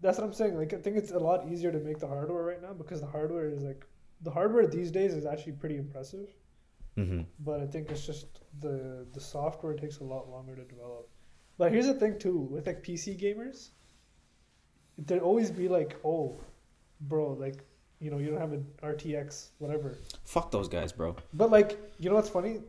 [0.00, 0.56] That's what I'm saying.
[0.56, 3.06] Like I think it's a lot easier to make the hardware right now because the
[3.06, 3.86] hardware is like
[4.22, 6.28] the hardware these days is actually pretty impressive.
[6.96, 11.08] hmm But I think it's just the the software takes a lot longer to develop.
[11.58, 13.70] But here's the thing too with like PC gamers,
[14.98, 16.40] there'd always be like, oh,
[17.02, 17.64] bro, like
[18.00, 19.98] you know you don't have an RTX whatever.
[20.24, 21.16] Fuck those guys, bro.
[21.32, 22.60] But like, you know what's funny?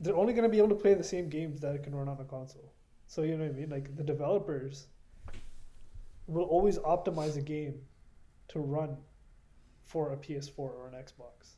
[0.00, 2.18] They're only gonna be able to play the same games that it can run on
[2.20, 2.72] a console.
[3.06, 3.70] So you know what I mean?
[3.70, 4.88] Like the developers
[6.26, 7.80] will always optimize a game
[8.48, 8.96] to run
[9.84, 11.54] for a PS4 or an Xbox.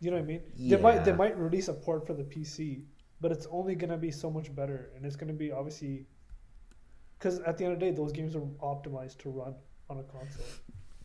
[0.00, 0.42] You know what I mean?
[0.58, 2.84] They might they might release a port for the PC,
[3.20, 6.06] but it's only gonna be so much better, and it's gonna be obviously
[7.18, 9.54] because at the end of the day, those games are optimized to run
[9.90, 10.44] on a console.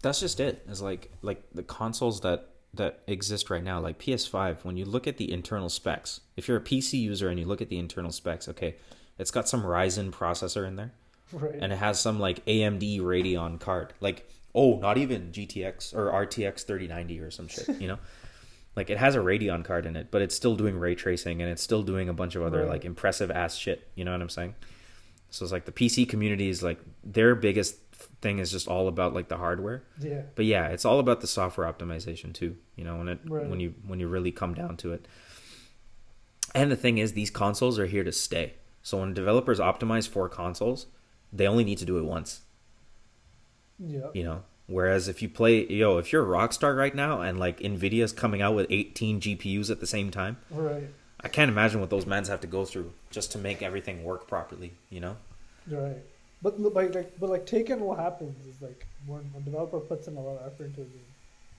[0.02, 0.66] That's just it.
[0.70, 4.64] It's like like the consoles that that exist right now, like PS5.
[4.64, 7.62] When you look at the internal specs, if you're a PC user and you look
[7.62, 8.76] at the internal specs, okay,
[9.18, 10.94] it's got some Ryzen processor in there,
[11.42, 11.60] Right.
[11.62, 13.94] and it has some like AMD Radeon card.
[14.00, 17.68] Like oh, not even GTX or RTX 3090 or some shit.
[17.82, 17.98] You know,
[18.78, 21.52] like it has a Radeon card in it, but it's still doing ray tracing and
[21.52, 22.70] it's still doing a bunch of other Right.
[22.70, 23.88] like impressive ass shit.
[23.96, 24.56] You know what I'm saying?
[25.32, 27.76] So it's like the PC community is like their biggest
[28.22, 29.84] thing is just all about like the hardware.
[30.00, 30.22] yeah.
[30.36, 32.56] But yeah, it's all about the software optimization too.
[32.78, 33.50] You know, when it Right.
[33.50, 35.06] when you when you really come down to it.
[36.54, 38.54] And the thing is, these consoles are here to stay.
[38.82, 40.86] So when developers optimize for consoles,
[41.36, 42.42] they only need to do it once.
[43.80, 44.08] Yeah.
[44.14, 47.60] You know, whereas if you play, yo, if you're a Rockstar right now and like
[47.60, 50.88] Nvidia's coming out with 18 GPUs at the same time, Right.
[51.22, 54.28] I can't imagine what those mans have to go through just to make everything work
[54.28, 54.74] properly.
[54.90, 55.18] You know?
[55.70, 55.98] Right.
[56.42, 60.16] But like, like, but like Taken, what happens is like when a developer puts in
[60.16, 61.02] a lot of effort into a game.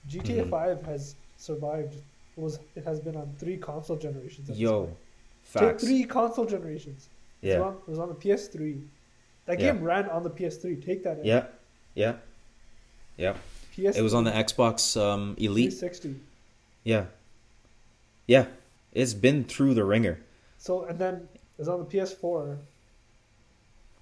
[0.07, 0.49] GTA Mhm.
[0.49, 1.95] Five has survived.
[2.37, 4.47] Was it has been on three console generations.
[4.49, 4.97] at this Yo, point.
[5.43, 5.81] facts.
[5.83, 7.09] Take three console generations.
[7.41, 8.81] It was, Yeah, on, it was on the PS3.
[9.47, 9.73] That Yeah.
[9.73, 10.75] game ran on the PS3.
[10.75, 11.19] Take that.
[11.19, 11.25] In.
[11.25, 11.45] yeah,
[11.95, 12.17] yeah,
[13.17, 13.33] yeah.
[13.73, 13.97] PS.
[13.97, 15.73] It was on the Xbox um, Elite.
[15.73, 16.15] 360.
[16.83, 17.05] Yeah.
[18.27, 18.45] Yeah.
[18.93, 20.19] It's been through the ringer.
[20.57, 22.57] So and then it's on the PS4.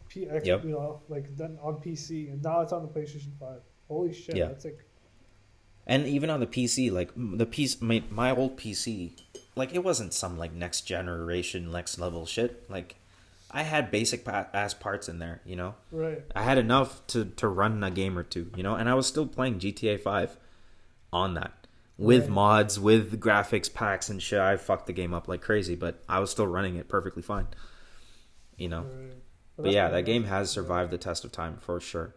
[0.09, 0.63] P, X, Yep.
[0.63, 3.61] You know, like then on PC, and now it's on the PlayStation Five.
[3.87, 4.35] Holy shit!
[4.35, 4.47] Yeah.
[4.47, 4.79] That's like
[5.85, 9.11] And even on the PC, like the piece my, my old PC
[9.55, 12.69] like it wasn't some like next generation, next level shit.
[12.69, 12.95] Like
[13.55, 15.75] I had basic ass parts in there, you know.
[15.91, 16.21] Right.
[16.35, 19.07] I had enough to to run a game or two, you know, and I was
[19.07, 20.37] still playing GTA Five
[21.13, 21.53] on that
[21.97, 22.29] with Right.
[22.31, 24.39] mods, with graphics packs and shit.
[24.39, 27.47] I fucked the game up like crazy, but I was still running it perfectly fine,
[28.57, 28.81] you know.
[28.81, 29.13] Right.
[29.57, 32.13] But yeah, that game has survived the test of time for sure.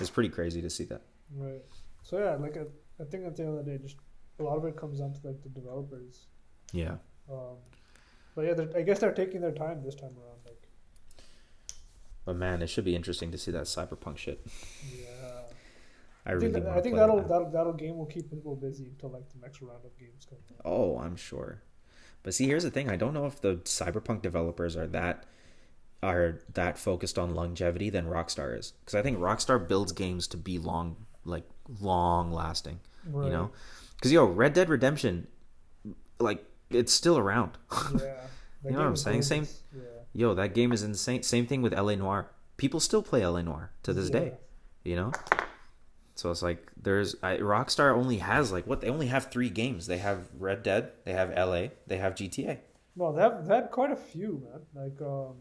[0.00, 1.02] It's pretty crazy to see that.
[1.34, 1.62] Right.
[2.02, 2.66] So yeah, like I,
[3.02, 3.96] I think at the end of the day, just
[4.38, 6.26] a lot of it comes down to like the developers.
[6.72, 6.96] Yeah.
[7.30, 7.56] Um,
[8.34, 10.38] but yeah, I guess they're taking their time this time around.
[10.44, 10.62] Like,
[12.24, 14.44] But man, it should be interesting to see that cyberpunk shit.
[14.96, 15.06] yeah.
[16.26, 18.84] I I really think, that, I think that'll, that'll that'll game will keep people busy
[18.86, 20.38] until like the next round of games come.
[20.54, 20.62] out.
[20.64, 21.60] Oh, I'm sure.
[22.22, 25.24] But see, here's the thing: I don't know if the cyberpunk developers are that
[26.02, 30.38] are that focused on longevity than Rockstar is, because I think Rockstar builds games to
[30.38, 30.96] be long,
[31.26, 31.44] like
[31.80, 32.80] long lasting.
[33.06, 33.26] Right.
[33.26, 33.50] You know,
[33.96, 35.26] because yo, Red Dead Redemption,
[36.18, 36.42] like
[36.74, 37.52] it's still around.
[38.64, 38.70] Yeah.
[38.70, 39.22] You know what I'm saying?
[39.22, 39.46] Same-
[39.76, 39.82] Yeah.
[40.14, 41.22] yo, that game is insane.
[41.22, 42.30] Same thing with LA Noire.
[42.56, 44.18] People still play LA Noire to this Yeah.
[44.20, 44.32] day.
[44.84, 45.12] You know.
[46.14, 49.86] So it's like there's I, Rockstar only has like what they only have three games.
[49.86, 52.58] They have Red Dead, they have LA, they have GTA.
[52.96, 54.60] No, they have, they had quite a few, man.
[54.84, 55.34] Like, um,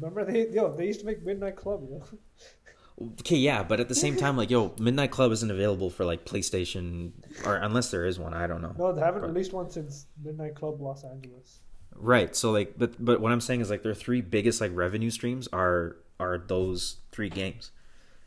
[0.00, 2.02] remember they yo they used to make Midnight Club, yo.
[3.20, 6.24] Okay, yeah, but at the same time, like, yo, Midnight Club isn't available for like
[6.24, 7.12] PlayStation,
[7.44, 8.74] or unless there is one, I don't know.
[8.78, 11.60] No, they haven't But- released one since Midnight Club Los Angeles.
[11.94, 12.34] Right.
[12.36, 15.48] So like, but but what I'm saying is like their three biggest like revenue streams
[15.52, 17.70] are are those three games.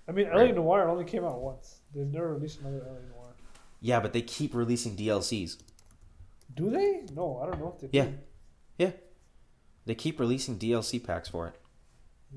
[0.07, 1.81] I mean, LA Noire only came out once.
[1.93, 3.35] They've never released another LA Noire.
[3.79, 5.57] Yeah, but they keep releasing DLCs.
[6.55, 7.03] Do they?
[7.13, 7.95] No, I don't know if they.
[7.95, 8.05] Yeah.
[8.05, 8.17] do.
[8.79, 8.91] Yeah,
[9.85, 11.55] they keep releasing DLC packs for it.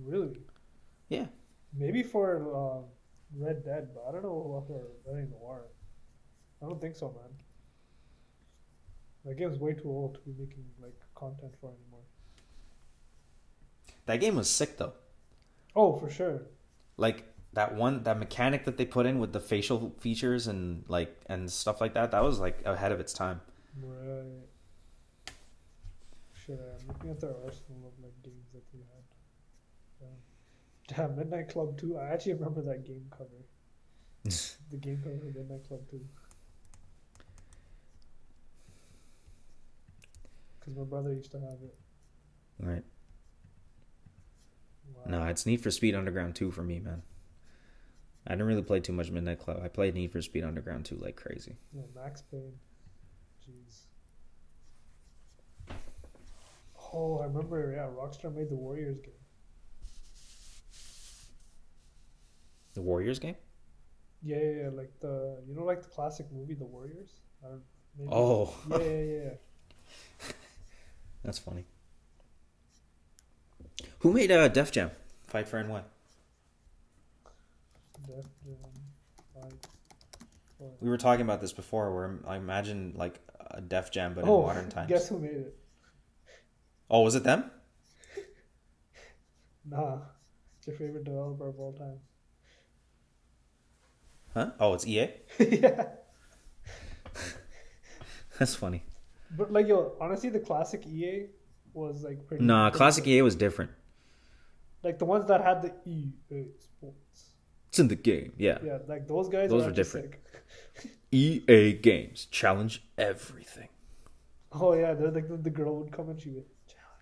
[0.05, 0.39] Really?
[1.09, 1.27] Yeah.
[1.74, 2.85] Maybe for um,
[3.36, 5.66] Red Dead, but I don't know about for LA Noire.
[6.62, 7.31] I don't think so, man.
[9.24, 12.01] That game's way too old to be making like content for anymore.
[14.07, 14.94] That game was sick though.
[15.74, 16.43] Oh, for sure.
[16.97, 21.16] Like that one, that mechanic that they put in with the facial features and like
[21.27, 22.11] and stuff like that.
[22.11, 23.40] That was like ahead of its time.
[23.81, 24.43] Right.
[26.35, 28.91] Shit, I'm looking at their arsenal of like games that they had.
[30.97, 31.98] Damn, uh, Midnight Club 2.
[31.98, 33.31] I actually remember that game cover.
[34.70, 36.01] the game cover of Midnight Club 2.
[40.59, 41.74] Because my brother used to have it.
[42.60, 42.85] Right.
[44.94, 45.19] Wow.
[45.19, 47.02] No, it's Need for Speed Underground 2 for me, man.
[48.27, 49.60] I didn't really play too much Midnight Club.
[49.64, 51.56] I played Need for Speed Underground 2 like crazy.
[51.74, 52.52] Yeah, Max Payne.
[53.44, 53.81] Jeez.
[56.93, 59.14] Oh, I remember, yeah, Rockstar made the Warriors game.
[62.74, 63.36] The Warriors game?
[64.23, 67.11] Yeah, yeah, yeah, like the, you know, like the classic movie, The Warriors?
[67.99, 68.09] Maybe.
[68.11, 69.31] Oh, Yeah, yeah, yeah.
[71.24, 71.65] that's funny.
[74.01, 74.90] Who made uh, Def Jam?
[75.27, 75.82] Fight for NY.
[78.07, 79.51] Def Jam,
[80.59, 80.70] four.
[80.81, 83.20] We were talking about this before, where I imagine like
[83.51, 84.89] a Def Jam, but oh, in modern times.
[84.89, 85.57] guess who made it?
[86.90, 87.51] Oh, was it them?
[89.65, 89.99] Nah,
[90.59, 91.99] it's your favorite developer of all time.
[94.35, 94.51] Huh?
[94.59, 95.09] Oh, it's EA.
[95.39, 95.85] yeah,
[98.39, 98.83] That's funny.
[99.37, 101.27] but like yo, honestly, the classic EA
[101.75, 102.45] was like pretty.
[102.45, 103.07] Nah, classic.
[103.07, 103.71] EA was different.
[104.83, 107.27] Like the ones that had the EA Sports.
[107.69, 108.33] It's in the game.
[108.37, 108.59] Yeah.
[108.65, 109.51] Yeah, like those guys.
[109.51, 110.15] Those were were different.
[110.75, 110.91] sick.
[111.13, 113.69] EA Games challenge everything.
[114.53, 116.45] Oh yeah, they're like the, the girl would come and she would.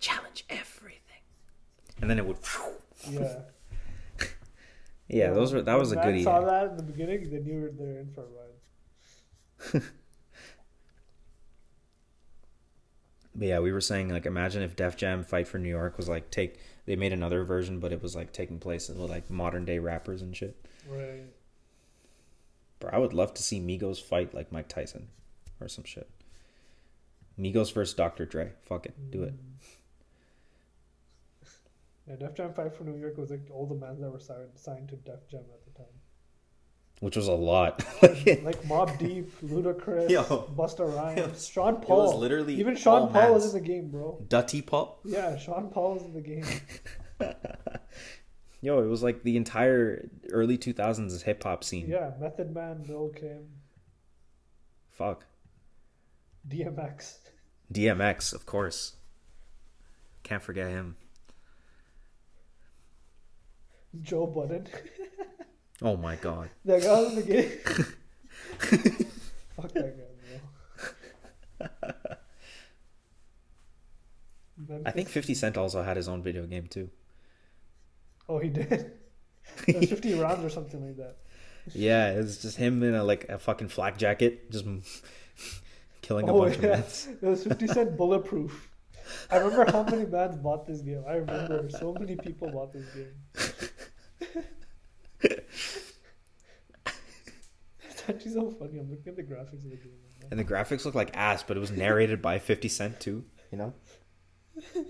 [0.00, 1.00] Challenge everything.
[2.00, 2.38] And then it would.
[3.08, 3.40] Yeah.
[5.10, 6.24] Yeah, those were that was a When good Matt EA.
[6.24, 9.82] saw that in the beginning, they knew they're in for a ride.
[13.34, 16.08] But yeah, we were saying like imagine if Def Jam Fight for New York was
[16.08, 19.64] like take they made another version, but it was like taking place with like modern
[19.64, 20.56] day rappers and shit.
[20.88, 21.22] Right.
[22.80, 25.08] Bro, I would love to see Migos fight like Mike Tyson
[25.60, 26.08] or some shit.
[27.38, 28.26] Migos versus Dr.
[28.26, 28.52] Dre.
[28.64, 29.34] Fuck it, do it.
[29.34, 29.66] Mm.
[32.10, 34.48] Yeah, Def Jam Fight for New York was like all the bands that were signed,
[34.56, 35.92] signed to Def Jam at the time.
[36.98, 37.84] Which was a lot.
[38.02, 40.22] like Mob Deep, Ludacris, Yo.
[40.56, 42.06] Busta Rhymes, It was- Sean it Paul.
[42.06, 43.54] was literally even all Sean Paul was mans.
[43.54, 44.22] in the game, bro.
[44.28, 45.00] Dutty Pop.
[45.04, 46.44] Yeah, Sean Paul was in the game.
[48.62, 51.88] Yo, it was like the entire early 2000s hip hop scene.
[51.88, 53.46] Yeah, Method Man, Lil Kim,
[54.90, 55.24] Fuck.
[56.46, 57.18] DMX.
[57.72, 58.96] DMX, of course.
[60.22, 60.96] Can't forget him.
[64.02, 64.66] Joe Budden.
[65.82, 66.50] oh my god.
[66.64, 67.50] That guy was the game.
[69.56, 70.04] Fuck that guy,
[74.58, 74.82] bro.
[74.86, 76.90] I think 50 Cent also had his own video game too.
[78.28, 78.92] Oh, he did.
[79.66, 81.16] 50 rounds or something like that.
[81.74, 84.64] Yeah, it was just him in a like a fucking flak jacket, just
[86.02, 86.66] killing a oh, bunch yeah.
[86.66, 87.08] of bats.
[87.08, 88.70] It was 50 Cent bulletproof.
[89.30, 91.02] I remember how many bats bought this game.
[91.08, 93.69] I remember so many people bought this game.
[97.82, 98.78] It's actually so funny.
[98.78, 99.92] I'm looking at the graphics of the game.
[100.22, 100.30] right.
[100.30, 103.24] And the graphics look like ass, but it was narrated by 50 Cent too.
[103.52, 103.74] You know?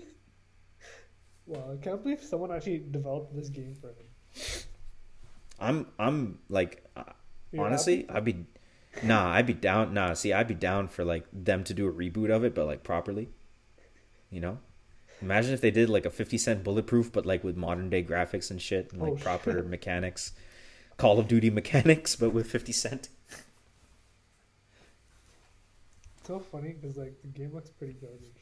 [1.51, 4.63] Wow, I can't believe someone actually developed this game for him.
[5.59, 7.03] I'm I'm like uh,
[7.57, 8.09] honestly, happy?
[8.09, 8.45] I'd be
[9.03, 9.93] nah, I'd be down.
[9.93, 12.67] Nah, see, I'd be down for like them to do a reboot of it, but
[12.67, 13.29] like properly.
[14.29, 14.59] You know,
[15.21, 18.49] imagine if they did like a Fifty Cent Bulletproof, but like with modern day graphics
[18.51, 19.67] and shit, and like Oh, proper shit.
[19.67, 20.33] mechanics,
[20.97, 23.09] Call of Duty mechanics, but with Fifty Cent.
[26.17, 28.37] It's so funny because like the game looks pretty garbage.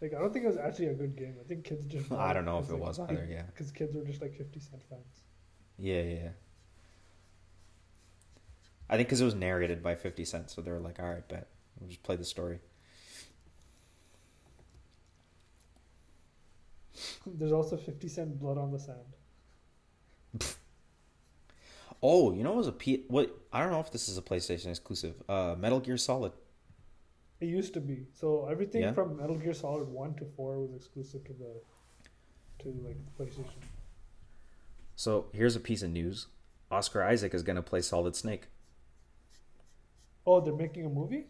[0.00, 1.34] Like I don't think it was actually a good game.
[1.40, 2.10] I think kids just.
[2.26, 3.42] I don't know if it was either, yeah.
[3.42, 5.22] Because kids were just like Fifty Cent fans.
[5.78, 6.14] Yeah, yeah.
[6.14, 6.28] yeah.
[8.90, 11.26] I think because it was narrated by Fifty Cent, so they were like, "All right,
[11.28, 12.58] bet we'll just play the story."
[17.26, 18.98] There's also Fifty Cent Blood on the Sand.
[22.02, 23.04] Oh, you know, it was a P.
[23.08, 25.14] What I don't know if this is a PlayStation exclusive.
[25.28, 26.32] Uh, Metal Gear Solid.
[27.40, 28.06] It used to be.
[28.14, 28.92] So everything Yeah?
[28.92, 31.60] from Metal Gear Solid One to Four was exclusive to the,
[32.62, 33.62] to like PlayStation.
[34.96, 36.26] So here's a piece of news:
[36.70, 38.46] Oscar Isaac is gonna play Solid Snake.
[40.26, 41.26] Oh, they're making a movie.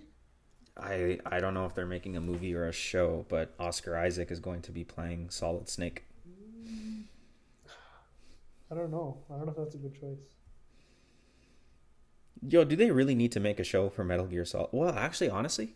[0.79, 4.31] I I don't know if they're making a movie or a show, but Oscar Isaac
[4.31, 6.05] is going to be playing Solid Snake.
[8.71, 9.19] I don't know.
[9.31, 10.19] I don't know if that's a good choice.
[12.47, 14.69] Yo, do they really need to make a show for Metal Gear Solid?
[14.73, 15.75] Well, actually, honestly,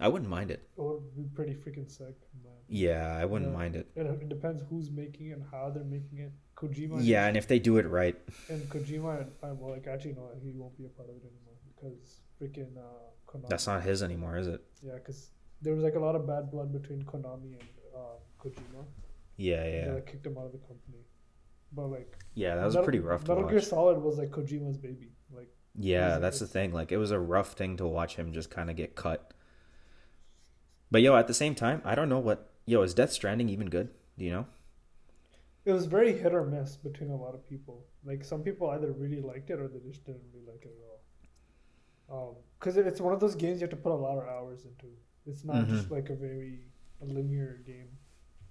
[0.00, 0.68] I wouldn't mind it.
[0.76, 2.16] It would be pretty freaking sick.
[2.42, 2.52] Man.
[2.68, 3.56] Yeah, I wouldn't Yeah.
[3.58, 3.88] mind it.
[3.94, 6.32] It, it depends who's making it and how they're making it.
[6.56, 6.98] Kojima.
[7.00, 8.16] Yeah, and if they do it right,
[8.48, 11.58] And Kojima, I well, like actually no, he won't be a part of it anymore
[11.74, 13.48] because freaking uh, Konami.
[13.48, 14.62] that's not his anymore, is it?
[14.82, 15.30] Yeah, because
[15.62, 18.84] there was like a lot of bad blood between Konami and um, Kojima.
[19.36, 20.98] Yeah, They yeah, like, kicked him out of the company.
[21.72, 22.56] But like yeah.
[22.56, 23.48] That was Metal- pretty rough to Metal.
[23.48, 25.10] Gear Solid was like Kojima's baby.
[25.34, 26.72] Like Yeah, that's the thing.
[26.72, 29.32] Like it was a rough thing to watch him just kind of get cut.
[30.90, 33.68] But yo, at the same time, I don't know what yo is Death Stranding even
[33.68, 33.90] good?
[34.18, 34.46] Do you know?
[35.64, 37.84] it was very hit or miss between a lot of people.
[38.04, 40.88] Like some people either really liked it or they just didn't really like it at
[40.88, 40.93] all.
[42.10, 44.64] Um, because it's one of those games you have to put a lot of hours
[44.64, 44.86] into.
[45.26, 45.94] It's not just mm-hmm.
[45.94, 46.60] like a very
[47.00, 47.88] linear game.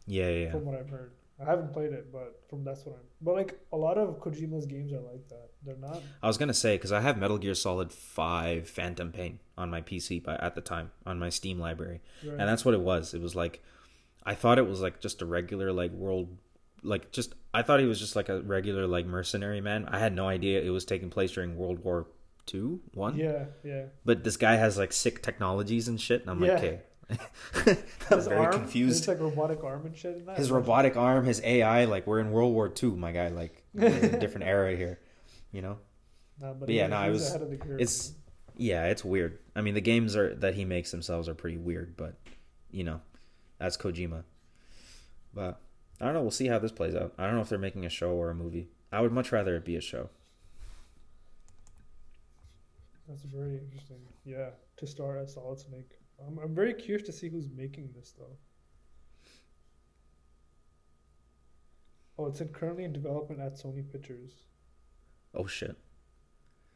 [0.05, 0.43] Yeah, yeah.
[0.45, 0.51] yeah.
[0.51, 1.13] from what I've heard.
[1.41, 3.01] I haven't played it, but from that's what I'm.
[3.21, 5.49] But like a lot of Kojima's games are like that.
[5.65, 6.01] They're not.
[6.21, 9.81] I was gonna say because I have Metal Gear Solid Five Phantom Pain on my
[9.81, 12.39] PC by, at the time on my Steam library, Right.
[12.39, 13.13] and that's what it was.
[13.13, 13.63] It was like
[14.25, 16.37] I thought it was like just a regular like world,
[16.83, 19.87] like just I thought he was just like a regular like mercenary man.
[19.87, 22.07] I had no idea it was taking place during World War
[22.45, 23.15] Two, one.
[23.17, 23.85] yeah, yeah.
[24.03, 26.53] But this guy has like sick technologies and shit, and I'm Yeah.
[26.53, 26.79] like, okay.
[28.09, 28.99] I'm His very arm, confused.
[28.99, 30.25] His like robotic arm and shit.
[30.25, 30.37] That.
[30.37, 33.27] his robotic arm, his AI, like we're in World War II, my guy.
[33.29, 34.99] Like we're in a different era here,
[35.51, 35.77] you know.
[36.41, 38.13] Nah, but but yeah, no, it was- ahead of the curve, it's-
[38.57, 39.39] Yeah, it's weird.
[39.55, 42.15] I mean, the games are that he makes themselves are pretty weird, but
[42.71, 42.99] you know,
[43.59, 44.23] that's Kojima.
[45.33, 45.59] But
[46.01, 46.21] I don't know.
[46.21, 47.13] We'll see how this plays out.
[47.17, 48.67] I don't know if they're making a show or a movie.
[48.91, 50.09] I would much rather it be a show.
[53.07, 53.99] That's very interesting.
[54.25, 55.91] Yeah, to star as Solid Snake.
[56.25, 58.37] I'm, I'm very curious to see who's making this though.
[62.17, 64.31] Oh, it's in, currently in development at Sony Pictures,
[65.33, 65.75] Oh shit!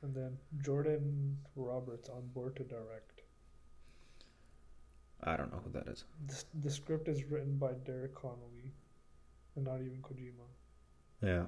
[0.01, 3.21] and then Jordan Roberts on board to direct.
[5.23, 6.05] I don't know who that is.
[6.27, 8.73] The, the script is written by Derek Connolly,
[9.55, 10.47] and not even Kojima.
[11.21, 11.45] Yeah.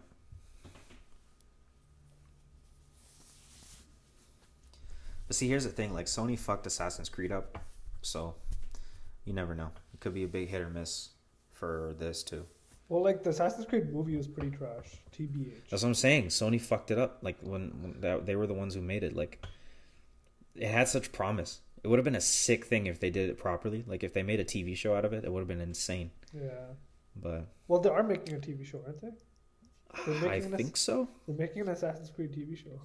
[5.36, 7.58] See, here's the thing: like Sony fucked Assassin's Creed up,
[8.02, 8.36] so
[9.26, 9.72] you never know.
[9.94, 11.10] It could be a big hit or miss
[11.52, 12.46] for this too.
[12.88, 14.88] Well, like the Assassin's Creed movie was pretty trash.
[15.16, 15.70] TBH.
[15.70, 16.28] That's what I'm saying.
[16.28, 17.20] Sony fucked it up.
[17.22, 19.16] Like when, when that, they were the ones who made it.
[19.16, 19.46] Like
[20.56, 21.60] it had such promise.
[21.84, 23.84] It would have been a sick thing if they did it properly.
[23.88, 26.10] Like if they made a TV show out of it, it would have been insane.
[26.34, 26.74] Yeah.
[27.16, 29.12] But Well, they are making a TV show, aren't they?
[30.06, 31.08] They're I making an think so.
[31.28, 32.80] They're making an Assassin's Creed TV show,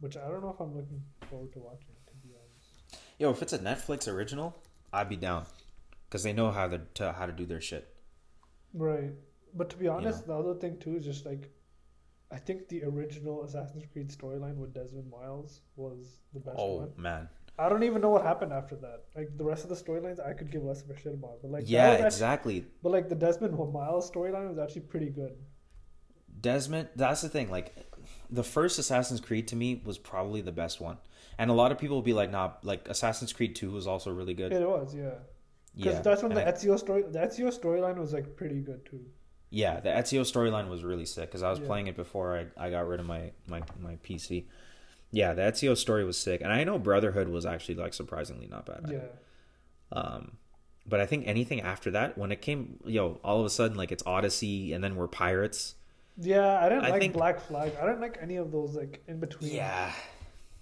[0.00, 1.94] which I don't know if I'm looking forward to watching.
[2.06, 2.98] To be honest.
[3.18, 4.56] Yo, if it's a Netflix original,
[4.92, 5.44] I'd be down
[6.08, 7.86] because they know how to, to how to do their shit.
[8.74, 9.12] Right.
[9.54, 11.50] But to be honest, the other thing too is just like,
[12.32, 16.92] I think the original Assassin's Creed storyline with Desmond Miles was the best Oh one.
[16.96, 17.28] man,
[17.58, 19.02] I don't even know what happened after that.
[19.16, 21.42] Like the rest of the storylines, I could give less of a shit about.
[21.42, 22.66] But like yeah, actually- exactly.
[22.82, 25.32] but like the Desmond Miles storyline was actually pretty good.
[26.40, 27.50] Desmond, that's the thing.
[27.50, 27.74] Like,
[28.30, 30.98] the first Assassin's Creed to me was probably the best one,
[31.38, 34.10] and a lot of people will be like, "Nah, like Assassin's Creed Two was also
[34.12, 35.10] really good." It was, yeah.
[35.76, 38.84] Because Yeah, that's when the I- Ezio story, the Ezio storyline was like pretty good
[38.86, 39.04] too.
[39.50, 41.66] yeah, the Ezio storyline was really sick because I was Yeah.
[41.66, 44.46] playing it before I, I got rid of my, my my PC.
[45.12, 48.66] Yeah, the Ezio story was sick, and I know Brotherhood was actually like surprisingly not
[48.66, 48.86] bad.
[48.92, 49.08] Yeah,
[49.92, 50.38] Um,
[50.86, 53.90] but I think anything after that, when it came, yo, all of a sudden like
[53.92, 55.74] it's Odyssey, and then we're pirates.
[56.20, 56.60] Yeah.
[56.64, 57.72] I didn't I like think- Black Flag.
[57.80, 59.52] I didn't like any of those like in between.
[59.54, 59.92] Yeah,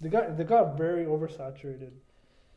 [0.01, 1.91] they got they got very oversaturated.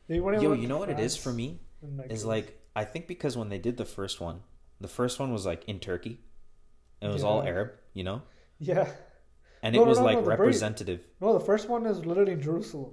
[0.08, 3.06] They went yo, you know what it is for me like, is like I think
[3.06, 4.40] because when they did the first one,
[4.80, 6.18] the first one was like in Turkey,
[7.00, 8.22] and it was all Arab, you know,
[8.58, 8.88] yeah.
[9.62, 11.00] and No, it was no, like no, very- representative.
[11.20, 12.92] No, the first one is literally in Jerusalem.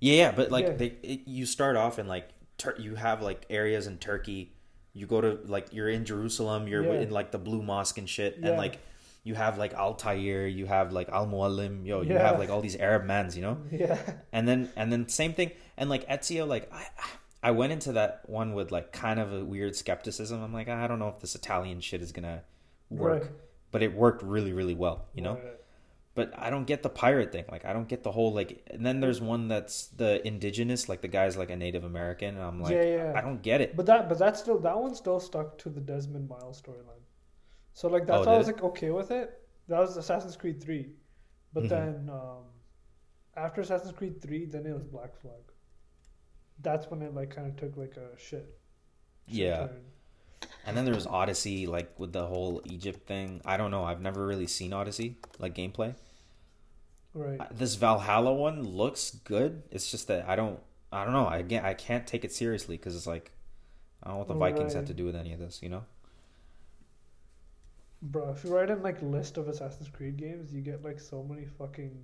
[0.00, 0.72] Yeah, yeah, but like Yeah.
[0.74, 2.28] they, it, you start off in like
[2.58, 4.54] Tur- you have like areas in Turkey.
[4.92, 6.66] You go to like you're in Jerusalem.
[6.68, 7.00] You're Yeah.
[7.02, 8.48] in like the Blue Mosque and shit, Yeah.
[8.48, 8.78] and like
[9.22, 12.26] you have like Altaïr, you have like Al Mualim, yo, you Yeah.
[12.26, 13.58] have like all these Arab mans, you know.
[13.70, 13.98] Yeah,
[14.32, 16.86] And then and then same thing, and like Ezio, like I
[17.42, 20.42] I went into that one with like kind of a weird skepticism.
[20.42, 22.42] I'm like I don't know if this Italian shit is gonna
[22.90, 23.30] work, Right.
[23.70, 25.59] but it worked really really well, you know Right.
[26.14, 27.44] But I don't get the pirate thing.
[27.50, 28.62] Like I don't get the whole like.
[28.70, 32.44] And then there's one that's the indigenous, like the guy's like a Native American, and
[32.44, 33.12] I'm like, Yeah, yeah.
[33.14, 33.76] I don't get it.
[33.76, 37.04] But that, but that's still that one still stuck to the Desmond Miles storyline.
[37.72, 38.56] So like that's Oh, why I was it?
[38.56, 39.40] like okay with it.
[39.68, 40.92] That was Assassin's Creed three,
[41.52, 41.68] but Mhm.
[41.68, 42.44] then um,
[43.36, 45.42] after Assassin's Creed three, then it was Black Flag.
[46.62, 48.58] That's when it like kind of took like a shit.
[49.28, 49.66] shit Yeah.
[49.68, 49.84] turn.
[50.66, 53.40] And then there was Odyssey, like with the whole Egypt thing.
[53.44, 53.84] I don't know.
[53.84, 55.94] I've never really seen Odyssey like gameplay.
[57.14, 57.40] Right.
[57.40, 59.62] Uh, This Valhalla one looks good.
[59.70, 60.60] It's just that I don't.
[60.92, 61.26] I don't know.
[61.26, 61.64] I get.
[61.64, 63.32] I can't take it seriously because it's like
[64.02, 65.62] I don't know what the Vikings had to do with any of this.
[65.62, 65.84] You know.
[68.02, 71.22] Bro, if you write in like list of Assassin's Creed games, you get like so
[71.22, 72.02] many fucking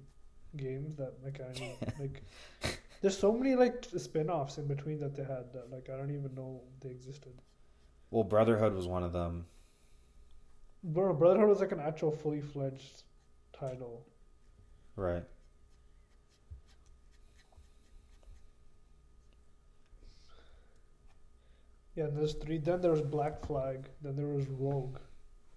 [0.56, 2.22] games that like I don't even, like.
[3.02, 6.34] There's so many like spin-offs in between that they had that like I don't even
[6.34, 7.32] know they existed.
[8.10, 9.46] Well, Brotherhood was one of them.
[10.82, 13.02] Bro, Brotherhood was like an actual fully fledged
[13.52, 14.06] title.
[14.94, 15.24] Right.
[21.96, 22.58] Yeah, and there's three.
[22.58, 23.88] Then there was Black Flag.
[24.02, 24.98] Then there was Rogue,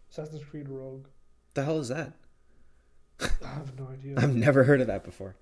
[0.10, 1.06] Assassin's Creed Rogue.
[1.54, 2.14] The hell is that?
[3.20, 4.16] I have no idea.
[4.18, 5.36] I've never heard of that before.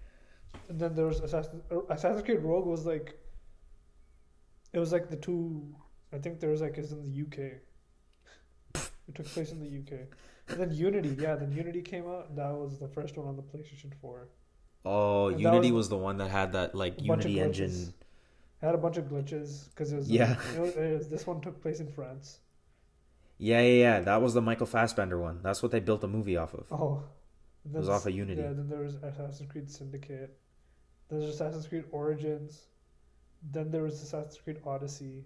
[0.70, 3.16] And then there was Assassin, uh, Assassin's Creed Rogue was like.
[4.74, 5.76] It was like the two.
[6.14, 7.62] I think there was like it's in the UK.
[9.08, 10.08] It took place in the UK.
[10.50, 12.30] And then Unity, yeah, then Unity came out.
[12.30, 14.30] And that was the first one on the PlayStation Four.
[14.86, 17.62] Oh, And Unity was- was, the one that had that like A bunch of Unity
[17.62, 17.94] engine.
[18.62, 20.10] It had a bunch of glitches because it was.
[20.10, 20.36] Yeah.
[20.56, 22.40] It was, it was, this one took place in France.
[23.38, 24.00] Yeah, yeah, yeah.
[24.02, 25.42] That was the Michael Fassbender one.
[25.44, 26.66] That's what they built a movie off of.
[26.72, 27.04] Oh.
[27.66, 28.42] It was off of Unity.
[28.42, 30.38] Yeah, then there was Assassin's Creed Syndicate.
[31.10, 32.64] There's Assassin's Creed Origins.
[33.52, 35.26] Then there was Assassin's Creed Odyssey.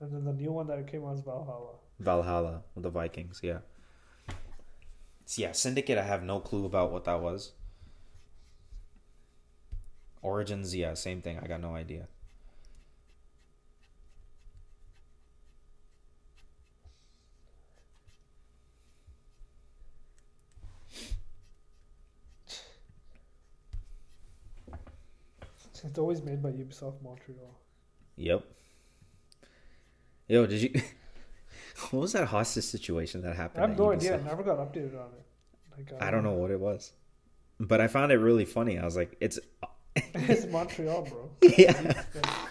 [0.00, 1.74] And then the new one that came out is Valhalla.
[1.98, 3.40] Valhalla the Vikings.
[3.42, 3.58] Yeah.
[5.36, 5.98] Yeah, Syndicate.
[5.98, 7.52] I have no clue about what that was.
[10.22, 10.74] Origins.
[10.74, 11.38] Yeah, same thing.
[11.38, 12.08] I got no idea.
[25.82, 27.58] It's always made by Ubisoft Montreal.
[28.16, 28.44] Yep.
[30.30, 30.70] Yo, did you?
[31.90, 33.62] what was that hostage situation that I happened?
[33.62, 34.14] have at no idea.
[34.14, 35.26] I never got updated on it.
[35.76, 36.92] Like, I um, don't know what it was,
[37.58, 38.78] but I found it really funny.
[38.78, 39.40] I was like, "It's
[39.96, 41.30] it's Montreal, bro.
[41.42, 42.46] yeah." Yeah.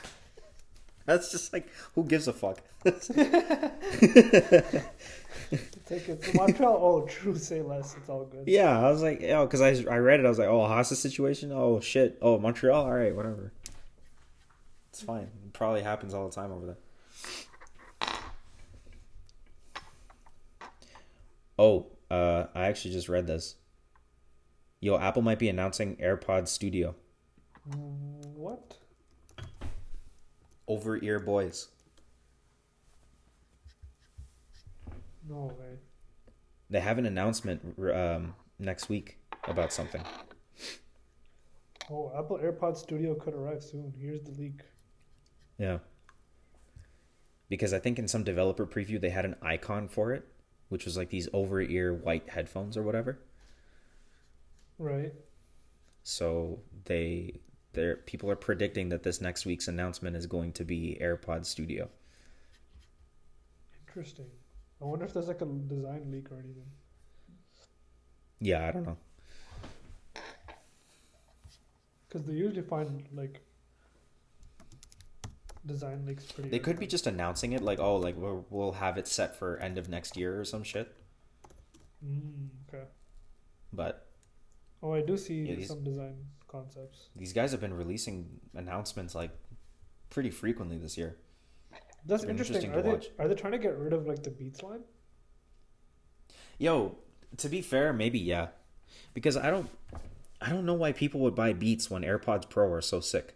[1.05, 2.59] That's just like, who gives a fuck?
[2.83, 2.93] Take
[6.07, 6.77] it to Montreal.
[6.79, 7.35] Oh, true.
[7.35, 7.95] Say less.
[7.97, 8.43] It's all good.
[8.45, 10.27] Yeah, I was like, oh, because I, I read it.
[10.27, 11.51] I was like, oh, hostage situation.
[11.51, 12.19] Oh shit.
[12.21, 12.85] Oh, Montreal.
[12.85, 13.51] All right, whatever.
[14.91, 15.29] It's fine.
[15.45, 16.77] It probably happens all the time over there.
[21.59, 23.55] Oh, uh, I actually just read this.
[24.79, 26.95] Yo, Apple might be announcing AirPods Studio
[27.65, 28.77] What?
[30.69, 31.67] over ear boys.
[35.27, 35.79] No way.
[36.69, 40.01] They have an announcement um, next week about something.
[41.91, 43.93] Oh, Apple AirPods Studio could arrive soon.
[43.99, 44.61] Here's the leak.
[45.57, 45.79] Yeah.
[47.49, 50.25] Because I think in some developer preview they had an icon for it,
[50.69, 53.19] which was like these over ear white headphones or whatever.
[54.77, 55.13] Right.
[56.03, 57.39] So they
[57.73, 61.89] there people are predicting that this next week's announcement is going to be AirPod Studio.
[63.87, 64.25] Interesting.
[64.81, 66.65] I wonder if there's like a design leak or anything.
[68.39, 68.97] Yeah, I don't know.
[72.07, 73.41] Because they usually find like
[75.69, 76.49] design leaks pretty.
[76.49, 79.57] They could be just announcing it like, oh, like we'll, we'll have it set for
[79.57, 80.93] end of next year or some shit.
[82.05, 82.83] Mm, okay.
[83.71, 84.05] But
[84.81, 86.15] Oh, I do see Yeah, these- some design
[86.47, 87.07] concepts.
[87.15, 89.31] these guys have been releasing announcements like
[90.09, 91.17] pretty frequently this year.
[92.05, 92.55] That's interesting.
[92.55, 93.07] interesting Are they watch.
[93.19, 94.81] are they trying to get rid of like the Beats line?
[96.57, 96.97] Yo,
[97.37, 98.47] to be fair, maybe yeah,
[99.13, 99.69] because I don't,
[100.41, 103.35] I don't know why people would buy Beats when AirPods Pro are so sick.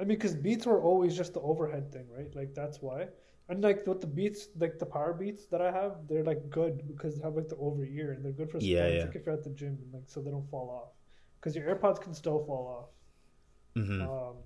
[0.00, 2.34] I mean, because Beats were always just the overhead thing, right?
[2.34, 3.08] Like that's why.
[3.48, 6.86] And like with the Beats, like the power Beats that I have, they're like good
[6.86, 8.66] because they have like the over ear and they're good for sports.
[8.66, 9.04] Yeah.
[9.04, 10.92] Like if you're at the gym, and, like so they don't fall off.
[11.38, 13.82] Because your AirPods can still fall off.
[13.82, 14.36] hmm Um,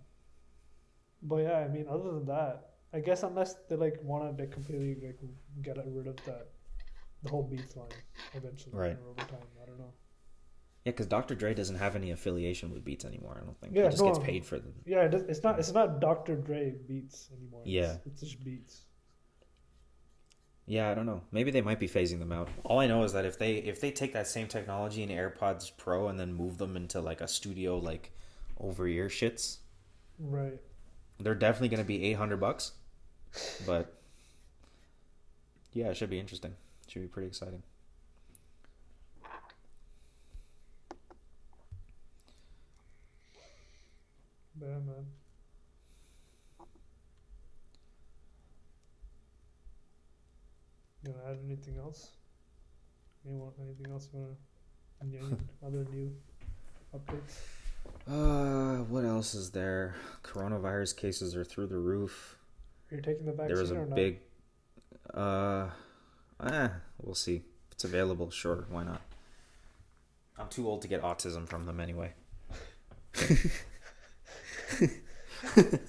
[1.22, 4.52] but yeah, I mean, other than that, I guess unless they like want to like
[4.52, 5.18] completely like
[5.62, 6.48] get rid of that,
[7.22, 7.88] the whole Beats line
[8.34, 8.96] eventually Right.
[9.10, 9.48] over time.
[9.62, 9.92] I don't know.
[10.84, 11.34] Yeah, because Dr.
[11.34, 13.38] Dre doesn't have any affiliation with Beats anymore.
[13.40, 13.74] I don't think.
[13.74, 14.74] Yeah, he just gets paid for them.
[14.84, 16.36] Yeah, it's not it's not Dr.
[16.36, 17.62] Dre Beats anymore.
[17.64, 17.96] Yeah.
[18.04, 18.82] it's, just Beats.
[20.66, 21.22] Yeah, I don't know.
[21.32, 22.48] Maybe they might be phasing them out.
[22.64, 25.72] All I know is that if they if they take that same technology in AirPods
[25.76, 28.12] Pro and then move them into like a studio like
[28.58, 29.58] over ear shits,
[30.18, 30.60] Right.
[31.18, 32.72] they're definitely going to be 800 bucks.
[33.66, 33.98] But
[35.72, 36.54] yeah, it should be interesting.
[36.88, 37.62] Should be pretty exciting.
[44.60, 45.06] Yeah, man.
[51.04, 52.12] You wanna add anything else?
[53.26, 54.34] Anyone, anything else you wanna?
[55.02, 55.18] Any,
[55.66, 56.12] other new
[56.94, 57.36] updates?
[58.08, 59.94] Uh, what else is there?
[60.22, 62.36] Coronavirus cases are through the roof.
[62.90, 63.96] Are you taking the vaccine There was a or not?
[63.96, 64.20] big
[65.12, 65.68] uh
[66.44, 66.68] eh,
[67.02, 67.36] we'll see.
[67.36, 69.02] If it's available, sure, why not?
[70.38, 72.12] I'm too old to get autism from them anyway.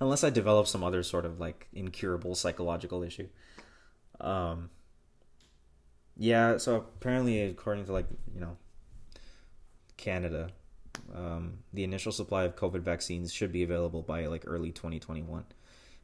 [0.00, 3.28] Unless I develop some other sort of like incurable psychological issue.
[4.20, 4.70] Um
[6.16, 8.56] yeah, so apparently according to like, you know,
[9.96, 10.50] Canada,
[11.14, 15.44] um, the initial supply of COVID vaccines should be available by like early 2021.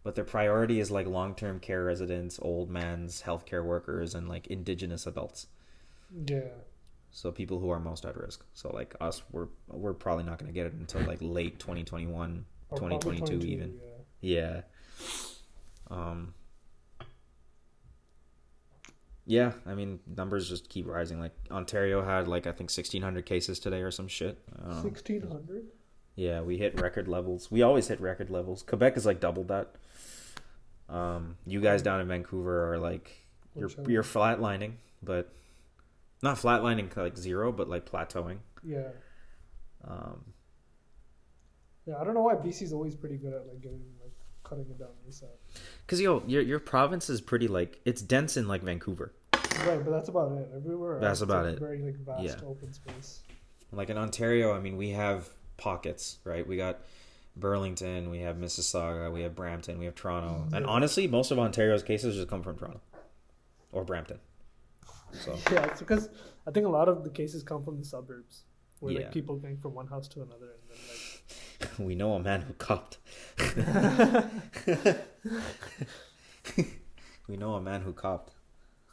[0.05, 4.47] But their priority is like long term care residents, old mans, healthcare workers, and like
[4.49, 5.47] indigenous adults.
[6.27, 6.49] Yeah.
[7.15, 8.45] So people who are most at risk.
[8.55, 12.45] So like us, we're we're probably not going to get it until like late 2021,
[12.71, 13.79] Or 2022 even.
[14.21, 14.63] Yeah.
[15.91, 15.97] Yeah.
[15.97, 16.35] Um.
[19.27, 21.21] Yeah, I mean numbers just keep rising.
[21.21, 24.37] Like Ontario had like I think 1600 cases today or some shit.
[24.53, 24.83] I don't know.
[24.83, 25.67] Sixteen hundred.
[26.17, 27.49] Yeah, we hit record levels.
[27.49, 28.65] We always hit record levels.
[28.65, 29.77] Quebec is like double that.
[30.89, 33.25] Um, you guys down in Vancouver are like
[33.55, 35.33] you're you're flatlining, but
[36.25, 38.39] not flatlining like zero, but like plateauing.
[38.65, 38.89] Yeah.
[39.87, 40.25] Um,
[41.87, 41.97] Yeah.
[42.01, 44.89] I don't know why BC's always pretty good at like getting like cutting it down
[45.09, 45.29] ASAP.
[45.87, 49.13] cause yo, your your province is pretty like it's dense in like Vancouver.
[49.67, 50.49] Right, but that's about it.
[50.57, 50.99] Everywhere.
[51.01, 51.61] That's about like, it.
[51.61, 52.49] Very like vast Yeah.
[52.49, 53.21] open space.
[53.71, 56.47] Like in Ontario, I mean, we have pockets, right?
[56.47, 56.81] We got
[57.37, 61.83] Burlington, we have Mississauga, we have Brampton, we have Toronto, and honestly, most of Ontario's
[61.83, 62.81] cases just come from Toronto
[63.73, 64.21] or Brampton.
[65.21, 66.09] So Yeah, it's because
[66.47, 68.43] I think a lot of the cases come from the suburbs,
[68.81, 69.01] where Yeah.
[69.01, 70.79] like people going from one house to another, and then
[71.61, 72.99] like we know a man who copped.
[77.29, 78.33] we know a man who copped.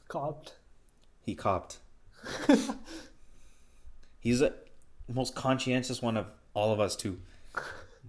[0.08, 0.56] copped.
[1.22, 1.80] He copped.
[4.20, 4.54] He's the
[5.08, 7.20] most conscientious one of all of us too,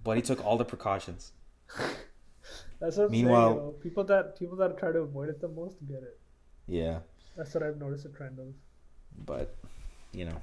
[0.03, 1.31] but he took all the precautions.
[2.79, 3.57] That's what I'm Meanwhile- saying.
[3.57, 6.19] You know, people that people that try to avoid it the most get it.
[6.67, 6.99] Yeah,
[7.35, 8.47] That's what I've noticed a trend of.
[9.25, 9.55] but
[10.11, 10.37] you know,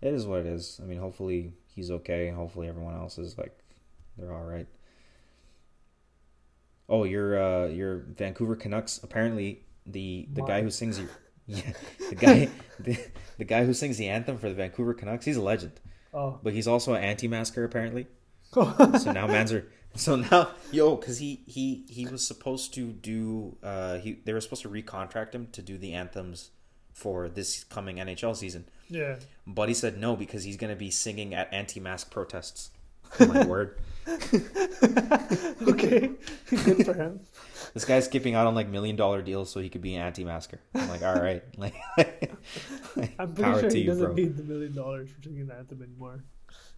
[0.00, 0.80] it is what it is.
[0.82, 2.30] I mean, hopefully he's okay.
[2.30, 3.56] Hopefully everyone else is like
[4.18, 4.66] they're all right.
[6.88, 9.00] Oh, your uh, your Vancouver Canucks.
[9.02, 11.08] Apparently, the the guy who sings you,
[11.46, 11.72] yeah,
[12.10, 12.48] the guy
[12.80, 12.98] the,
[13.38, 15.24] the guy who sings the anthem for the Vancouver Canucks.
[15.24, 15.72] He's a legend,
[16.12, 18.06] Oh, but he's also an anti-masker apparently.
[18.52, 23.56] so now mans are so now yo because he he he was supposed to do
[23.62, 26.50] uh he they were supposed to recontract him to do the anthems
[26.94, 29.16] for this coming NHL season, yeah.
[29.46, 32.70] but he said no because he's gonna be singing at anti-mask protests.
[33.18, 33.78] Oh my word!
[34.06, 34.20] okay,
[36.48, 37.20] good for him.
[37.74, 40.60] This guy's skipping out on like million dollar deals so he could be an anti-masker.
[40.74, 41.74] I'm like, all right, like,
[43.18, 44.14] I'm pretty power sure to he you, doesn't bro.
[44.14, 46.22] need the million dollars for singing the anthem anymore.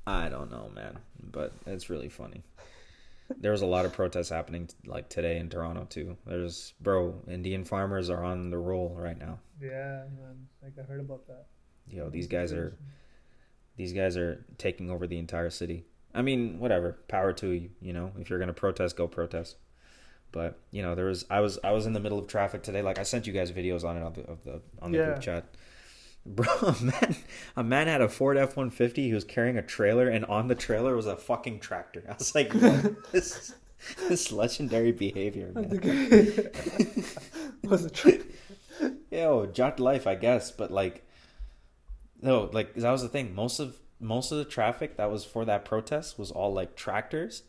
[0.07, 2.43] I don't know, man, but it's really funny.
[3.39, 6.17] There was a lot of protests happening like today in Toronto too.
[6.27, 9.39] There's bro, Indian farmers are on the roll right now.
[9.61, 10.47] Yeah, man.
[10.63, 11.47] Like I heard about that.
[11.89, 12.77] Yo, these guys are
[13.77, 15.85] these guys are taking over the entire city.
[16.15, 17.71] I mean, whatever, power to you.
[17.81, 19.57] You know, if you're gonna protest, go protest.
[20.33, 22.83] But you know, there was I was I was in the middle of traffic today.
[22.83, 25.05] Like I sent you guys videos on it of the, of the on the Yeah.
[25.07, 25.45] group chat.
[26.27, 27.17] Bro, a man,
[27.57, 29.07] a man had a Ford F one fifty.
[29.07, 32.03] He was carrying a trailer, and on the trailer was a fucking tractor.
[32.09, 32.51] I was like,
[33.13, 33.55] this
[34.09, 35.71] this legendary behavior, man.
[37.65, 38.25] was it true?
[39.11, 41.07] Yo, jot life, I guess, but like,
[42.21, 43.35] no, like that was the thing.
[43.35, 47.45] Most of most of the traffic that was for that protest was all like tractors,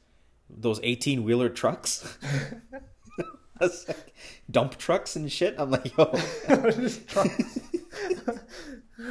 [0.49, 2.15] those eighteen wheeler trucks,
[3.59, 4.13] like
[4.51, 5.55] dump trucks and shit.
[5.57, 6.11] I'm like, yo,
[6.71, 7.59] Just trucks.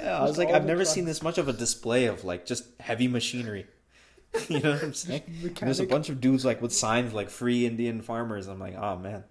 [0.00, 0.18] yeah.
[0.18, 2.64] I was Just like, I've never seen this much of a display of like just
[2.80, 3.66] heavy machinery.
[4.48, 5.22] you know what I'm saying?
[5.60, 8.96] There's a bunch of dudes like with signs like "Free Indian Farmers." I'm like, oh
[8.98, 9.24] man,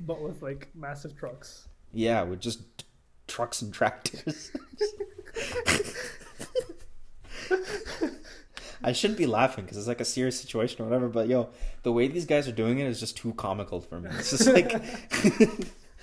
[0.00, 1.68] but with like massive trucks.
[1.92, 2.84] yeah, with just
[3.26, 4.50] trucks and tractors.
[8.84, 11.08] I shouldn't be laughing because it's like a serious situation or whatever.
[11.08, 11.50] But yo,
[11.84, 14.10] the way these guys are doing it is just too comical for me.
[14.18, 14.72] It's just like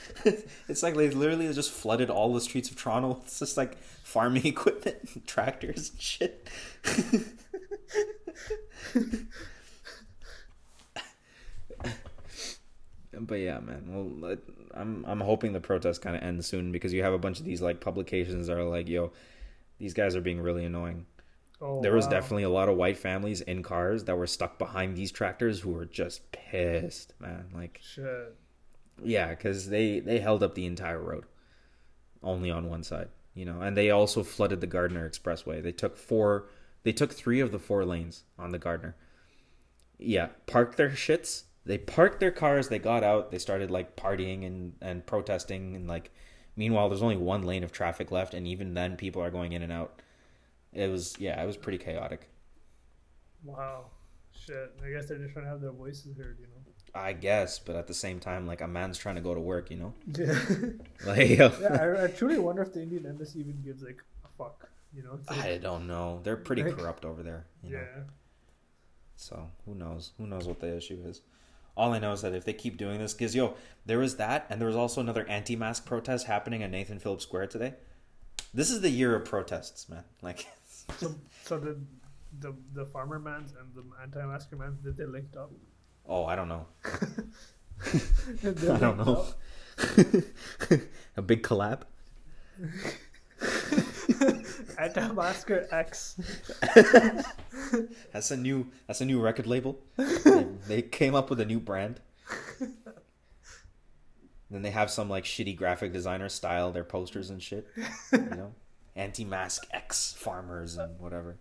[0.68, 3.22] it's like they literally just flooded all the streets of Toronto.
[3.24, 6.50] It's just like farming equipment, tractors, and shit.
[13.20, 13.84] but yeah, man.
[13.88, 14.38] Well,
[14.74, 17.46] I'm I'm hoping the protest kind of ends soon because you have a bunch of
[17.46, 19.12] these like publications that are like, yo,
[19.78, 21.06] these guys are being really annoying.
[21.62, 22.12] Oh, There was wow.
[22.12, 25.72] definitely a lot of white families in cars that were stuck behind these tractors who
[25.72, 27.50] were just pissed, man.
[27.54, 28.36] Like, shit.
[29.04, 31.26] Yeah, because they they held up the entire road,
[32.24, 35.62] only on one side, you know, and they also flooded the Gardiner Expressway.
[35.62, 36.50] They took four,
[36.84, 38.96] they took three of the four lanes on the Gardiner.
[39.98, 41.44] Yeah, parked their shits.
[41.66, 42.70] They parked their cars.
[42.70, 43.32] They got out.
[43.32, 46.12] They started like partying and and protesting and like.
[46.56, 49.62] Meanwhile, there's only one lane of traffic left, and even then, people are going in
[49.62, 50.02] and out.
[50.74, 52.30] It was yeah, it was pretty chaotic.
[53.44, 53.86] Wow.
[54.32, 54.74] Shit.
[54.86, 56.69] I guess they're just trying to have their voices heard, you know.
[56.96, 59.70] I guess, but at the same time, like a man's trying to go to work,
[59.72, 59.94] you know.
[60.18, 60.40] Yeah.
[61.06, 61.52] Like, yeah,
[62.00, 64.70] I, I truly wonder if the Indian embassy even gives like a fuck.
[64.96, 65.20] You know?
[65.30, 66.20] Like, I don't know.
[66.24, 67.46] They're pretty Like- corrupt over there.
[67.64, 67.78] You know?
[67.80, 68.02] yeah.
[69.16, 70.12] So who knows?
[70.18, 71.22] Who knows what the issue is?
[71.78, 73.56] All I know is that if they keep doing this, because yo,
[73.86, 77.48] there was that, and there was also another anti-mask protest happening at Nathan Phillips Square
[77.48, 77.74] today.
[78.54, 80.04] This is the year of protests, man.
[80.22, 80.48] Like,
[80.98, 81.14] So,
[81.44, 81.78] so the
[82.40, 85.52] the the farmer man's and the anti-masker man did they linked up?
[86.10, 86.66] Oh, I don't know.
[88.44, 89.26] I don't know.
[91.16, 91.84] A big collab.
[94.78, 96.20] Anti-masker X.
[98.12, 98.68] That's a new.
[98.88, 99.80] That's a new record label.
[99.96, 102.02] they, they came up with a new brand.
[104.52, 107.68] Then they have some like shitty graphic designer style their posters and shit.
[108.12, 108.54] You know,
[108.96, 111.38] anti-mask X farmers and whatever.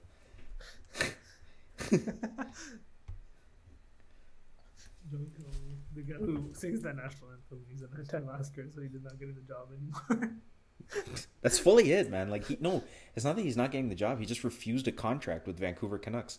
[5.94, 9.35] The guy who sings the national anthem, he's an anti-masker, so he did not get
[9.35, 10.39] the job anymore.
[11.43, 12.30] That's fully it, man.
[12.30, 14.20] Like he no, it's not that he's not getting the job.
[14.20, 16.39] He just refused a contract with Vancouver Canucks.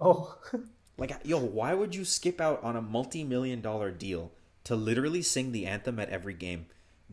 [0.00, 0.38] oh,
[1.00, 4.32] Like, yo, why would you skip out on a multi-million dollar deal
[4.64, 6.66] to literally sing the anthem at every game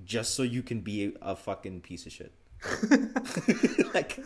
[0.04, 2.34] just so you can be a, fucking piece of shit?
[3.94, 4.20] like,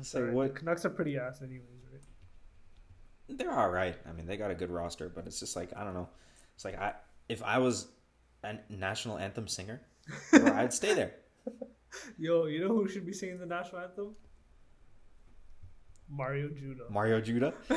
[0.00, 0.54] it's like what?
[0.54, 1.77] The Canucks are pretty ass, anyways?
[3.28, 3.96] They're all right.
[4.08, 6.08] I mean, they got a good roster, but it's just like I don't know.
[6.54, 6.94] It's like I
[7.28, 7.88] if I was
[8.42, 9.80] a national anthem singer,
[10.32, 11.14] I'd stay there.
[12.18, 14.14] Yo, you know who should be singing the national anthem?
[16.10, 16.84] Mario Judah.
[16.88, 17.52] Mario Judah.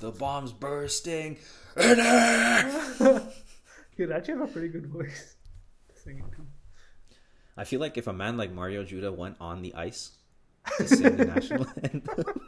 [0.00, 1.36] the bomb's bursting.
[1.76, 1.98] He'd
[4.10, 5.34] actually have a pretty good voice.
[6.02, 6.24] Singing.
[7.58, 10.12] I feel like if a man like Mario Judah went on the ice
[10.76, 12.24] to sing the national anthem.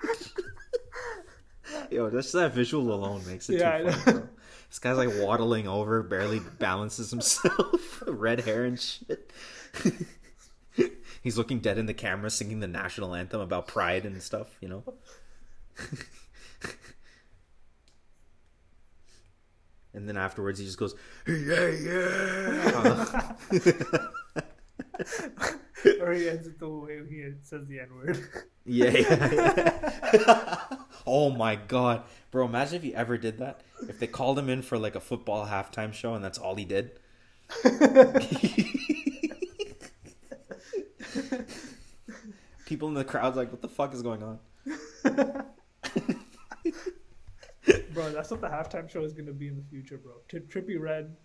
[1.91, 4.29] Yo, just that visual alone makes it Yeah, I too bro.
[4.69, 9.33] This guy's like waddling over, barely balances himself, red hair and shit.
[11.23, 14.69] He's looking dead in the camera, singing the national anthem about pride and stuff, you
[14.69, 14.85] know?
[19.93, 20.95] and then afterwards he just goes,
[21.27, 23.33] "Yeah, yeah."
[26.01, 28.23] Or he ends it the way he says the N word.
[28.67, 28.91] Yeah.
[28.91, 30.67] yeah.
[31.07, 32.45] oh my god, bro!
[32.45, 33.63] Imagine if he ever did that.
[33.89, 36.67] If they called him in for like a football halftime show and that's all he
[36.67, 36.93] did.
[42.67, 44.39] People in the crowd's like, "What the fuck is going on?"
[47.93, 50.13] bro, that's what the halftime show is gonna be in the future, bro.
[50.29, 51.17] Tri- Trippie Redd,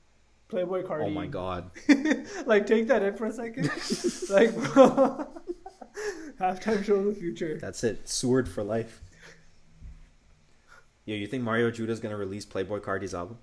[0.48, 1.06] Playboy oh Cardi.
[1.06, 1.72] Oh my god.
[2.46, 3.66] like, take that in for a second.
[4.30, 5.28] like, bro,
[6.40, 7.58] halftime show of the future.
[7.60, 8.08] That's it.
[8.08, 9.02] Seward for life.
[11.06, 13.38] Yo, you think Mario Judah's gonna release Playboi Carti's album?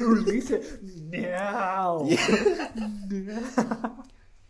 [0.00, 2.08] Release it now.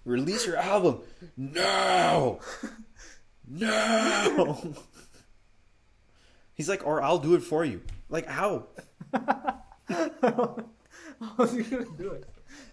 [0.04, 1.00] Release your album
[1.36, 2.38] now.
[3.46, 4.74] No.
[6.54, 7.82] He's like, or I'll do it for you.
[8.08, 8.68] Like how?
[11.36, 12.24] How's he gonna do it?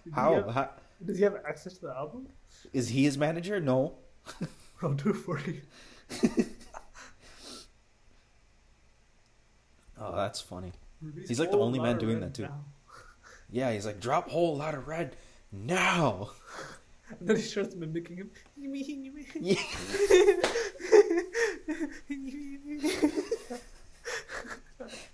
[0.03, 0.35] He How?
[0.35, 0.69] have- how?
[1.05, 2.27] does he have access to the album?
[2.71, 3.59] Is he his manager?
[3.59, 3.95] No.
[4.81, 5.61] I'll do it for you.
[10.05, 10.73] Oh, that's funny.
[11.01, 12.43] Release He's like the only man doing that, too.
[12.43, 12.65] now.
[13.49, 15.15] Yeah, he's like, drop Whole Lotta Red
[15.51, 16.31] now.
[17.19, 18.31] And then he starts mimicking him.
[19.39, 19.55] Yeah.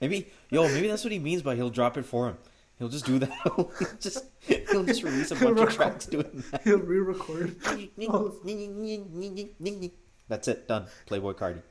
[0.02, 2.38] Maybe, yo, maybe that's what he means by he'll drop it for him.
[2.80, 3.30] He'll just do that.
[3.44, 6.62] he'll just, he'll just release a bunch of tracks doing that.
[6.64, 7.58] He'll re-record.
[8.10, 8.34] Oh.
[10.30, 10.86] That's it, done.
[11.08, 11.62] Playboi Carti.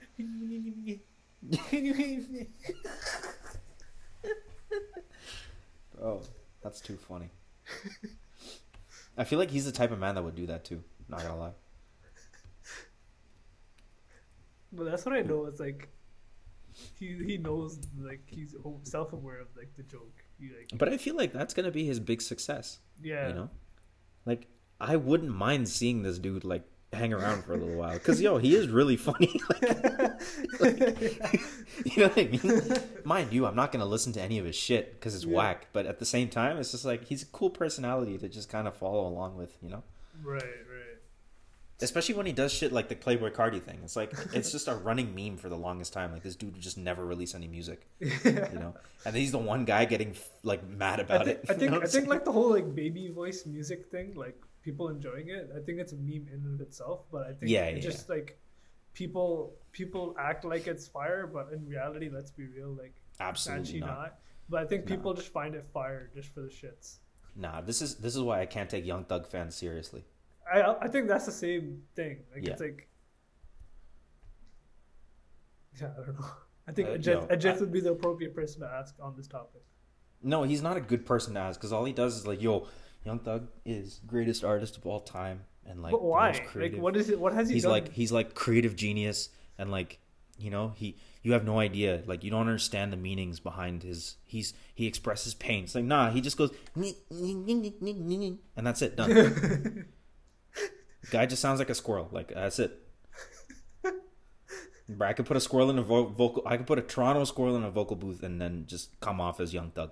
[6.03, 6.21] Oh,
[6.63, 7.31] that's too funny.
[9.17, 10.83] I feel like he's the type of man that would do that too.
[11.09, 11.53] Not gonna lie.
[14.73, 15.47] But that's what I know.
[15.47, 15.89] It's like
[16.99, 20.25] he he knows like he's self aware of like the joke.
[20.74, 22.78] But I feel like that's gonna be his big success.
[23.02, 23.28] yeah.
[23.28, 23.51] You know,
[24.27, 24.47] like
[24.81, 26.62] I wouldn't mind seeing this dude like
[26.93, 29.40] hang around for a little while because yo, he is really funny.
[29.60, 30.81] like, like,
[31.85, 32.62] you know what I mean?
[33.05, 35.36] Mind you, I'm not gonna listen to any of his shit because it's Yeah.
[35.36, 35.66] whack.
[35.73, 38.66] But at the same time, it's just like he's a cool personality to just kind
[38.69, 39.56] of follow along with.
[39.62, 39.82] You know.
[40.23, 40.88] Right, right.
[41.81, 43.79] Especially when he does shit like the Playboi Carti thing.
[43.85, 46.13] It's like it's just a running meme for the longest time.
[46.13, 48.75] Like this dude would just never release any music, you know.
[49.05, 51.47] And he's the one guy getting like mad I about think it.
[51.49, 55.29] I think I think like the whole like baby voice music thing, like people enjoying
[55.29, 55.51] it.
[55.57, 57.91] I think it's a meme in and of itself, but I think Yeah, it's yeah,
[57.93, 58.41] just like
[58.95, 63.89] people people act like it's fire, but in reality, let's be real, like absolutely not.
[63.89, 64.15] not.
[64.49, 66.97] But I think people just find it fire just for the shits.
[67.37, 70.05] Nah, this is this is why I can't take Young Thug fans seriously.
[70.53, 72.25] I I think that's the same thing.
[72.35, 72.53] Like Yeah.
[72.53, 72.89] it's like
[75.81, 76.27] yeah, I don't know.
[76.66, 79.27] I think Uh, Ajit, Ajit I- would be the appropriate person to ask on this
[79.29, 79.62] topic.
[80.23, 82.66] No, he's not a good person to ask because all he does is like, yo,
[83.05, 86.45] Young Thug is greatest artist of all time and like but why?
[86.55, 87.19] Like, what is it?
[87.20, 87.73] What has he he's done?
[87.73, 90.01] like he's like creative genius and like
[90.39, 94.16] you know he you have no idea like you don't understand the meanings behind his
[94.25, 99.85] he's he expresses pain it's like nah he just goes and that's it done
[101.11, 102.83] guy just sounds like a squirrel like that's it
[104.89, 106.43] Bro, I could put a squirrel in a vo- vocal.
[106.47, 109.39] I could put a Toronto squirrel in a vocal booth and then just come off
[109.39, 109.91] as Young Thug.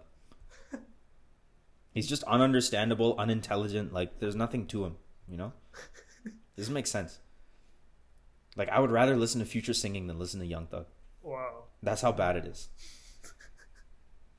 [1.93, 3.93] He's just ununderstandable, unintelligent.
[3.93, 4.97] Like there's nothing to him,
[5.29, 5.53] you know.
[6.57, 7.19] Doesn't make sense.
[8.57, 10.87] Like I would rather listen to Future singing than listen to Young Thug.
[11.23, 11.65] wow.
[11.83, 12.69] That's how bad it is.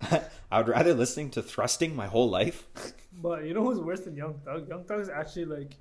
[0.51, 2.67] I would rather listening to thrusting my whole life.
[3.13, 4.67] But you know who's worse than Young Thug?
[4.67, 5.75] Young Thug is actually like,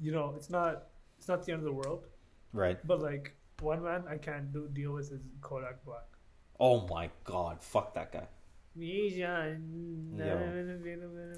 [0.00, 0.84] you know, it's not
[1.18, 2.06] it's not the end of the world.
[2.52, 2.78] Right.
[2.86, 6.04] But like one man I can't do deal with is Kodak Black.
[6.58, 8.26] Oh my god, fuck that guy.
[8.76, 10.38] Vision, Yo.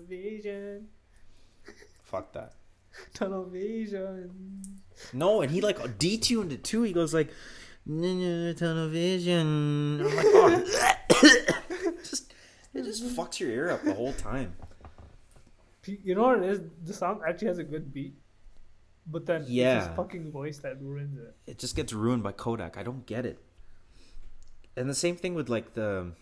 [0.09, 0.89] vision,
[2.03, 2.53] Fuck that.
[3.15, 4.31] tunnel vision.
[5.13, 6.83] No, and he like detuned it too.
[6.83, 7.31] He goes like,
[7.87, 10.01] tunnel vision.
[10.05, 10.65] I'm like, oh.
[12.05, 12.35] just
[12.75, 14.55] it just fucks your ear up the whole time.
[15.87, 16.61] You know what it is?
[16.85, 18.15] The song actually has a good beat,
[19.07, 19.89] but then it's Yeah.
[19.89, 21.35] his fucking voice that ruins it.
[21.47, 22.77] It just gets ruined by Kodak.
[22.77, 23.39] I don't get it.
[24.77, 26.13] And the same thing with like the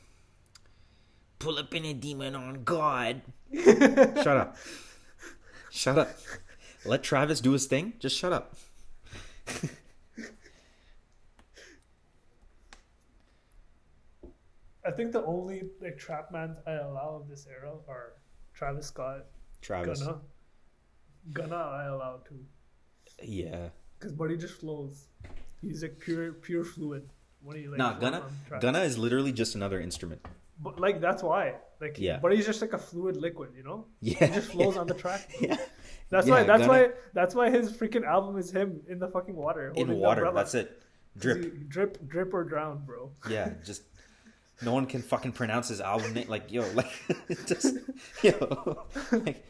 [1.39, 3.23] pull up in a demon on God.
[3.55, 4.57] shut up.
[5.71, 6.11] Shut up.
[6.85, 7.93] Let Travis do his thing.
[7.99, 8.55] Just shut up.
[14.85, 18.15] I think the only like trap mans I allow of this era are
[18.55, 19.27] Travis Scott,
[19.61, 20.01] Travis.
[20.03, 20.21] Gunna.
[21.33, 22.41] Gunna I allow too,
[23.23, 23.69] Yeah.
[23.99, 25.07] because Buddy just flows.
[25.61, 27.09] He's like pure pure fluid.
[27.43, 28.23] When he like Nah, Gunna.
[28.61, 30.21] Gunna is literally just another instrument.
[30.63, 31.55] but like that's why.
[31.81, 32.19] Like, Yeah.
[32.21, 33.87] but he's just like a fluid liquid, you know.
[34.01, 34.27] Yeah.
[34.27, 35.31] He just flows on the track.
[35.41, 35.57] Yeah.
[36.11, 36.43] That's Yeah, why.
[36.43, 36.91] That's Gunna- why.
[37.15, 39.73] That's why his freaking album is him in the fucking water.
[39.77, 40.25] In water.
[40.27, 40.35] umbrella.
[40.45, 40.83] That's it.
[41.17, 41.69] Drip.
[41.69, 43.13] drip, drip or drown, bro.
[43.29, 43.83] Yeah, just
[44.61, 46.29] no one can fucking pronounce his album name.
[46.29, 46.91] Like, yo, like,
[47.47, 47.77] just
[48.23, 49.47] yo, like,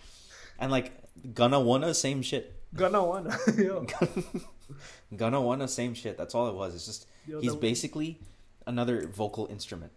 [0.58, 0.92] and like
[1.34, 2.59] Gunna Wanna, same shit.
[2.74, 3.36] Gonna wanna.
[3.58, 3.84] Yo.
[5.16, 6.16] Gunna Wanna, same shit.
[6.16, 6.74] That's all it was.
[6.74, 8.20] It's just Yo, he's that- basically
[8.66, 9.92] another vocal instrument,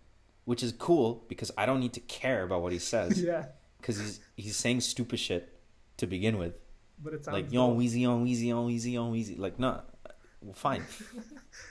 [0.46, 3.46] which is cool because I don't need to care about what he says yeah,
[3.80, 5.54] because he's he's saying stupid shit
[5.98, 6.56] to begin with.
[7.04, 7.78] but it sounds Like yo, dope.
[7.78, 9.36] Wheezy on Wheezy on Wheezy on Wheezy.
[9.36, 9.82] Like, no,
[10.42, 10.84] well, fine.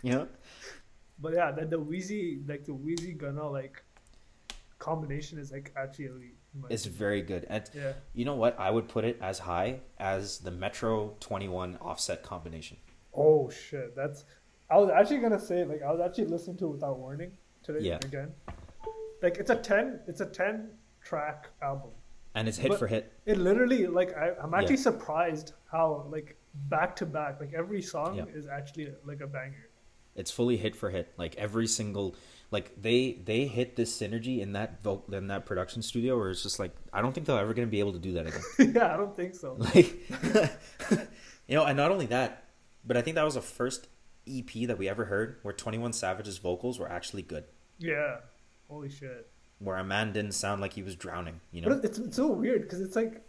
[0.05, 0.29] you know?
[1.19, 3.83] But yeah, the, the Wheezy, like the Wheezy Gunna like
[4.79, 6.37] combination is like actually elite.
[6.69, 7.47] It's very good.
[7.49, 7.93] And yeah.
[8.15, 8.59] You know what?
[8.59, 12.77] I would put it as high as the Metro 21 offset combination.
[13.15, 14.24] Oh shit, that's.
[14.70, 17.81] I was actually gonna say like I was actually listening to it without warning today
[17.81, 17.97] Yeah.
[18.03, 18.33] again.
[19.23, 20.70] Like it's a ten, it's a ten
[21.03, 21.91] track album.
[22.35, 23.12] And it's hit But- for hit.
[23.27, 24.83] It literally like I, I'm actually Yeah.
[24.83, 26.37] surprised how like
[26.69, 28.24] back to back like every song Yeah.
[28.35, 29.69] is actually like a banger.
[30.15, 31.12] It's fully hit for hit.
[31.19, 32.15] Like every single
[32.53, 36.43] like they they hit this synergy in that vo- in that production studio where it's
[36.45, 38.43] just like I don't think they're ever going to be able to do that again.
[38.77, 39.55] yeah, I don't think so.
[39.59, 39.99] like
[41.49, 42.45] you know, and not only that,
[42.85, 43.89] but I think that was the first
[44.29, 47.45] EP that we ever heard where 21 Savage's vocals were actually good.
[47.79, 48.19] Yeah,
[48.69, 49.29] holy shit.
[49.59, 51.81] Where a man didn't sound like he was drowning, you But know?
[51.83, 53.23] it's, it's so weird because it's like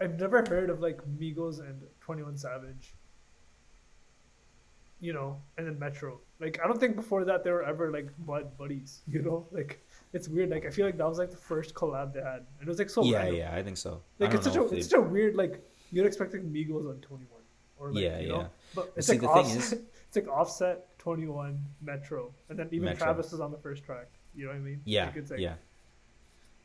[0.00, 2.94] I've never heard of like Migos and Twenty One Savage.
[5.00, 6.20] You know, and then Metro.
[6.40, 9.02] Like I don't think before that they were ever like bud buddies.
[9.08, 10.50] You know, like it's weird.
[10.50, 12.78] Like I feel like that was like the first collab they had, and it was
[12.78, 13.36] like so yeah, random.
[13.36, 14.02] yeah, I think so.
[14.18, 15.60] Like it's such a it's such a weird like
[15.90, 17.42] you're expecting Migos on Twenty One
[17.78, 18.46] or like Yeah, you know, yeah.
[18.74, 19.78] but it's see, like the thing offset.
[20.06, 23.06] it's like Offset, Twenty One, Metro, and then even Metro.
[23.06, 24.06] Travis is on the first track.
[24.34, 24.80] You know what I mean?
[24.84, 25.54] Yeah, Like, like, yeah.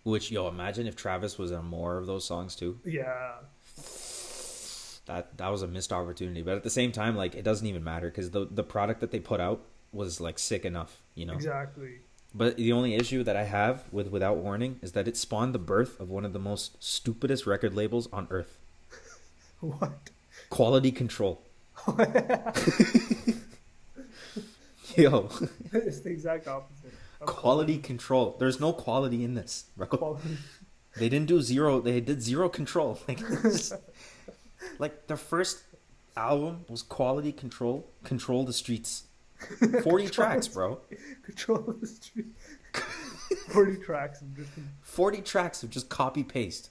[0.04, 2.80] Which yo, imagine if Travis was on more of those songs too.
[2.86, 3.36] yeah.
[5.06, 6.42] That that was a missed opportunity.
[6.42, 9.12] But at the same time, like it doesn't even matter because the the product that
[9.12, 9.62] they put out
[9.92, 11.34] was like sick enough, you know.
[11.34, 12.00] Exactly.
[12.36, 15.60] But the only issue that I have with Without Warning is that it spawned the
[15.60, 18.58] birth of one of the most stupidest record labels on earth.
[19.60, 20.10] What?
[20.50, 21.42] Quality Control.
[24.98, 25.30] Yo,
[25.72, 26.94] it's the exact opposite.
[27.22, 28.36] quality control.
[28.40, 29.66] There's no quality in this.
[29.78, 29.88] bro.
[29.88, 30.38] quality.
[30.98, 31.82] They didn't do zero.
[31.82, 33.00] They did zero control.
[33.08, 33.20] Like,
[34.80, 35.64] like their first
[36.16, 37.88] album was quality control.
[38.04, 39.04] Control the streets.
[39.84, 40.80] Forty tracks, bro.
[41.24, 42.28] Control the street.
[43.50, 44.50] Forty tracks and just
[44.82, 46.70] Forty tracks of just copy paste.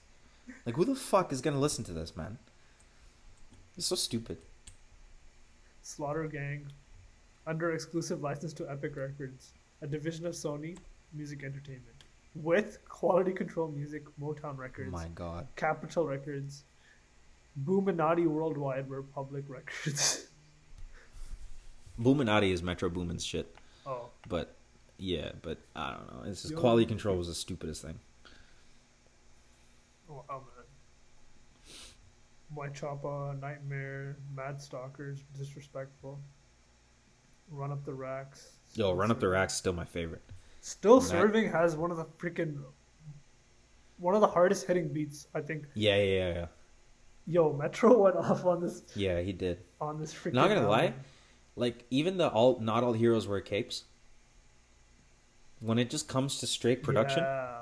[0.65, 2.37] Like, who the fuck is gonna listen to this, man?
[3.77, 4.37] It's so stupid.
[5.81, 6.67] Slaughter Gang,
[7.47, 9.51] under exclusive license to Epic Records,
[9.81, 10.77] a division of Sony
[11.13, 12.03] Music Entertainment,
[12.35, 15.47] with Quality Control Music, Motown Records, My God.
[15.55, 16.63] Capitol Records,
[17.55, 20.27] Boominati Worldwide, Republic Records.
[21.99, 23.55] Boominati is Metro Boomin's shit,
[23.85, 24.55] oh, but
[24.97, 26.29] yeah, but I don't know.
[26.29, 26.59] It's just Yo.
[26.59, 27.99] quality control was the stupidest thing.
[30.09, 30.65] oh, oh man.
[32.53, 36.19] White Choppa, Nightmare, Mad Stalkers, Disrespectful,
[37.49, 38.53] Run Up the Racks.
[38.75, 40.21] Yo, Run Up the Racks is still my favorite.
[40.61, 42.57] Still Serving has one of the freaking
[43.97, 45.27] one of the hardest hitting beats.
[45.35, 45.65] I think.
[45.73, 46.45] Yeah, yeah, yeah, yeah.
[47.25, 49.59] Yo, Metro went off on this Yeah, he did.
[49.79, 50.33] on this freaking.
[50.33, 50.69] Not gonna album.
[50.71, 50.93] lie,
[51.55, 53.83] like even the all not all heroes wear capes.
[55.59, 57.61] When it just comes to straight production, Yeah.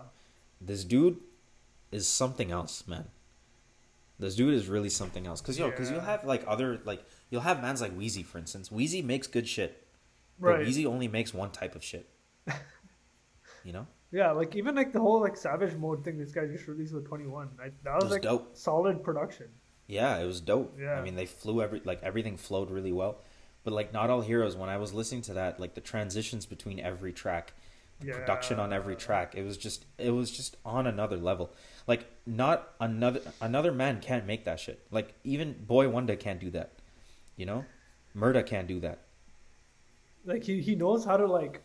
[0.60, 1.18] this dude
[1.92, 3.06] is something else, man.
[4.18, 5.42] This dude is really something else.
[5.42, 8.72] Cause yo, cause you'll have like other like you'll have mans like Wheezy, for instance.
[8.72, 9.86] Wheezy makes good shit,
[10.40, 10.66] but Right.
[10.66, 12.08] Wheezy only makes one type of shit.
[13.64, 16.68] you know, Yeah, like even like the whole like Savage Mode thing this guy just
[16.68, 17.50] released with Twenty One.
[17.58, 18.56] Like, that was, was like dope.
[18.58, 19.48] solid production.
[19.88, 20.78] yeah, it was dope.
[20.80, 20.96] Yeah.
[21.00, 23.20] I mean, they flew every like everything flowed really well.
[23.64, 24.56] But like not all heroes.
[24.58, 27.54] When I was listening to that, like the transitions between every track,
[28.04, 28.16] Yeah.
[28.18, 29.36] production on every track.
[29.36, 31.54] It was just it was just on another level.
[31.88, 34.86] Like not another another man can't make that shit.
[34.92, 36.72] Like even Boi-1da can't do that.
[37.38, 37.66] You know?
[38.16, 39.00] Murda can't do that.
[40.26, 41.62] Like he he knows how to like,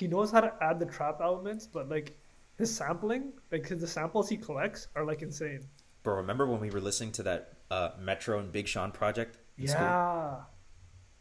[0.00, 2.18] he knows how to add the trap elements, but like
[2.56, 5.60] his sampling, like his, the samples he collects are like insane.
[6.02, 9.36] Bro, remember when we were listening to that uh, Metro and Big Sean project?
[9.58, 9.82] in school?
[9.82, 10.36] Yeah.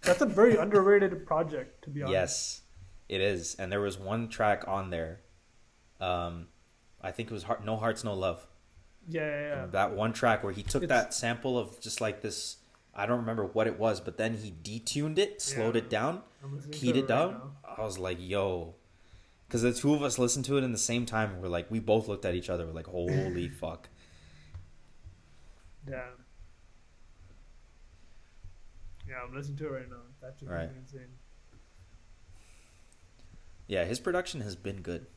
[0.02, 2.14] That's a very underrated project, to be honest.
[2.14, 2.62] Yes,
[3.10, 3.56] it is.
[3.56, 5.20] And there was one track on there.
[6.00, 6.48] Um,
[7.02, 8.48] I think it was Heart, No Hearts, No Love.
[9.10, 9.66] Yeah, yeah, yeah.
[9.66, 12.58] That one track where he took It's- that sample of just like this.
[13.00, 15.82] I don't remember what it was, but then he detuned it, slowed Yeah.
[15.84, 17.32] it down, I'm listening to keyed it right down.
[17.64, 17.74] now.
[17.78, 18.76] I was like, yo,
[19.48, 21.42] Because the two of us listened to it in the same time.
[21.42, 22.66] We're like, we both looked at each other.
[22.68, 23.90] We're like, holy fuck.
[25.88, 25.98] Damn.
[29.08, 29.96] Yeah, I'm listening to it right now.
[30.22, 30.70] That's Right.
[30.78, 31.08] insane.
[33.68, 35.08] Yeah, his production has been good.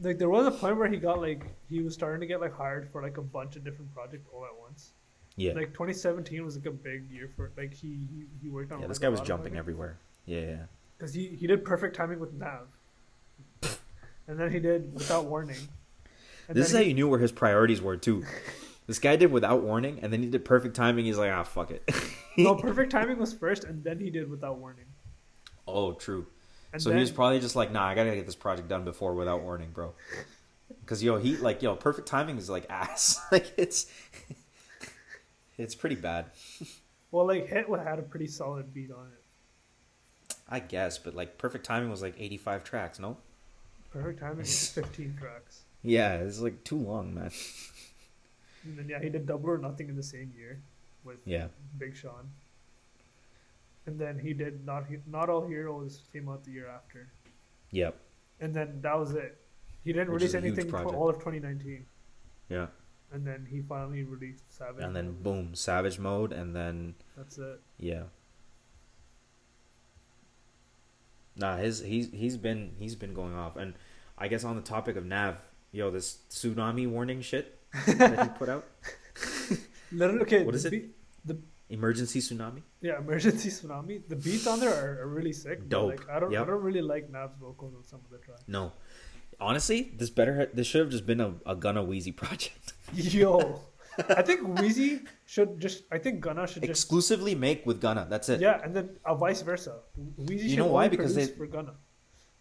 [0.00, 2.52] Like there was a point where he got like he was starting to get like
[2.54, 4.92] hired for like a bunch of different projects all at once.
[5.36, 5.52] Yeah.
[5.52, 8.80] Like 2017 was like a big year for like he he, he worked on.
[8.80, 9.58] yeah, this guy was jumping projects.
[9.58, 9.98] everywhere.
[10.26, 10.56] Yeah, yeah.
[10.98, 12.68] Because he, he did perfect timing with Nav.
[14.28, 15.58] and then he did without warning.
[16.48, 18.24] And This is then how you knew where his priorities were too.
[18.86, 21.06] This guy did without warning, and then he did perfect timing.
[21.06, 21.82] He's like, ah, fuck it.
[22.38, 24.84] No, perfect timing was first, and then he did without warning.
[25.66, 26.28] oh, true.
[26.72, 28.84] And so then, he was probably just like, nah, I gotta get this project done
[28.84, 29.92] before without warning, bro.
[30.80, 33.20] Because yo, he like yo, perfect timing is like ass.
[33.30, 33.86] like it's
[35.58, 36.26] it's pretty bad,
[37.12, 40.34] well, like Hit had a pretty solid beat on it.
[40.48, 40.98] I guess.
[40.98, 42.98] But like perfect timing was like eighty five tracks.
[42.98, 43.16] No.
[43.92, 45.62] Perfect timing was 15 tracks.
[45.82, 47.30] Yeah, it's like too long, man.
[48.64, 50.58] And then yeah, he did Double or Nothing in the same year
[51.04, 51.46] with Yeah.
[51.78, 52.28] Big Sean.
[53.86, 57.08] And then he did Not Not All Heroes came out the year after.
[57.70, 57.96] Yep.
[58.40, 59.38] And then that was it.
[59.84, 61.86] He didn't Which release is a huge anything for all of 2019.
[62.48, 62.66] Yeah.
[63.12, 64.82] And then he finally released Savage.
[64.82, 67.60] And then boom, Savage Mode, and then That's it.
[67.78, 68.02] yeah.
[71.36, 73.74] Nah, his he's he's been he's been going off, and
[74.16, 75.36] I guess on the topic of Nav,
[75.70, 78.64] yo, this tsunami warning shit that he put out,
[79.92, 80.44] Literally, okay.
[80.44, 80.70] What the is it?
[80.70, 80.94] beat-
[81.70, 82.62] emergency tsunami.
[82.80, 84.02] Yeah, emergency tsunami.
[84.08, 85.68] The beats on there are, are really sick.
[85.68, 85.90] Dope.
[85.90, 88.42] Like I don't, I don't really like Nav's vocals on some of the tracks.
[88.46, 88.72] No,
[89.40, 92.72] honestly, this better this should have just been a, a Gunna Wheezy project.
[92.94, 93.60] Yo,
[94.08, 95.84] I think Wheezy should just.
[95.90, 96.70] I think Gunna should just.
[96.70, 98.06] Exclusively make with Gunna.
[98.08, 98.40] That's it.
[98.40, 99.80] Yeah, and then uh, vice versa.
[100.16, 100.88] Wheezy You should know why?
[100.88, 101.74] Because they- for Gunna.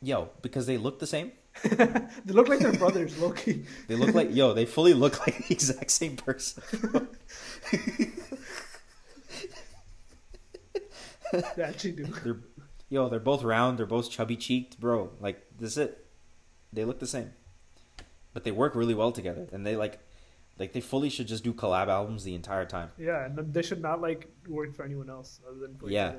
[0.01, 1.31] Yo, because they look the same.
[2.25, 3.65] They look like they're brothers, Loki.
[3.87, 4.53] They look like yo.
[4.53, 6.61] They fully look like the exact same person.
[11.55, 12.05] They actually do.
[12.23, 12.39] They're
[12.89, 13.09] yo.
[13.09, 13.77] They're both round.
[13.79, 15.11] They're both chubby cheeked, bro.
[15.19, 16.05] Like this is it.
[16.73, 17.31] They look the same,
[18.33, 19.47] but they work really well together.
[19.53, 19.99] And they like,
[20.59, 22.89] like they fully should just do collab albums the entire time.
[22.97, 26.13] Yeah, and they should not like work for anyone else other than for Yeah.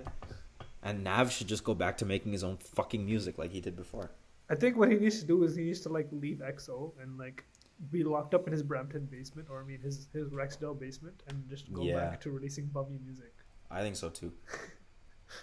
[0.82, 3.74] And Nav should just go back to making his own fucking music like he did
[3.76, 4.10] before.
[4.48, 7.18] I think what he needs to do is he needs to like leave XO and
[7.18, 7.44] like
[7.90, 11.47] be locked up in his Brampton basement, or I mean his his Rexdale basement, and
[11.51, 11.97] just go Yeah.
[11.97, 13.34] back to releasing bummy music.
[13.70, 14.32] I think so too.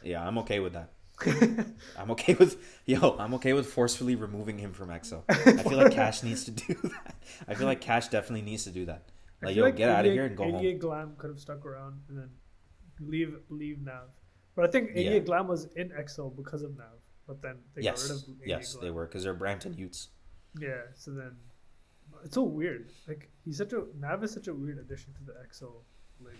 [0.03, 0.89] Yeah, I'm okay with that.
[1.97, 3.15] I'm okay with yo.
[3.19, 5.23] I'm okay with forcefully removing him from XO.
[5.30, 7.15] I feel like Cash needs to do that.
[7.47, 9.03] I feel like Cash definitely needs to do that.
[9.41, 10.55] Like yo, get out of here and go home.
[10.55, 12.30] 88 Glam could have stuck around and then
[12.99, 14.10] leave leave Nav.
[14.55, 15.19] But I think 88 Yeah.
[15.19, 16.88] Glam was in XO because of Nav.
[17.27, 18.85] But then they Yes, got rid of 88 yes, Glam.
[18.85, 20.10] they were because they're Brampton Utes.
[20.60, 21.31] Yeah, so then
[22.26, 22.89] it's so weird.
[23.07, 25.72] Like he's such a Nav is such a weird addition to the XO
[26.19, 26.38] label.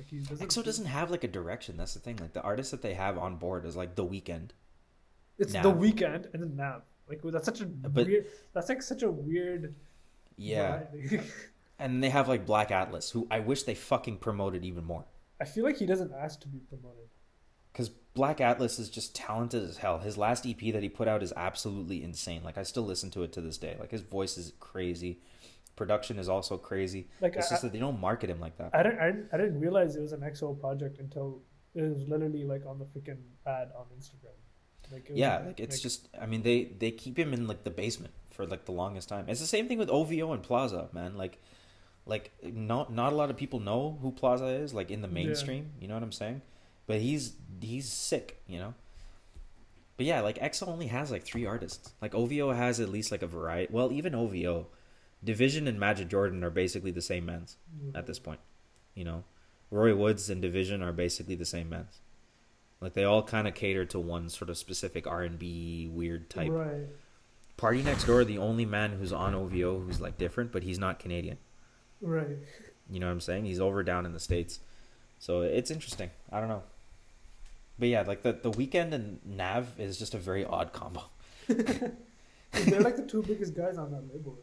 [0.00, 0.48] Like he doesn't.
[0.48, 1.76] XO doesn't have like a direction.
[1.76, 2.16] That's the thing.
[2.16, 4.50] Like the artists that they have on board is like The Weeknd.
[5.38, 5.62] It's Nav.
[5.62, 6.82] the Weeknd and then Nav.
[7.08, 8.26] Like that's such a But- weird.
[8.54, 9.74] That's like such a weird.
[10.38, 10.84] Yeah,
[11.78, 15.04] and they have like Black Atlass, who I wish they fucking promoted even more.
[15.38, 17.08] I feel like he doesn't ask to be promoted.
[17.72, 19.98] Because Black Atlass is just talented as hell.
[19.98, 22.42] His last EP that he put out is absolutely insane.
[22.42, 23.76] Like I still listen to it to this day.
[23.78, 25.20] Like his voice is crazy.
[25.80, 27.08] Production is also crazy.
[27.22, 28.68] Like It's I, just that they don't market him like that.
[28.74, 31.40] I didn't, I didn't I didn't realize it was an XO project until
[31.74, 34.36] it was literally like on the freaking ad on Instagram.
[34.92, 36.06] Like Yeah, like it's just.
[36.20, 39.24] I mean, they they keep him in like the basement for like the longest time.
[39.26, 41.16] It's the same thing with OVO and Plaza, man.
[41.16, 41.38] Like,
[42.04, 45.70] like not not a lot of people know who Plaza is, like in the mainstream.
[45.80, 46.42] You know what I'm saying?
[46.86, 48.74] But he's he's sick, you know.
[49.96, 51.94] But yeah, like XO only has like three artists.
[52.02, 53.72] Like OVO has at least like a variety.
[53.72, 54.66] Well, even OVO,
[55.24, 57.56] dvsn and Majid Jordan are basically the same men's
[57.94, 58.40] at this point.
[58.94, 59.24] You know,
[59.70, 62.00] Roy Woods and dvsn are basically the same men's.
[62.80, 66.30] Like they all kind of cater to one sort of specific R and B weird
[66.30, 66.50] type.
[66.50, 66.86] Right.
[67.58, 71.36] PartyNextDoor, the only man who's on OVO who's like different, but he's not Canadian.
[72.00, 72.38] Right.
[72.90, 73.44] You know what I'm saying?
[73.44, 74.60] He's over down in the states,
[75.18, 76.10] so it's interesting.
[76.32, 76.62] I don't know,
[77.78, 81.02] but yeah, like the the Weeknd and Nav is just a very odd combo.
[81.46, 84.38] They're like the two biggest guys on that label.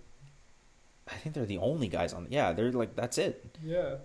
[1.09, 2.27] I think they're the only guys on.
[2.29, 3.57] Yeah, they're like that's it.
[3.63, 3.95] Yeah.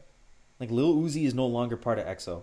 [0.61, 2.43] Like Lil Uzi is no longer part of XO.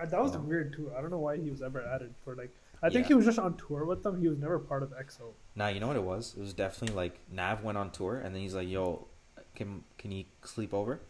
[0.00, 0.40] Uh, that was No.
[0.40, 0.90] weird too.
[0.96, 2.50] I don't know why he was ever added for like.
[2.82, 3.08] I think Yeah.
[3.08, 4.20] he was just on tour with them.
[4.20, 5.34] He was never part of XO.
[5.54, 6.34] Nah, you know what it was?
[6.36, 9.06] It was definitely like Nav went on tour, and then he's like, "Yo,
[9.54, 11.00] can can you sleep over?"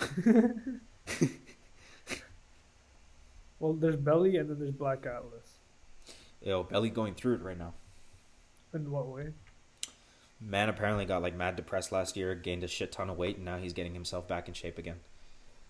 [3.60, 5.58] Well, there's Belly and then there's Black Atlass.
[6.42, 7.72] Yo, Belly going through it right now.
[8.74, 9.28] In what way?
[10.46, 13.44] Man apparently got like mad depressed last year, gained a shit ton of weight, and
[13.44, 14.96] now he's getting himself back in shape again.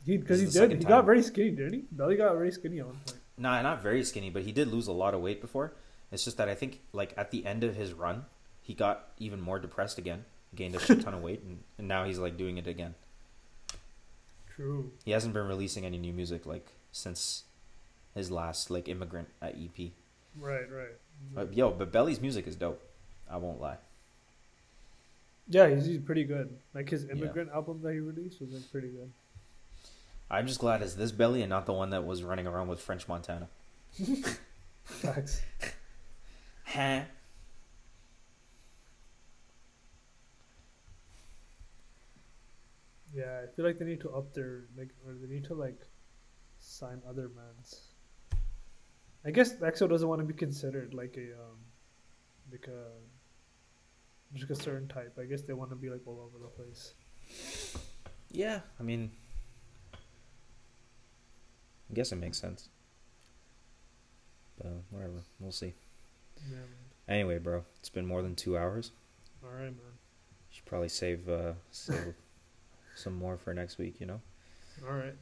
[0.05, 0.73] He because he did.
[0.73, 0.89] He time.
[0.89, 1.85] got very skinny, didn't he?
[1.93, 2.99] Belly got very skinny one.
[3.39, 5.75] Nah, not very skinny, but he did lose a lot of weight before.
[6.13, 8.27] It's just that I think like at the end of his run,
[8.61, 10.25] he got even more depressed again,
[10.55, 12.95] gained a shit ton of weight, and, and now he's like doing it again.
[14.55, 14.93] True.
[15.05, 17.45] He hasn't been releasing any new music like since
[18.15, 19.91] his last like immigrant at EP.
[20.39, 20.71] Right.
[20.71, 20.95] Right.
[21.33, 22.83] But, yo, but Belly's music is dope.
[23.31, 23.79] I won't lie.
[25.49, 26.57] Yeah, he's, he's pretty good.
[26.75, 29.13] Like his immigrant album that he released was like pretty good.
[30.31, 32.81] I'm just glad it's this Belly and not the one that was running around with
[32.81, 33.49] French Montana.
[34.85, 35.43] Facts.
[36.67, 37.03] Huh?
[43.15, 45.81] Yeah, I feel like they need to up their like, or they need to like
[46.59, 47.81] sign other bands.
[49.25, 51.59] I guess XO doesn't want to be considered like a um,
[52.51, 52.89] like a
[54.35, 55.17] just a certain type.
[55.21, 56.95] I guess they want to be like all over the place.
[58.31, 59.11] Yeah, I mean,
[61.91, 62.69] I guess it makes sense.
[64.59, 65.75] But whatever, we'll see.
[66.51, 66.59] Yeah.
[67.09, 68.91] Anyway, bro, it's been more than two hours.
[69.43, 69.95] All right, man.
[70.51, 72.15] Should probably save uh, save
[72.95, 74.01] some more for next week.
[74.01, 74.21] You know.
[74.87, 75.15] All right.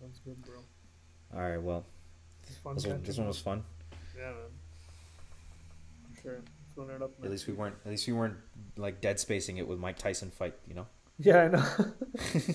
[0.00, 0.58] Sounds good, bro.
[1.34, 1.62] All right.
[1.62, 1.84] Well,
[2.46, 3.62] this one, this one was fun.
[4.16, 4.34] Yeah, man.
[6.14, 6.40] For sure.
[6.76, 7.12] It up.
[7.22, 7.76] At least we weren't.
[7.84, 8.36] At least we weren't
[8.76, 10.54] like dead spacing it with Mike Tyson fight.
[10.66, 10.86] You know.
[11.18, 11.64] Yeah, I know.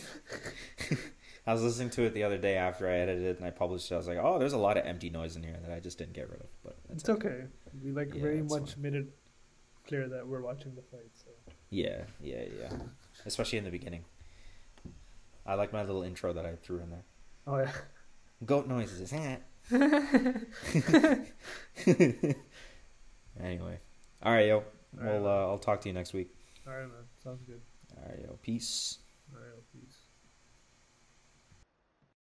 [1.48, 3.90] I was listening to it the other day after I edited it and I published
[3.90, 3.94] it.
[3.94, 5.98] I was like, oh, there's a lot of empty noise in here that I just
[5.98, 6.48] didn't get rid of.
[6.64, 7.46] But it's okay.
[7.82, 8.82] We like Yeah, very much fine.
[8.82, 9.08] made it
[9.88, 11.10] clear that we're watching the fight.
[11.14, 11.30] So
[11.70, 12.74] Yeah, yeah, yeah.
[13.26, 14.04] Especially in the beginning.
[15.46, 17.06] I like my little intro that I threw in there.
[17.48, 17.72] oh yeah.
[18.46, 19.14] Goat noises.
[23.42, 23.80] anyway.
[24.24, 24.58] All right, yo.
[24.58, 24.64] All
[25.00, 25.22] right.
[25.22, 26.34] Well, uh, I'll talk to you next week.
[26.66, 27.06] All right, man.
[27.24, 27.62] Sounds good.
[27.96, 28.38] All right, yo.
[28.42, 28.98] Peace.
[28.98, 28.98] Peace.